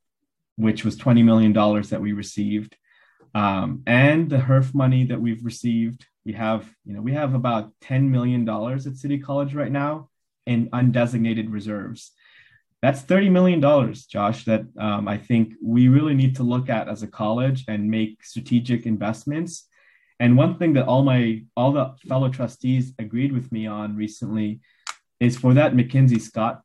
which 0.57 0.85
was 0.85 0.97
$20 0.97 1.25
million 1.25 1.53
that 1.53 2.01
we 2.01 2.13
received, 2.13 2.77
um, 3.35 3.83
and 3.87 4.31
the 4.31 4.39
HEERF 4.39 4.75
money 4.75 5.05
that 5.07 5.21
we've 5.21 5.45
received. 5.45 6.07
We 6.25 6.33
have, 6.35 6.71
you 6.85 6.95
know, 6.95 7.03
we 7.03 7.13
have 7.13 7.35
about 7.35 7.73
$10 7.83 8.09
million 8.09 8.49
at 8.49 8.97
City 8.97 9.19
College 9.19 9.55
right 9.55 9.73
now 9.73 10.09
in 10.47 10.71
undesignated 10.71 11.53
reserves. 11.53 12.13
That's 12.81 13.03
$30 13.03 13.31
million, 13.31 13.95
Josh, 14.09 14.45
that 14.45 14.63
um, 14.79 15.09
I 15.09 15.17
think 15.17 15.55
we 15.63 15.89
really 15.89 16.15
need 16.15 16.37
to 16.37 16.43
look 16.43 16.69
at 16.69 16.89
as 16.89 17.03
a 17.03 17.07
college 17.07 17.65
and 17.67 17.91
make 17.91 18.23
strategic 18.23 18.85
investments. 18.85 19.67
And 20.21 20.37
one 20.37 20.59
thing 20.59 20.75
that 20.75 20.87
all 20.87 21.03
my 21.03 21.43
all 21.57 21.73
the 21.73 21.95
fellow 22.07 22.29
trustees 22.29 22.93
agreed 22.99 23.33
with 23.33 23.51
me 23.51 23.67
on 23.67 23.97
recently 23.97 24.61
is 25.19 25.37
for 25.37 25.55
that 25.55 25.75
MacKenzie 25.75 26.21
Scott 26.21 26.61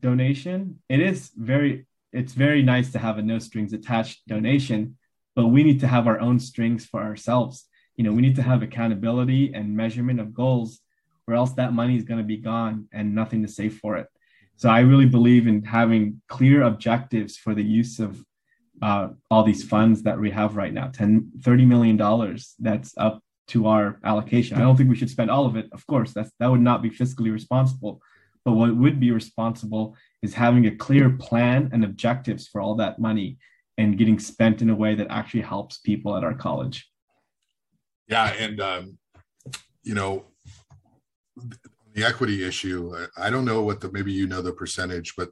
donation. 0.00 0.80
It 0.88 1.00
is 1.00 1.30
very 1.36 1.86
it's 2.14 2.32
very 2.32 2.62
nice 2.62 2.92
to 2.92 2.98
have 2.98 3.18
a 3.18 3.22
no 3.22 3.38
strings 3.38 3.72
attached 3.72 4.26
donation, 4.28 4.96
but 5.34 5.48
we 5.48 5.64
need 5.64 5.80
to 5.80 5.88
have 5.88 6.06
our 6.06 6.20
own 6.20 6.38
strings 6.38 6.86
for 6.86 7.02
ourselves. 7.02 7.66
You 7.96 8.04
know, 8.04 8.12
we 8.12 8.22
need 8.22 8.36
to 8.36 8.42
have 8.42 8.62
accountability 8.62 9.52
and 9.52 9.76
measurement 9.76 10.20
of 10.20 10.32
goals, 10.32 10.80
or 11.26 11.34
else 11.34 11.52
that 11.54 11.72
money 11.72 11.96
is 11.96 12.04
going 12.04 12.18
to 12.18 12.24
be 12.24 12.36
gone 12.36 12.88
and 12.92 13.14
nothing 13.14 13.42
to 13.42 13.48
save 13.48 13.78
for 13.78 13.96
it. 13.96 14.06
So 14.56 14.68
I 14.68 14.80
really 14.80 15.06
believe 15.06 15.48
in 15.48 15.64
having 15.64 16.22
clear 16.28 16.62
objectives 16.62 17.36
for 17.36 17.54
the 17.54 17.64
use 17.64 17.98
of 17.98 18.24
uh, 18.80 19.08
all 19.30 19.42
these 19.42 19.64
funds 19.64 20.02
that 20.04 20.18
we 20.18 20.30
have 20.30 20.56
right 20.56 20.72
now 20.72 20.88
10 20.88 21.30
30 21.42 21.64
million 21.64 21.96
dollars 21.96 22.54
that's 22.58 22.92
up 22.98 23.22
to 23.46 23.68
our 23.68 24.00
allocation 24.02 24.56
i 24.56 24.60
don't 24.60 24.76
think 24.76 24.90
we 24.90 24.96
should 24.96 25.08
spend 25.08 25.30
all 25.30 25.46
of 25.46 25.56
it 25.56 25.68
of 25.70 25.86
course 25.86 26.12
that's 26.12 26.32
that 26.40 26.50
would 26.50 26.60
not 26.60 26.82
be 26.82 26.90
fiscally 26.90 27.32
responsible 27.32 28.00
but 28.44 28.52
what 28.52 28.76
would 28.76 28.98
be 28.98 29.12
responsible 29.12 29.96
is 30.24 30.32
having 30.32 30.66
a 30.66 30.74
clear 30.74 31.10
plan 31.10 31.68
and 31.72 31.84
objectives 31.84 32.48
for 32.48 32.62
all 32.62 32.74
that 32.76 32.98
money 32.98 33.36
and 33.76 33.98
getting 33.98 34.18
spent 34.18 34.62
in 34.62 34.70
a 34.70 34.74
way 34.74 34.94
that 34.94 35.06
actually 35.10 35.42
helps 35.42 35.78
people 35.78 36.16
at 36.16 36.24
our 36.24 36.34
college. 36.34 36.88
Yeah. 38.08 38.32
And, 38.38 38.58
um, 38.58 38.98
you 39.82 39.94
know, 39.94 40.24
the 41.92 42.04
equity 42.04 42.42
issue, 42.42 42.96
I 43.18 43.28
don't 43.28 43.44
know 43.44 43.62
what 43.62 43.82
the, 43.82 43.92
maybe 43.92 44.12
you 44.12 44.26
know 44.26 44.40
the 44.40 44.52
percentage, 44.52 45.14
but 45.14 45.30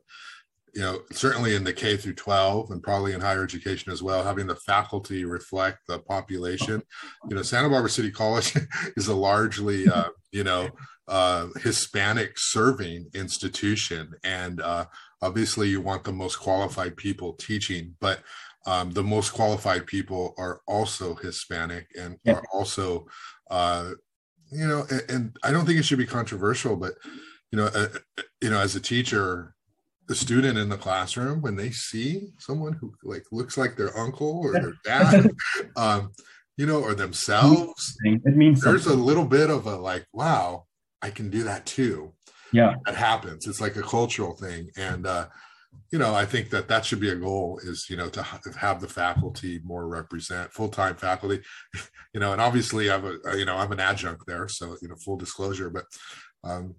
you 0.74 0.82
know, 0.82 1.00
certainly 1.10 1.54
in 1.54 1.64
the 1.64 1.72
K 1.72 1.96
through 1.96 2.14
12 2.14 2.70
and 2.70 2.82
probably 2.82 3.14
in 3.14 3.20
higher 3.20 3.44
education 3.44 3.92
as 3.92 4.02
well, 4.02 4.22
having 4.22 4.46
the 4.46 4.56
faculty 4.56 5.24
reflect 5.24 5.86
the 5.86 5.98
population. 6.00 6.82
You 7.28 7.36
know, 7.36 7.42
Santa 7.42 7.68
Barbara 7.68 7.90
City 7.90 8.10
College 8.10 8.54
is 8.96 9.08
a 9.08 9.14
largely, 9.14 9.88
uh, 9.88 10.10
you 10.32 10.44
know, 10.44 10.70
uh, 11.08 11.48
Hispanic 11.62 12.34
serving 12.36 13.06
institution. 13.14 14.14
And 14.24 14.60
uh, 14.60 14.86
obviously, 15.20 15.68
you 15.68 15.80
want 15.80 16.04
the 16.04 16.12
most 16.12 16.36
qualified 16.36 16.96
people 16.96 17.34
teaching, 17.34 17.94
but 18.00 18.20
um, 18.66 18.92
the 18.92 19.02
most 19.02 19.30
qualified 19.30 19.86
people 19.86 20.34
are 20.38 20.60
also 20.66 21.14
Hispanic 21.14 21.88
and 21.98 22.18
yeah. 22.24 22.34
are 22.34 22.42
also, 22.52 23.06
uh, 23.50 23.90
you 24.50 24.66
know, 24.66 24.84
and, 24.90 25.02
and, 25.10 25.36
I 25.42 25.50
don't 25.50 25.66
think 25.66 25.78
it 25.78 25.84
should 25.84 25.98
be 25.98 26.06
controversial, 26.06 26.76
but 26.76 26.94
you 27.50 27.58
know, 27.58 27.66
uh, 27.66 27.88
you 28.40 28.50
know, 28.50 28.58
as 28.58 28.76
a 28.76 28.80
teacher, 28.80 29.54
the 30.06 30.14
student 30.14 30.58
in 30.58 30.68
the 30.68 30.76
classroom 30.76 31.40
when 31.40 31.56
they 31.56 31.70
see 31.70 32.28
someone 32.38 32.74
who 32.74 32.92
like 33.02 33.24
looks 33.32 33.56
like 33.56 33.76
their 33.76 33.96
uncle 33.98 34.40
or 34.44 34.52
their 34.52 34.74
dad, 34.84 35.30
um, 35.76 36.12
you 36.56 36.66
know, 36.66 36.82
or 36.82 36.94
themselves, 36.94 37.96
it 38.04 38.36
means 38.36 38.60
there's 38.60 38.84
something. 38.84 39.00
a 39.00 39.04
little 39.04 39.24
bit 39.24 39.50
of 39.50 39.66
a 39.66 39.76
like, 39.76 40.06
wow, 40.12 40.66
I 41.02 41.10
can 41.10 41.30
do 41.30 41.42
that 41.44 41.66
too. 41.66 42.12
Yeah, 42.52 42.74
that 42.86 42.94
happens. 42.94 43.46
It's 43.46 43.60
like 43.60 43.76
a 43.76 43.82
cultural 43.82 44.36
thing, 44.36 44.70
and 44.76 45.06
uh, 45.06 45.26
you 45.90 45.98
know, 45.98 46.14
I 46.14 46.24
think 46.24 46.50
that 46.50 46.68
that 46.68 46.84
should 46.84 47.00
be 47.00 47.10
a 47.10 47.16
goal. 47.16 47.60
Is 47.62 47.88
you 47.88 47.96
know 47.96 48.08
to 48.10 48.22
have 48.22 48.80
the 48.80 48.88
faculty 48.88 49.60
more 49.64 49.88
represent 49.88 50.52
full 50.52 50.68
time 50.68 50.96
faculty. 50.96 51.40
You 52.14 52.20
know, 52.20 52.32
and 52.32 52.42
obviously 52.42 52.90
I'm 52.90 53.06
a 53.06 53.36
you 53.38 53.46
know 53.46 53.56
I'm 53.56 53.72
an 53.72 53.80
adjunct 53.80 54.26
there, 54.26 54.46
so 54.46 54.76
you 54.82 54.88
know 54.88 54.96
full 54.96 55.16
disclosure, 55.16 55.70
but 55.70 55.86
um, 56.44 56.74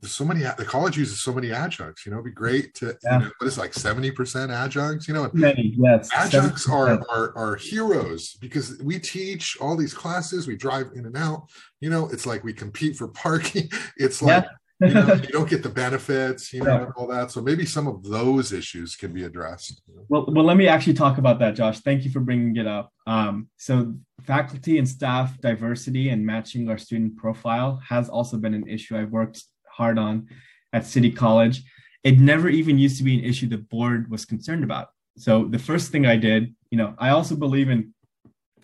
there's 0.00 0.12
so 0.12 0.24
many 0.24 0.40
the 0.40 0.64
college 0.64 0.96
uses 0.96 1.22
so 1.22 1.32
many 1.32 1.50
adjuncts 1.50 2.06
you 2.06 2.10
know 2.10 2.16
it'd 2.18 2.24
be 2.24 2.30
great 2.30 2.74
to 2.74 2.96
yeah. 3.04 3.18
you 3.18 3.24
know, 3.24 3.30
what 3.38 3.46
is 3.46 3.58
like 3.58 3.72
70% 3.72 4.50
adjuncts 4.50 5.06
you 5.06 5.14
know 5.14 5.30
many 5.32 5.74
yes 5.76 6.08
adjuncts 6.16 6.68
are, 6.68 7.02
are 7.10 7.36
are 7.36 7.56
heroes 7.56 8.34
because 8.40 8.78
we 8.82 8.98
teach 8.98 9.56
all 9.60 9.76
these 9.76 9.94
classes 9.94 10.46
we 10.46 10.56
drive 10.56 10.90
in 10.94 11.06
and 11.06 11.16
out 11.16 11.48
you 11.80 11.90
know 11.90 12.08
it's 12.10 12.26
like 12.26 12.42
we 12.44 12.52
compete 12.52 12.96
for 12.96 13.08
parking 13.08 13.70
it's 13.96 14.22
like 14.22 14.44
yeah. 14.44 14.50
You, 14.80 14.88
know, 14.88 15.14
you, 15.14 15.28
don't 15.28 15.48
get 15.48 15.62
the 15.62 15.68
benefits 15.68 16.52
you 16.52 16.62
know 16.62 16.80
yeah. 16.80 16.86
all 16.96 17.06
that 17.06 17.30
so 17.30 17.40
maybe 17.40 17.66
some 17.66 17.86
of 17.86 18.02
those 18.02 18.52
issues 18.52 18.96
can 18.96 19.12
be 19.12 19.24
addressed 19.24 19.82
well 20.08 20.24
well 20.28 20.44
let 20.44 20.56
me 20.56 20.66
actually 20.66 20.94
talk 20.94 21.18
about 21.18 21.38
that 21.38 21.54
josh 21.54 21.80
thank 21.80 22.04
you 22.04 22.10
for 22.10 22.20
bringing 22.20 22.56
it 22.56 22.66
up 22.66 22.92
um, 23.06 23.48
so 23.56 23.94
faculty 24.22 24.78
and 24.78 24.88
staff 24.88 25.38
diversity 25.40 26.10
and 26.10 26.24
matching 26.24 26.68
our 26.68 26.78
student 26.78 27.16
profile 27.16 27.80
has 27.88 28.08
also 28.08 28.36
been 28.36 28.54
an 28.54 28.66
issue 28.68 28.96
i've 28.96 29.10
worked 29.10 29.42
hard 29.80 29.98
on 29.98 30.28
at 30.72 30.86
City 30.86 31.10
College. 31.10 31.62
It 32.04 32.18
never 32.18 32.48
even 32.48 32.78
used 32.78 32.98
to 32.98 33.04
be 33.04 33.18
an 33.18 33.24
issue 33.24 33.48
the 33.48 33.58
board 33.58 34.10
was 34.10 34.24
concerned 34.24 34.64
about. 34.64 34.88
So 35.16 35.44
the 35.44 35.58
first 35.58 35.90
thing 35.90 36.06
I 36.06 36.16
did, 36.16 36.54
you 36.70 36.78
know, 36.78 36.94
I 36.98 37.10
also 37.10 37.36
believe 37.36 37.68
in 37.68 37.94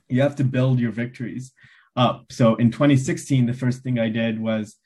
you 0.08 0.22
have 0.22 0.36
to 0.36 0.44
build 0.44 0.78
your 0.78 0.92
victories 0.92 1.52
up. 1.96 2.26
So 2.30 2.54
in 2.56 2.70
2016, 2.70 3.46
the 3.46 3.52
first 3.52 3.82
thing 3.82 3.98
I 3.98 4.08
did 4.08 4.40
was 4.40 4.76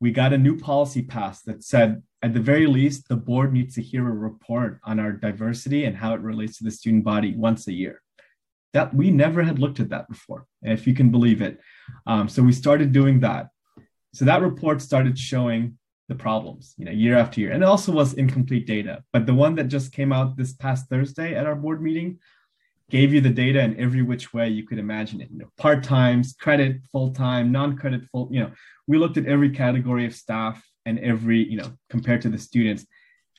we 0.00 0.10
got 0.10 0.32
a 0.32 0.38
new 0.38 0.56
policy 0.56 1.02
passed 1.02 1.46
that 1.46 1.64
said, 1.64 2.02
at 2.22 2.34
the 2.34 2.40
very 2.40 2.66
least, 2.66 3.08
the 3.08 3.16
board 3.16 3.52
needs 3.52 3.74
to 3.74 3.82
hear 3.82 4.08
a 4.08 4.12
report 4.12 4.80
on 4.84 4.98
our 4.98 5.12
diversity 5.12 5.84
and 5.84 5.96
how 5.96 6.14
it 6.14 6.20
relates 6.20 6.58
to 6.58 6.64
the 6.64 6.70
student 6.70 7.04
body 7.04 7.34
once 7.36 7.66
a 7.66 7.72
year. 7.72 8.02
That 8.74 8.94
we 8.94 9.10
never 9.10 9.42
had 9.42 9.58
looked 9.58 9.80
at 9.80 9.88
that 9.90 10.08
before, 10.08 10.46
if 10.62 10.86
you 10.86 10.94
can 10.94 11.10
believe 11.10 11.42
it. 11.42 11.60
Um, 12.06 12.28
so 12.28 12.42
we 12.42 12.52
started 12.52 12.92
doing 12.92 13.20
that. 13.20 13.48
So 14.14 14.24
that 14.24 14.42
report 14.42 14.82
started 14.82 15.18
showing 15.18 15.78
the 16.08 16.14
problems, 16.14 16.74
you 16.78 16.84
know, 16.84 16.90
year 16.90 17.16
after 17.16 17.40
year, 17.40 17.52
and 17.52 17.62
it 17.62 17.66
also 17.66 17.92
was 17.92 18.14
incomplete 18.14 18.66
data. 18.66 19.04
But 19.12 19.26
the 19.26 19.34
one 19.34 19.54
that 19.56 19.68
just 19.68 19.92
came 19.92 20.12
out 20.12 20.36
this 20.36 20.54
past 20.54 20.88
Thursday 20.88 21.34
at 21.34 21.46
our 21.46 21.54
board 21.54 21.82
meeting 21.82 22.18
gave 22.90 23.12
you 23.12 23.20
the 23.20 23.30
data 23.30 23.60
in 23.60 23.78
every 23.78 24.02
which 24.02 24.32
way 24.32 24.48
you 24.48 24.66
could 24.66 24.78
imagine 24.78 25.20
it. 25.20 25.30
You 25.30 25.38
know, 25.38 25.50
part 25.56 25.82
times, 25.82 26.34
credit, 26.40 26.78
full 26.90 27.12
time, 27.12 27.52
non 27.52 27.76
credit, 27.76 28.04
full. 28.10 28.28
You 28.30 28.40
know, 28.40 28.50
we 28.86 28.98
looked 28.98 29.16
at 29.16 29.26
every 29.26 29.50
category 29.50 30.06
of 30.06 30.14
staff 30.14 30.62
and 30.86 30.98
every, 31.00 31.42
you 31.48 31.56
know, 31.56 31.72
compared 31.90 32.22
to 32.22 32.28
the 32.28 32.38
students. 32.38 32.86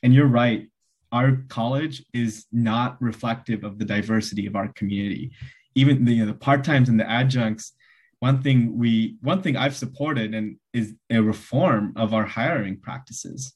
And 0.04 0.14
you're 0.14 0.28
right, 0.28 0.68
our 1.12 1.43
college 1.50 2.06
is 2.14 2.45
not 2.52 3.02
reflective 3.02 3.64
of 3.64 3.80
the 3.80 3.86
diversity 3.86 4.45
of 4.45 4.56
our 4.56 4.68
community. 4.74 5.32
Even 5.76 6.06
the, 6.06 6.14
you 6.14 6.26
know, 6.26 6.32
the 6.32 6.38
part 6.38 6.64
times 6.64 6.89
and 6.89 7.00
the 7.00 7.10
adjuncts 7.10 7.74
one 8.20 8.41
thing 8.41 8.78
we 8.78 9.18
one 9.22 9.41
thing 9.41 9.56
I've 9.56 9.76
supported 9.76 10.36
and 10.36 10.58
is 10.74 10.93
a 11.10 11.22
reform 11.22 11.93
of 11.95 12.14
our 12.14 12.26
hiring 12.26 12.80
practices. 12.80 13.54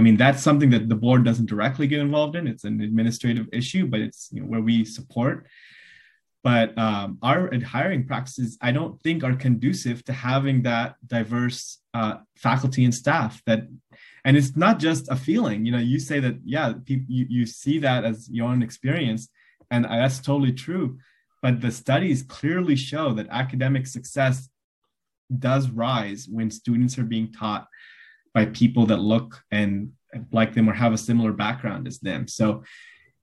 I 0.00 0.02
mean, 0.02 0.16
that's 0.16 0.42
something 0.42 0.70
that 0.70 0.88
the 0.88 0.94
board 0.94 1.24
doesn't 1.24 1.46
directly 1.46 1.86
get 1.86 2.00
involved 2.00 2.34
in. 2.36 2.46
It's 2.46 2.64
an 2.64 2.80
administrative 2.80 3.48
issue, 3.52 3.86
but 3.86 4.00
it's 4.00 4.30
you 4.32 4.40
know, 4.40 4.46
where 4.46 4.62
we 4.62 4.84
support. 4.84 5.46
But 6.42 6.76
um, 6.78 7.18
our 7.22 7.50
hiring 7.60 8.06
practices, 8.06 8.56
I 8.62 8.72
don't 8.72 8.98
think, 9.02 9.22
are 9.22 9.36
conducive 9.36 10.02
to 10.06 10.14
having 10.14 10.62
that 10.62 10.94
diverse 11.06 11.78
uh, 11.92 12.14
faculty 12.38 12.84
and 12.86 12.94
staff. 12.94 13.42
That, 13.44 13.68
and 14.24 14.38
it's 14.38 14.56
not 14.56 14.78
just 14.78 15.10
a 15.10 15.16
feeling. 15.16 15.66
You 15.66 15.72
know, 15.72 15.84
you 15.92 15.98
say 15.98 16.18
that, 16.20 16.36
yeah, 16.44 16.72
people, 16.86 17.04
you, 17.08 17.26
you 17.28 17.44
see 17.44 17.78
that 17.80 18.04
as 18.04 18.26
your 18.30 18.48
own 18.48 18.62
experience, 18.62 19.28
and 19.70 19.84
that's 19.84 20.18
totally 20.18 20.52
true 20.52 20.98
but 21.42 21.60
the 21.60 21.70
studies 21.70 22.22
clearly 22.22 22.76
show 22.76 23.14
that 23.14 23.26
academic 23.30 23.86
success 23.86 24.48
does 25.38 25.70
rise 25.70 26.26
when 26.30 26.50
students 26.50 26.98
are 26.98 27.04
being 27.04 27.32
taught 27.32 27.66
by 28.34 28.46
people 28.46 28.86
that 28.86 28.98
look 28.98 29.42
and 29.50 29.92
like 30.32 30.54
them 30.54 30.68
or 30.68 30.72
have 30.72 30.92
a 30.92 30.98
similar 30.98 31.32
background 31.32 31.86
as 31.86 31.98
them. 31.98 32.28
So 32.28 32.64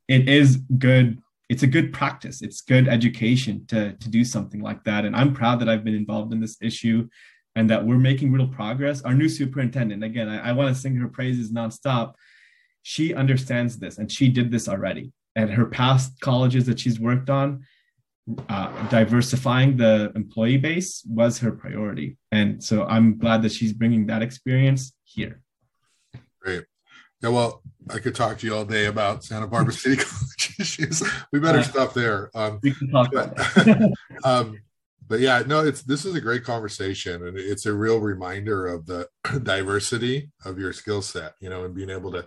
it 0.08 0.30
is 0.30 0.58
good. 0.78 1.22
It's 1.50 1.64
a 1.64 1.68
good 1.68 1.94
practice. 1.94 2.42
It's 2.42 2.62
good 2.62 2.88
education 2.88 3.66
to, 3.68 3.94
to 3.94 4.10
do 4.10 4.24
something 4.24 4.62
like 4.62 4.84
that. 4.84 5.06
And 5.06 5.16
I'm 5.16 5.34
proud 5.34 5.60
that 5.62 5.70
I've 5.70 5.84
been 5.84 5.96
involved 5.96 6.34
in 6.34 6.42
this 6.42 6.58
issue 6.62 7.08
and 7.56 7.70
that 7.70 7.86
we're 7.86 7.98
making 7.98 8.32
real 8.32 8.48
progress. 8.48 9.02
Our 9.02 9.14
new 9.14 9.30
superintendent, 9.30 10.04
again, 10.04 10.30
I, 10.30 10.50
I 10.50 10.52
want 10.52 10.74
to 10.74 10.80
sing 10.80 10.96
her 10.96 11.08
praises 11.08 11.52
nonstop. 11.52 12.14
She 12.84 13.14
understands 13.14 13.80
this 13.80 13.98
and 13.98 14.12
she 14.12 14.30
did 14.30 14.52
this 14.52 14.68
already. 14.68 15.12
At 15.36 15.52
her 15.52 15.66
past 15.66 16.20
colleges 16.20 16.66
that 16.66 16.80
she's 16.80 17.00
worked 17.00 17.30
on, 17.30 17.66
uh, 18.50 18.88
diversifying 18.90 19.78
the 19.78 20.12
employee 20.16 20.58
base 20.58 21.04
was 21.08 21.40
her 21.40 21.52
priority. 21.52 22.18
And 22.32 22.64
so 22.64 22.86
I'm 22.86 23.18
glad 23.18 23.42
that 23.44 23.52
she's 23.52 23.74
bringing 23.74 24.08
that 24.08 24.22
experience 24.22 24.94
here. 25.04 25.42
Great. 26.42 26.66
Yeah, 27.22 27.30
well, 27.30 27.64
I 27.90 28.00
could 28.00 28.16
talk 28.16 28.38
to 28.40 28.48
you 28.48 28.56
all 28.56 28.66
day 28.66 28.86
about 28.86 29.24
Santa 29.24 29.48
Barbara 29.48 29.74
City 29.74 29.96
College 30.04 30.56
issues. 30.60 31.04
We 31.32 31.40
better 31.40 31.60
uh, 31.60 31.64
stop 31.64 31.94
there. 31.94 32.30
Um, 32.36 32.60
we 32.62 32.74
can 32.74 32.90
talk 32.92 33.12
about 33.12 33.40
um, 34.24 34.60
but 35.08 35.20
yeah, 35.20 35.42
no, 35.48 35.66
it's 35.66 35.84
this 35.84 36.06
is 36.06 36.16
a 36.16 36.22
great 36.22 36.44
conversation, 36.44 37.26
and 37.26 37.38
it's 37.38 37.66
a 37.66 37.74
real 37.74 38.00
reminder 38.00 38.68
of 38.68 38.86
the 38.86 39.08
diversity 39.44 40.30
of 40.46 40.60
your 40.60 40.74
skill 40.74 41.02
set. 41.02 41.34
You 41.40 41.50
know, 41.50 41.64
and 41.64 41.74
being 41.74 41.90
able 41.90 42.12
to 42.12 42.26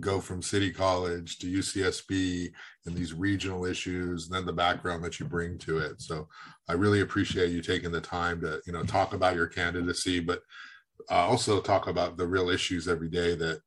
go 0.00 0.20
from 0.20 0.42
City 0.42 0.70
College 0.70 1.38
to 1.38 1.46
UCSB 1.46 2.50
and 2.86 2.94
these 2.94 3.12
regional 3.12 3.66
issues, 3.66 4.26
and 4.26 4.34
then 4.34 4.46
the 4.46 4.52
background 4.52 5.04
that 5.04 5.20
you 5.20 5.26
bring 5.26 5.58
to 5.58 5.78
it. 5.78 6.00
So 6.00 6.28
I 6.68 6.72
really 6.72 7.00
appreciate 7.00 7.50
you 7.50 7.62
taking 7.62 7.92
the 7.92 8.00
time 8.00 8.40
to 8.40 8.60
you 8.66 8.72
know 8.72 8.82
talk 8.84 9.12
about 9.12 9.36
your 9.36 9.46
candidacy, 9.46 10.20
but 10.20 10.42
uh, 11.10 11.26
also 11.26 11.60
talk 11.60 11.88
about 11.88 12.16
the 12.16 12.26
real 12.26 12.48
issues 12.48 12.88
every 12.88 13.08
day 13.08 13.34
that 13.34 13.60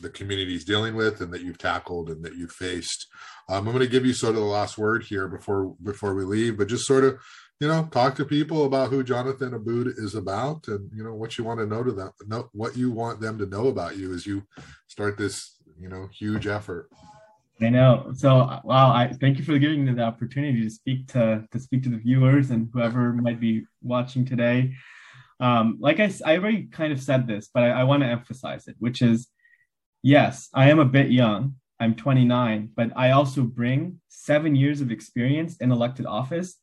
the 0.00 0.10
community 0.10 0.54
is 0.54 0.64
dealing 0.64 0.94
with 0.94 1.20
and 1.20 1.32
that 1.32 1.42
you've 1.42 1.58
tackled 1.58 2.10
and 2.10 2.24
that 2.24 2.34
you've 2.34 2.52
faced. 2.52 3.06
Um, 3.48 3.68
I'm 3.68 3.74
going 3.74 3.78
to 3.80 3.86
give 3.86 4.04
you 4.04 4.12
sort 4.12 4.34
of 4.34 4.40
the 4.40 4.46
last 4.46 4.78
word 4.78 5.04
here 5.04 5.28
before 5.28 5.74
before 5.82 6.14
we 6.14 6.24
leave, 6.24 6.58
but 6.58 6.68
just 6.68 6.86
sort 6.86 7.04
of 7.04 7.18
you 7.60 7.68
know 7.68 7.88
talk 7.92 8.14
to 8.16 8.24
people 8.24 8.64
about 8.64 8.90
who 8.90 9.02
Jonathan 9.02 9.52
Abboud 9.52 9.98
is 9.98 10.14
about 10.14 10.66
and 10.68 10.90
you 10.94 11.04
know 11.04 11.14
what 11.14 11.38
you 11.38 11.44
want 11.44 11.60
to 11.60 11.66
know 11.66 11.82
to 11.82 11.92
them, 11.92 12.10
know 12.26 12.48
what 12.52 12.76
you 12.76 12.90
want 12.90 13.20
them 13.20 13.38
to 13.38 13.46
know 13.46 13.68
about 13.68 13.96
you 13.96 14.12
as 14.12 14.26
you 14.26 14.42
start 14.88 15.16
this 15.16 15.51
you 15.82 15.88
know 15.88 16.08
huge 16.12 16.46
effort. 16.46 16.88
I 17.60 17.68
know. 17.68 18.12
So, 18.16 18.60
wow! 18.64 18.92
I 18.92 19.12
thank 19.20 19.38
you 19.38 19.44
for 19.44 19.58
giving 19.58 19.84
me 19.84 19.92
the 19.92 20.02
opportunity 20.02 20.62
to 20.62 20.70
speak 20.70 21.08
to 21.08 21.44
to 21.50 21.58
speak 21.58 21.82
to 21.82 21.90
the 21.90 21.98
viewers 21.98 22.50
and 22.50 22.70
whoever 22.72 23.12
might 23.12 23.40
be 23.40 23.64
watching 23.82 24.24
today. 24.24 24.74
Um, 25.40 25.78
like 25.80 25.98
I, 25.98 26.12
I 26.24 26.38
already 26.38 26.64
kind 26.64 26.92
of 26.92 27.02
said 27.02 27.26
this, 27.26 27.50
but 27.52 27.64
I, 27.64 27.70
I 27.70 27.84
want 27.84 28.02
to 28.04 28.08
emphasize 28.08 28.68
it, 28.68 28.76
which 28.78 29.02
is 29.02 29.28
yes, 30.02 30.48
I 30.54 30.70
am 30.70 30.78
a 30.78 30.84
bit 30.84 31.10
young. 31.10 31.56
I'm 31.80 31.96
29, 31.96 32.70
but 32.76 32.92
I 32.94 33.10
also 33.10 33.42
bring 33.42 34.00
seven 34.08 34.54
years 34.54 34.80
of 34.80 34.92
experience 34.92 35.56
in 35.56 35.72
elected 35.72 36.06
office 36.06 36.54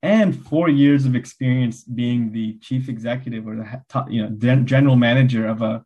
and 0.00 0.46
four 0.46 0.68
years 0.68 1.06
of 1.06 1.16
experience 1.16 1.82
being 1.82 2.30
the 2.30 2.56
chief 2.60 2.88
executive 2.88 3.48
or 3.48 3.56
the 3.56 4.04
you 4.08 4.22
know 4.22 4.56
general 4.64 4.96
manager 4.96 5.48
of 5.48 5.60
a 5.60 5.84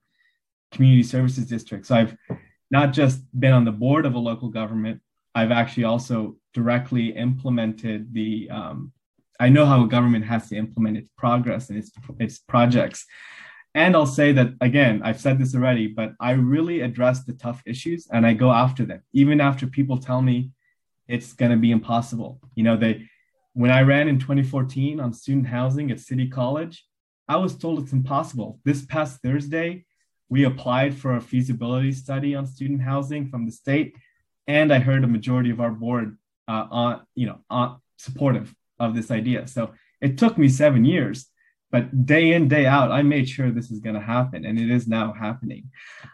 community 0.75 1.03
services 1.03 1.47
district. 1.47 1.87
So 1.87 1.95
I've 1.97 2.17
not 2.79 2.93
just 2.93 3.19
been 3.39 3.53
on 3.59 3.65
the 3.65 3.79
board 3.85 4.05
of 4.05 4.15
a 4.17 4.25
local 4.31 4.51
government, 4.61 4.99
I've 5.39 5.55
actually 5.61 5.87
also 5.93 6.17
directly 6.59 7.07
implemented 7.29 8.13
the 8.19 8.31
um, 8.59 8.93
I 9.39 9.49
know 9.55 9.67
how 9.71 9.85
a 9.85 9.95
government 9.97 10.25
has 10.33 10.49
to 10.49 10.57
implement 10.57 10.97
its 11.01 11.11
progress 11.23 11.71
and 11.71 11.79
its 11.79 11.91
its 12.25 12.37
projects. 12.53 13.01
And 13.83 13.91
I'll 13.95 14.15
say 14.21 14.29
that 14.39 14.51
again, 14.61 14.95
I've 15.07 15.21
said 15.25 15.37
this 15.39 15.55
already, 15.55 15.87
but 16.01 16.11
I 16.29 16.33
really 16.55 16.79
address 16.89 17.19
the 17.25 17.37
tough 17.45 17.61
issues 17.73 18.01
and 18.13 18.23
I 18.27 18.33
go 18.45 18.51
after 18.65 18.85
them, 18.91 19.03
even 19.13 19.41
after 19.49 19.67
people 19.67 19.99
tell 19.99 20.23
me 20.31 20.51
it's 21.15 21.33
going 21.41 21.55
to 21.57 21.65
be 21.67 21.73
impossible. 21.79 22.41
You 22.57 22.65
know, 22.67 22.77
they 22.77 22.95
when 23.61 23.71
I 23.79 23.83
ran 23.83 24.09
in 24.09 24.19
2014 24.19 24.99
on 25.05 25.13
student 25.13 25.47
housing 25.47 25.93
at 25.93 26.01
City 26.01 26.27
College, 26.41 26.77
I 27.35 27.37
was 27.37 27.57
told 27.57 27.79
it's 27.79 27.99
impossible. 28.01 28.51
This 28.65 28.81
past 28.85 29.13
Thursday, 29.23 29.85
we 30.29 30.45
applied 30.45 30.97
for 30.97 31.17
a 31.17 31.21
feasibility 31.21 31.93
study 31.93 32.35
on 32.35 32.47
student 32.47 32.83
housing 32.83 33.29
from 33.29 33.47
the 33.47 33.53
state, 33.53 33.95
and 34.47 34.73
I 34.73 34.79
heard 34.79 35.05
a 35.05 35.09
majority 35.09 35.51
of 35.51 35.61
our 35.61 35.71
board 35.71 36.19
uh, 36.49 36.67
on, 36.71 37.01
you 37.15 37.27
know, 37.27 37.41
on, 37.51 37.81
supportive 37.99 38.55
of 38.79 38.95
this 38.95 39.11
idea. 39.11 39.47
So 39.47 39.73
it 40.01 40.19
took 40.19 40.37
me 40.37 40.49
seven 40.49 40.85
years, 40.85 41.27
but 41.71 42.07
day 42.07 42.33
in, 42.33 42.49
day 42.49 42.67
out, 42.67 42.93
I 42.93 43.03
made 43.03 43.29
sure 43.29 43.51
this 43.51 43.71
is 43.71 43.81
going 43.81 43.95
to 43.95 44.01
happen, 44.01 44.45
and 44.45 44.59
it 44.59 44.71
is 44.71 44.87
now 44.87 45.13
happening. 45.13 45.71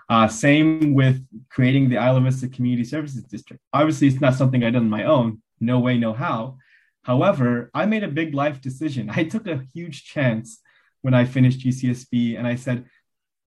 Uh, 0.09 0.29
same 0.29 0.95
with 0.95 1.25
creating 1.51 1.89
the 1.89 1.97
Isla 1.97 2.21
Vista 2.21 2.49
Community 2.49 2.85
Services 2.85 3.25
District. 3.25 3.63
Obviously, 3.73 4.09
it's 4.09 4.21
not 4.21 4.35
something 4.35 4.63
I 4.63 4.71
did 4.71 4.77
on 4.77 4.91
my 4.91 5.05
own, 5.05 5.43
no 5.61 5.79
way, 5.79 5.99
no 5.99 6.13
how. 6.13 6.57
However, 7.03 7.71
I 7.75 7.87
made 7.87 8.05
a 8.05 8.09
big 8.09 8.35
life 8.35 8.61
decision. 8.61 9.11
I 9.15 9.25
took 9.25 9.47
a 9.47 9.65
huge 9.75 10.05
chance 10.05 10.61
when 11.03 11.15
I 11.15 11.25
finished 11.25 11.67
UCSB, 11.67 12.39
and 12.39 12.47
I 12.47 12.55
said, 12.55 12.85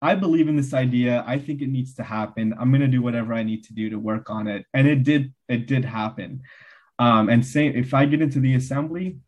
I 0.02 0.16
believe 0.16 0.48
in 0.48 0.56
this 0.56 0.74
idea. 0.74 1.24
I 1.26 1.38
think 1.38 1.62
it 1.62 1.68
needs 1.68 1.94
to 1.94 2.02
happen. 2.02 2.52
I'm 2.58 2.70
going 2.70 2.82
to 2.82 2.88
do 2.88 3.00
whatever 3.00 3.32
I 3.32 3.44
need 3.44 3.62
to 3.64 3.72
do 3.72 3.88
to 3.90 3.98
work 3.98 4.28
on 4.28 4.48
it. 4.48 4.66
And 4.74 4.88
it 4.88 5.04
did, 5.04 5.32
it 5.48 5.66
did 5.68 5.84
happen. 5.84 6.42
Um, 6.98 7.28
and 7.28 7.46
say 7.46 7.68
if 7.68 7.94
I 7.94 8.04
get 8.06 8.20
into 8.20 8.40
the 8.40 8.54
assembly, 8.54 9.18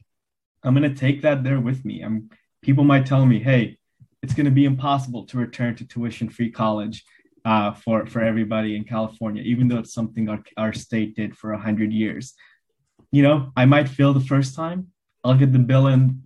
I'm 0.65 0.75
going 0.75 0.93
to 0.93 1.01
take 1.01 1.23
that 1.23 1.45
there 1.45 1.61
with 1.61 1.85
me. 1.85 2.03
I'm 2.03 2.29
people 2.63 2.85
might 2.85 3.07
tell 3.07 3.25
me, 3.25 3.39
hey, 3.39 3.79
it's 4.23 4.35
going 4.35 4.47
to 4.47 4.51
be 4.51 4.65
impossible 4.65 5.27
to 5.27 5.39
return 5.39 5.77
to 5.77 5.87
tuition-free 5.87 6.51
college 6.51 7.05
uh, 7.45 7.73
for 7.73 8.07
for 8.07 8.23
everybody 8.23 8.75
in 8.75 8.85
California, 8.85 9.43
even 9.43 9.69
though 9.69 9.79
it's 9.79 9.93
something 9.93 10.29
our, 10.29 10.43
our 10.57 10.73
state 10.73 11.15
did 11.15 11.37
for 11.37 11.53
hundred 11.55 11.93
years. 11.93 12.35
You 13.13 13.23
know, 13.23 13.53
I 13.57 13.67
might 13.67 13.89
fail 13.89 14.13
the 14.15 14.21
first 14.21 14.57
time. 14.57 14.89
I'll 15.23 15.37
get 15.37 15.53
the 15.53 15.59
bill 15.59 15.87
in 15.89 16.23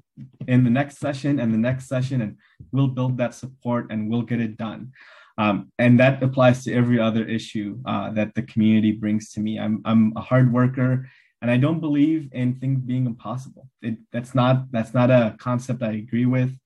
in 0.47 0.65
the 0.65 0.71
next 0.71 0.99
session 0.99 1.41
and 1.41 1.53
the 1.53 1.59
next 1.59 1.89
session, 1.89 2.21
and 2.23 2.37
we'll 2.73 2.89
build 2.89 3.19
that 3.19 3.35
support 3.35 3.87
and 3.91 4.11
we'll 4.11 4.23
get 4.23 4.41
it 4.41 4.57
done. 4.57 4.93
Um, 5.39 5.71
and 5.79 6.01
that 6.01 6.23
applies 6.23 6.65
to 6.65 6.75
every 6.75 6.99
other 6.99 7.25
issue 7.25 7.79
uh, 7.87 8.11
that 8.11 8.35
the 8.35 8.43
community 8.43 8.93
brings 8.93 9.33
to 9.33 9.41
me. 9.41 9.59
I'm 9.59 9.81
I'm 9.85 10.13
a 10.17 10.21
hard 10.21 10.53
worker 10.53 11.09
and 11.41 11.51
I 11.51 11.57
don't 11.57 11.81
believe 11.81 12.29
in 12.33 12.57
things 12.57 12.81
being 12.81 13.07
impossible. 13.07 13.69
It, 13.81 13.99
that's 14.13 14.35
not 14.35 14.71
that's 14.73 14.95
not 14.95 15.11
a 15.11 15.37
concept 15.39 15.83
I 15.83 15.93
agree 15.93 16.27
with. 16.27 16.59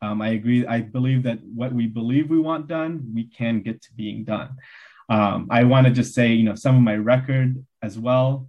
Um, 0.00 0.22
I 0.22 0.28
agree. 0.30 0.66
I 0.66 0.82
believe 0.82 1.22
that 1.24 1.40
what 1.42 1.72
we 1.72 1.86
believe 1.86 2.30
we 2.30 2.38
want 2.38 2.68
done, 2.68 3.10
we 3.12 3.24
can 3.24 3.62
get 3.62 3.82
to 3.82 3.88
being 3.94 4.24
done. 4.24 4.56
Um, 5.08 5.48
I 5.50 5.64
want 5.64 5.86
to 5.86 5.92
just 5.92 6.14
say, 6.14 6.28
you 6.32 6.44
know, 6.44 6.54
some 6.54 6.76
of 6.76 6.82
my 6.82 6.96
record 6.96 7.64
as 7.82 7.98
well 7.98 8.48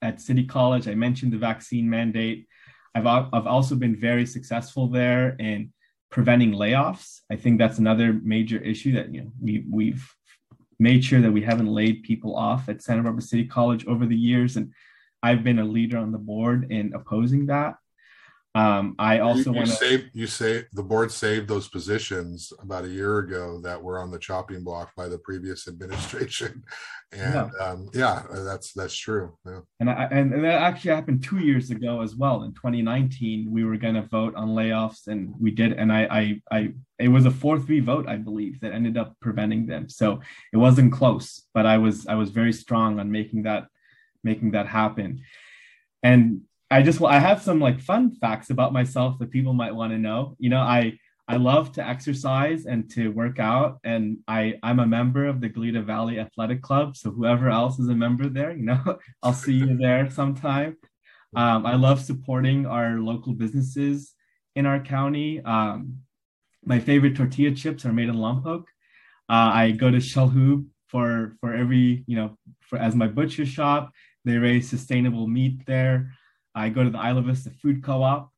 at 0.00 0.20
City 0.20 0.44
College. 0.44 0.86
I 0.86 0.94
mentioned 0.94 1.32
the 1.32 1.38
vaccine 1.38 1.90
mandate. 1.90 2.46
I've 2.94 3.06
I've 3.06 3.46
also 3.46 3.74
been 3.74 3.96
very 3.96 4.26
successful 4.26 4.86
there 4.86 5.30
in 5.38 5.72
preventing 6.10 6.52
layoffs. 6.52 7.20
I 7.30 7.36
think 7.36 7.58
that's 7.58 7.78
another 7.78 8.12
major 8.12 8.58
issue 8.58 8.92
that 8.92 9.14
you 9.14 9.22
know 9.22 9.32
we 9.40 9.64
we've 9.70 10.14
made 10.78 11.04
sure 11.04 11.20
that 11.20 11.32
we 11.32 11.42
haven't 11.42 11.72
laid 11.72 12.02
people 12.02 12.34
off 12.34 12.68
at 12.68 12.82
Santa 12.82 13.02
Barbara 13.02 13.22
City 13.22 13.44
College 13.46 13.86
over 13.86 14.06
the 14.06 14.16
years. 14.16 14.56
And 14.56 14.72
I've 15.22 15.44
been 15.44 15.58
a 15.58 15.64
leader 15.64 15.98
on 15.98 16.10
the 16.10 16.18
board 16.18 16.72
in 16.72 16.94
opposing 16.94 17.46
that. 17.46 17.74
Um, 18.56 18.96
I 18.98 19.20
also 19.20 19.52
want 19.52 19.68
to 19.68 19.72
save 19.72 20.10
you 20.12 20.26
say 20.26 20.64
the 20.72 20.82
board 20.82 21.12
saved 21.12 21.46
those 21.46 21.68
positions 21.68 22.52
about 22.60 22.84
a 22.84 22.88
year 22.88 23.20
ago 23.20 23.60
that 23.60 23.80
were 23.80 24.00
on 24.00 24.10
the 24.10 24.18
chopping 24.18 24.64
block 24.64 24.92
by 24.96 25.06
the 25.08 25.18
previous 25.18 25.68
administration, 25.68 26.64
and 27.12 27.34
yeah, 27.34 27.64
um, 27.64 27.90
yeah 27.94 28.24
that's 28.28 28.72
that's 28.72 28.96
true. 28.96 29.36
Yeah. 29.46 29.60
And 29.78 29.88
I, 29.88 30.08
and, 30.10 30.34
and 30.34 30.44
that 30.44 30.62
actually 30.62 30.96
happened 30.96 31.22
two 31.22 31.38
years 31.38 31.70
ago 31.70 32.00
as 32.00 32.16
well. 32.16 32.42
In 32.42 32.52
2019, 32.54 33.52
we 33.52 33.64
were 33.64 33.76
going 33.76 33.94
to 33.94 34.02
vote 34.02 34.34
on 34.34 34.48
layoffs, 34.48 35.06
and 35.06 35.32
we 35.40 35.52
did. 35.52 35.74
And 35.74 35.92
I, 35.92 36.08
I, 36.10 36.56
I, 36.58 36.72
it 36.98 37.08
was 37.08 37.26
a 37.26 37.30
four-three 37.30 37.80
vote, 37.80 38.08
I 38.08 38.16
believe, 38.16 38.58
that 38.60 38.72
ended 38.72 38.98
up 38.98 39.14
preventing 39.20 39.66
them. 39.66 39.88
So 39.88 40.22
it 40.52 40.56
wasn't 40.56 40.92
close, 40.92 41.46
but 41.54 41.66
I 41.66 41.78
was 41.78 42.08
I 42.08 42.14
was 42.16 42.30
very 42.30 42.52
strong 42.52 42.98
on 42.98 43.12
making 43.12 43.44
that 43.44 43.68
making 44.24 44.50
that 44.52 44.66
happen. 44.66 45.22
And 46.02 46.42
I 46.70 46.82
just 46.82 47.02
I 47.02 47.18
have 47.18 47.42
some 47.42 47.60
like 47.60 47.80
fun 47.80 48.14
facts 48.14 48.50
about 48.50 48.72
myself 48.72 49.18
that 49.18 49.30
people 49.30 49.52
might 49.52 49.74
want 49.74 49.92
to 49.92 49.98
know. 49.98 50.36
You 50.38 50.50
know, 50.50 50.60
I 50.60 50.98
I 51.26 51.36
love 51.36 51.72
to 51.72 51.86
exercise 51.86 52.66
and 52.66 52.90
to 52.92 53.08
work 53.08 53.38
out, 53.38 53.78
and 53.84 54.18
I 54.28 54.58
I'm 54.62 54.78
a 54.78 54.86
member 54.86 55.26
of 55.26 55.40
the 55.40 55.50
Goleta 55.50 55.84
Valley 55.84 56.18
Athletic 56.20 56.62
Club. 56.62 56.96
So 56.96 57.10
whoever 57.10 57.48
else 57.48 57.78
is 57.78 57.88
a 57.88 57.94
member 57.94 58.28
there, 58.28 58.52
you 58.52 58.64
know, 58.64 58.98
I'll 59.22 59.32
see 59.32 59.54
you 59.54 59.76
there 59.76 60.10
sometime. 60.10 60.76
Um, 61.34 61.66
I 61.66 61.76
love 61.76 62.00
supporting 62.02 62.66
our 62.66 62.98
local 62.98 63.32
businesses 63.32 64.14
in 64.56 64.66
our 64.66 64.80
county. 64.80 65.40
Um, 65.40 65.98
my 66.64 66.80
favorite 66.80 67.16
tortilla 67.16 67.52
chips 67.54 67.84
are 67.84 67.92
made 67.92 68.08
in 68.08 68.16
Lompoc. 68.16 68.62
Uh, 69.28 69.50
I 69.54 69.70
go 69.72 69.90
to 69.90 69.98
Shalhoob 69.98 70.66
for 70.88 71.36
for 71.40 71.54
every 71.54 72.04
you 72.06 72.16
know 72.16 72.38
for 72.60 72.78
as 72.78 72.94
my 72.94 73.06
butcher 73.06 73.46
shop. 73.46 73.92
They 74.24 74.36
raise 74.36 74.68
sustainable 74.68 75.26
meat 75.26 75.64
there. 75.66 76.12
I 76.54 76.68
go 76.68 76.84
to 76.84 76.90
the 76.90 76.98
Isla 76.98 77.22
Vista 77.22 77.50
Food 77.50 77.82
Co-op 77.82 78.30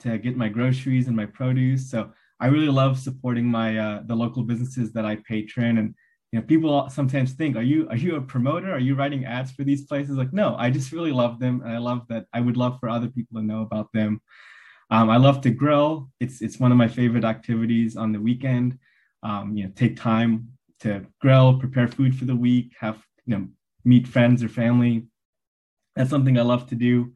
to 0.00 0.18
get 0.18 0.36
my 0.36 0.48
groceries 0.48 1.06
and 1.06 1.16
my 1.16 1.26
produce. 1.26 1.90
So 1.90 2.10
I 2.40 2.46
really 2.46 2.68
love 2.68 2.98
supporting 2.98 3.46
my 3.46 3.78
uh, 3.78 4.02
the 4.04 4.14
local 4.14 4.42
businesses 4.42 4.92
that 4.92 5.04
I 5.04 5.16
patron. 5.16 5.78
And 5.78 5.94
you 6.32 6.40
know, 6.40 6.46
people 6.46 6.88
sometimes 6.88 7.32
think, 7.32 7.56
"Are 7.56 7.62
you 7.62 7.88
are 7.90 7.96
you 7.96 8.16
a 8.16 8.20
promoter? 8.20 8.72
Are 8.72 8.78
you 8.78 8.94
writing 8.94 9.24
ads 9.24 9.50
for 9.52 9.64
these 9.64 9.84
places?" 9.84 10.16
Like, 10.16 10.32
no, 10.32 10.56
I 10.56 10.70
just 10.70 10.92
really 10.92 11.12
love 11.12 11.38
them, 11.38 11.60
and 11.62 11.72
I 11.72 11.78
love 11.78 12.06
that. 12.08 12.26
I 12.32 12.40
would 12.40 12.56
love 12.56 12.78
for 12.80 12.88
other 12.88 13.08
people 13.08 13.40
to 13.40 13.46
know 13.46 13.62
about 13.62 13.92
them. 13.92 14.20
Um, 14.90 15.10
I 15.10 15.18
love 15.18 15.40
to 15.42 15.50
grill. 15.50 16.10
It's 16.18 16.40
it's 16.40 16.58
one 16.58 16.72
of 16.72 16.78
my 16.78 16.88
favorite 16.88 17.24
activities 17.24 17.96
on 17.96 18.12
the 18.12 18.20
weekend. 18.20 18.78
Um, 19.22 19.56
you 19.56 19.64
know, 19.64 19.72
take 19.76 19.96
time 19.96 20.48
to 20.80 21.04
grill, 21.20 21.58
prepare 21.58 21.88
food 21.88 22.16
for 22.16 22.24
the 22.24 22.34
week, 22.34 22.74
have 22.80 23.04
you 23.26 23.36
know, 23.36 23.48
meet 23.84 24.08
friends 24.08 24.42
or 24.42 24.48
family. 24.48 25.06
That's 25.94 26.10
something 26.10 26.38
I 26.38 26.42
love 26.42 26.68
to 26.68 26.74
do. 26.74 27.12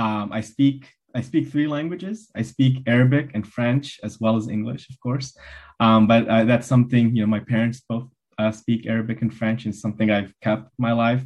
Um, 0.00 0.32
I 0.32 0.40
speak 0.40 0.78
I 1.14 1.20
speak 1.22 1.48
three 1.48 1.66
languages. 1.66 2.30
I 2.40 2.42
speak 2.42 2.74
Arabic 2.86 3.26
and 3.34 3.44
French 3.46 3.98
as 4.02 4.20
well 4.20 4.36
as 4.36 4.48
English, 4.48 4.88
of 4.90 4.96
course. 5.00 5.36
Um, 5.80 6.06
but 6.06 6.22
uh, 6.28 6.44
that's 6.44 6.68
something 6.74 7.14
you 7.14 7.22
know 7.22 7.32
my 7.38 7.44
parents 7.54 7.82
both 7.88 8.08
uh, 8.38 8.52
speak 8.52 8.86
Arabic 8.86 9.20
and 9.22 9.32
French, 9.40 9.64
and 9.64 9.74
something 9.74 10.10
I've 10.10 10.32
kept 10.40 10.64
my 10.78 10.92
life. 10.92 11.22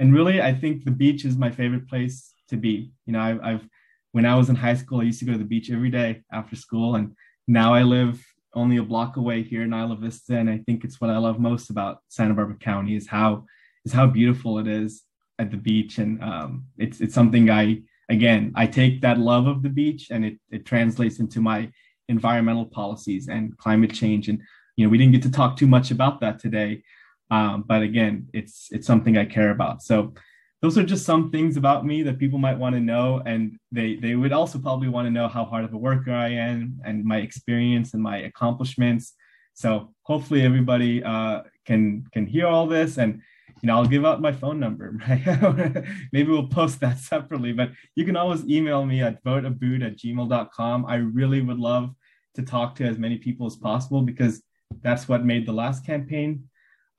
And 0.00 0.14
really, 0.14 0.40
I 0.40 0.54
think 0.54 0.84
the 0.84 0.98
beach 1.02 1.24
is 1.24 1.36
my 1.36 1.50
favorite 1.50 1.86
place 1.88 2.32
to 2.50 2.56
be. 2.56 2.92
You 3.06 3.12
know, 3.12 3.20
I've, 3.28 3.40
I've 3.42 3.64
when 4.12 4.24
I 4.24 4.34
was 4.36 4.48
in 4.48 4.56
high 4.56 4.78
school, 4.82 5.00
I 5.00 5.04
used 5.10 5.20
to 5.20 5.26
go 5.26 5.32
to 5.32 5.38
the 5.38 5.52
beach 5.54 5.70
every 5.70 5.90
day 5.90 6.22
after 6.32 6.56
school. 6.56 6.94
And 6.96 7.14
now 7.46 7.74
I 7.74 7.82
live 7.82 8.24
only 8.54 8.78
a 8.78 8.82
block 8.82 9.16
away 9.16 9.42
here 9.42 9.62
in 9.62 9.74
Isla 9.74 9.96
Vista. 9.96 10.36
And 10.36 10.48
I 10.48 10.58
think 10.58 10.84
it's 10.84 11.00
what 11.00 11.10
I 11.10 11.18
love 11.18 11.38
most 11.38 11.68
about 11.68 11.98
Santa 12.08 12.34
Barbara 12.34 12.56
County 12.56 12.96
is 12.96 13.06
how 13.06 13.44
is 13.84 13.92
how 13.92 14.06
beautiful 14.06 14.58
it 14.58 14.66
is 14.66 15.02
at 15.38 15.50
the 15.50 15.56
beach. 15.56 15.98
And 15.98 16.22
um, 16.22 16.66
it's 16.78 17.00
it's 17.00 17.14
something 17.14 17.50
I 17.50 17.82
again 18.08 18.52
I 18.54 18.66
take 18.66 19.00
that 19.02 19.18
love 19.18 19.46
of 19.46 19.62
the 19.62 19.68
beach 19.68 20.10
and 20.10 20.24
it 20.24 20.38
it 20.50 20.64
translates 20.64 21.18
into 21.18 21.40
my 21.40 21.70
environmental 22.08 22.66
policies 22.66 23.28
and 23.28 23.56
climate 23.58 23.92
change. 23.92 24.28
And 24.28 24.40
you 24.76 24.84
know, 24.84 24.90
we 24.90 24.98
didn't 24.98 25.12
get 25.12 25.22
to 25.22 25.30
talk 25.30 25.56
too 25.56 25.66
much 25.66 25.90
about 25.90 26.20
that 26.20 26.38
today. 26.38 26.82
Um, 27.30 27.64
but 27.66 27.82
again, 27.82 28.28
it's 28.32 28.68
it's 28.70 28.86
something 28.86 29.16
I 29.16 29.26
care 29.26 29.50
about. 29.50 29.82
So 29.82 30.14
those 30.60 30.76
are 30.76 30.82
just 30.82 31.04
some 31.04 31.30
things 31.30 31.56
about 31.56 31.86
me 31.86 32.02
that 32.02 32.18
people 32.18 32.38
might 32.38 32.58
want 32.58 32.74
to 32.74 32.80
know 32.80 33.22
and 33.26 33.58
they 33.70 33.96
they 33.96 34.16
would 34.16 34.32
also 34.32 34.58
probably 34.58 34.88
want 34.88 35.06
to 35.06 35.10
know 35.10 35.28
how 35.28 35.44
hard 35.44 35.64
of 35.64 35.72
a 35.72 35.76
worker 35.76 36.12
i 36.12 36.26
am 36.26 36.80
and 36.84 37.04
my 37.04 37.18
experience 37.18 37.94
and 37.94 38.02
my 38.02 38.16
accomplishments 38.16 39.14
so 39.54 39.94
hopefully 40.02 40.42
everybody 40.42 41.00
uh, 41.04 41.42
can 41.64 42.04
can 42.12 42.26
hear 42.26 42.48
all 42.48 42.66
this 42.66 42.98
and 42.98 43.22
you 43.62 43.66
know 43.66 43.76
i'll 43.76 43.86
give 43.86 44.04
out 44.04 44.20
my 44.20 44.32
phone 44.32 44.58
number 44.58 44.98
right? 45.08 45.84
maybe 46.12 46.30
we'll 46.30 46.46
post 46.48 46.80
that 46.80 46.98
separately 46.98 47.52
but 47.52 47.70
you 47.94 48.04
can 48.04 48.16
always 48.16 48.46
email 48.48 48.84
me 48.84 49.02
at 49.02 49.22
voteabboud 49.24 49.86
at 49.86 49.96
gmail.com 49.96 50.86
i 50.86 50.96
really 50.96 51.40
would 51.40 51.58
love 51.58 51.94
to 52.34 52.42
talk 52.42 52.74
to 52.74 52.84
as 52.84 52.98
many 52.98 53.16
people 53.16 53.46
as 53.46 53.56
possible 53.56 54.02
because 54.02 54.42
that's 54.82 55.08
what 55.08 55.24
made 55.24 55.46
the 55.46 55.52
last 55.52 55.84
campaign 55.84 56.48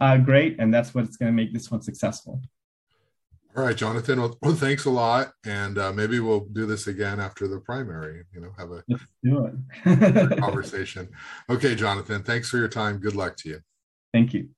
uh, 0.02 0.18
great 0.18 0.56
and 0.60 0.74
that's 0.74 0.94
what's 0.94 1.18
going 1.18 1.32
to 1.32 1.36
make 1.36 1.54
this 1.54 1.70
one 1.70 1.82
successful 1.82 2.42
all 3.58 3.64
right, 3.64 3.76
Jonathan. 3.76 4.22
Well, 4.22 4.38
well 4.42 4.54
thanks 4.54 4.86
a 4.86 4.90
lot, 4.92 5.32
and 5.44 5.78
uh, 5.78 5.92
maybe 5.92 6.20
we'll 6.20 6.46
do 6.52 6.66
this 6.66 6.88
again 6.88 7.20
after 7.20 7.48
the 7.48 7.60
primary. 7.60 8.24
You 8.34 8.42
know, 8.42 8.52
have 8.58 8.72
a 8.72 8.84
Let's 8.88 9.04
do 9.24 9.50
it. 9.84 10.38
conversation. 10.40 11.10
Okay, 11.50 11.74
Jonathan. 11.74 12.22
Thanks 12.22 12.48
for 12.50 12.58
your 12.58 12.68
time. 12.68 13.00
Good 13.00 13.16
luck 13.16 13.36
to 13.38 13.50
you. 13.50 13.60
Thank 14.14 14.34
you. 14.34 14.50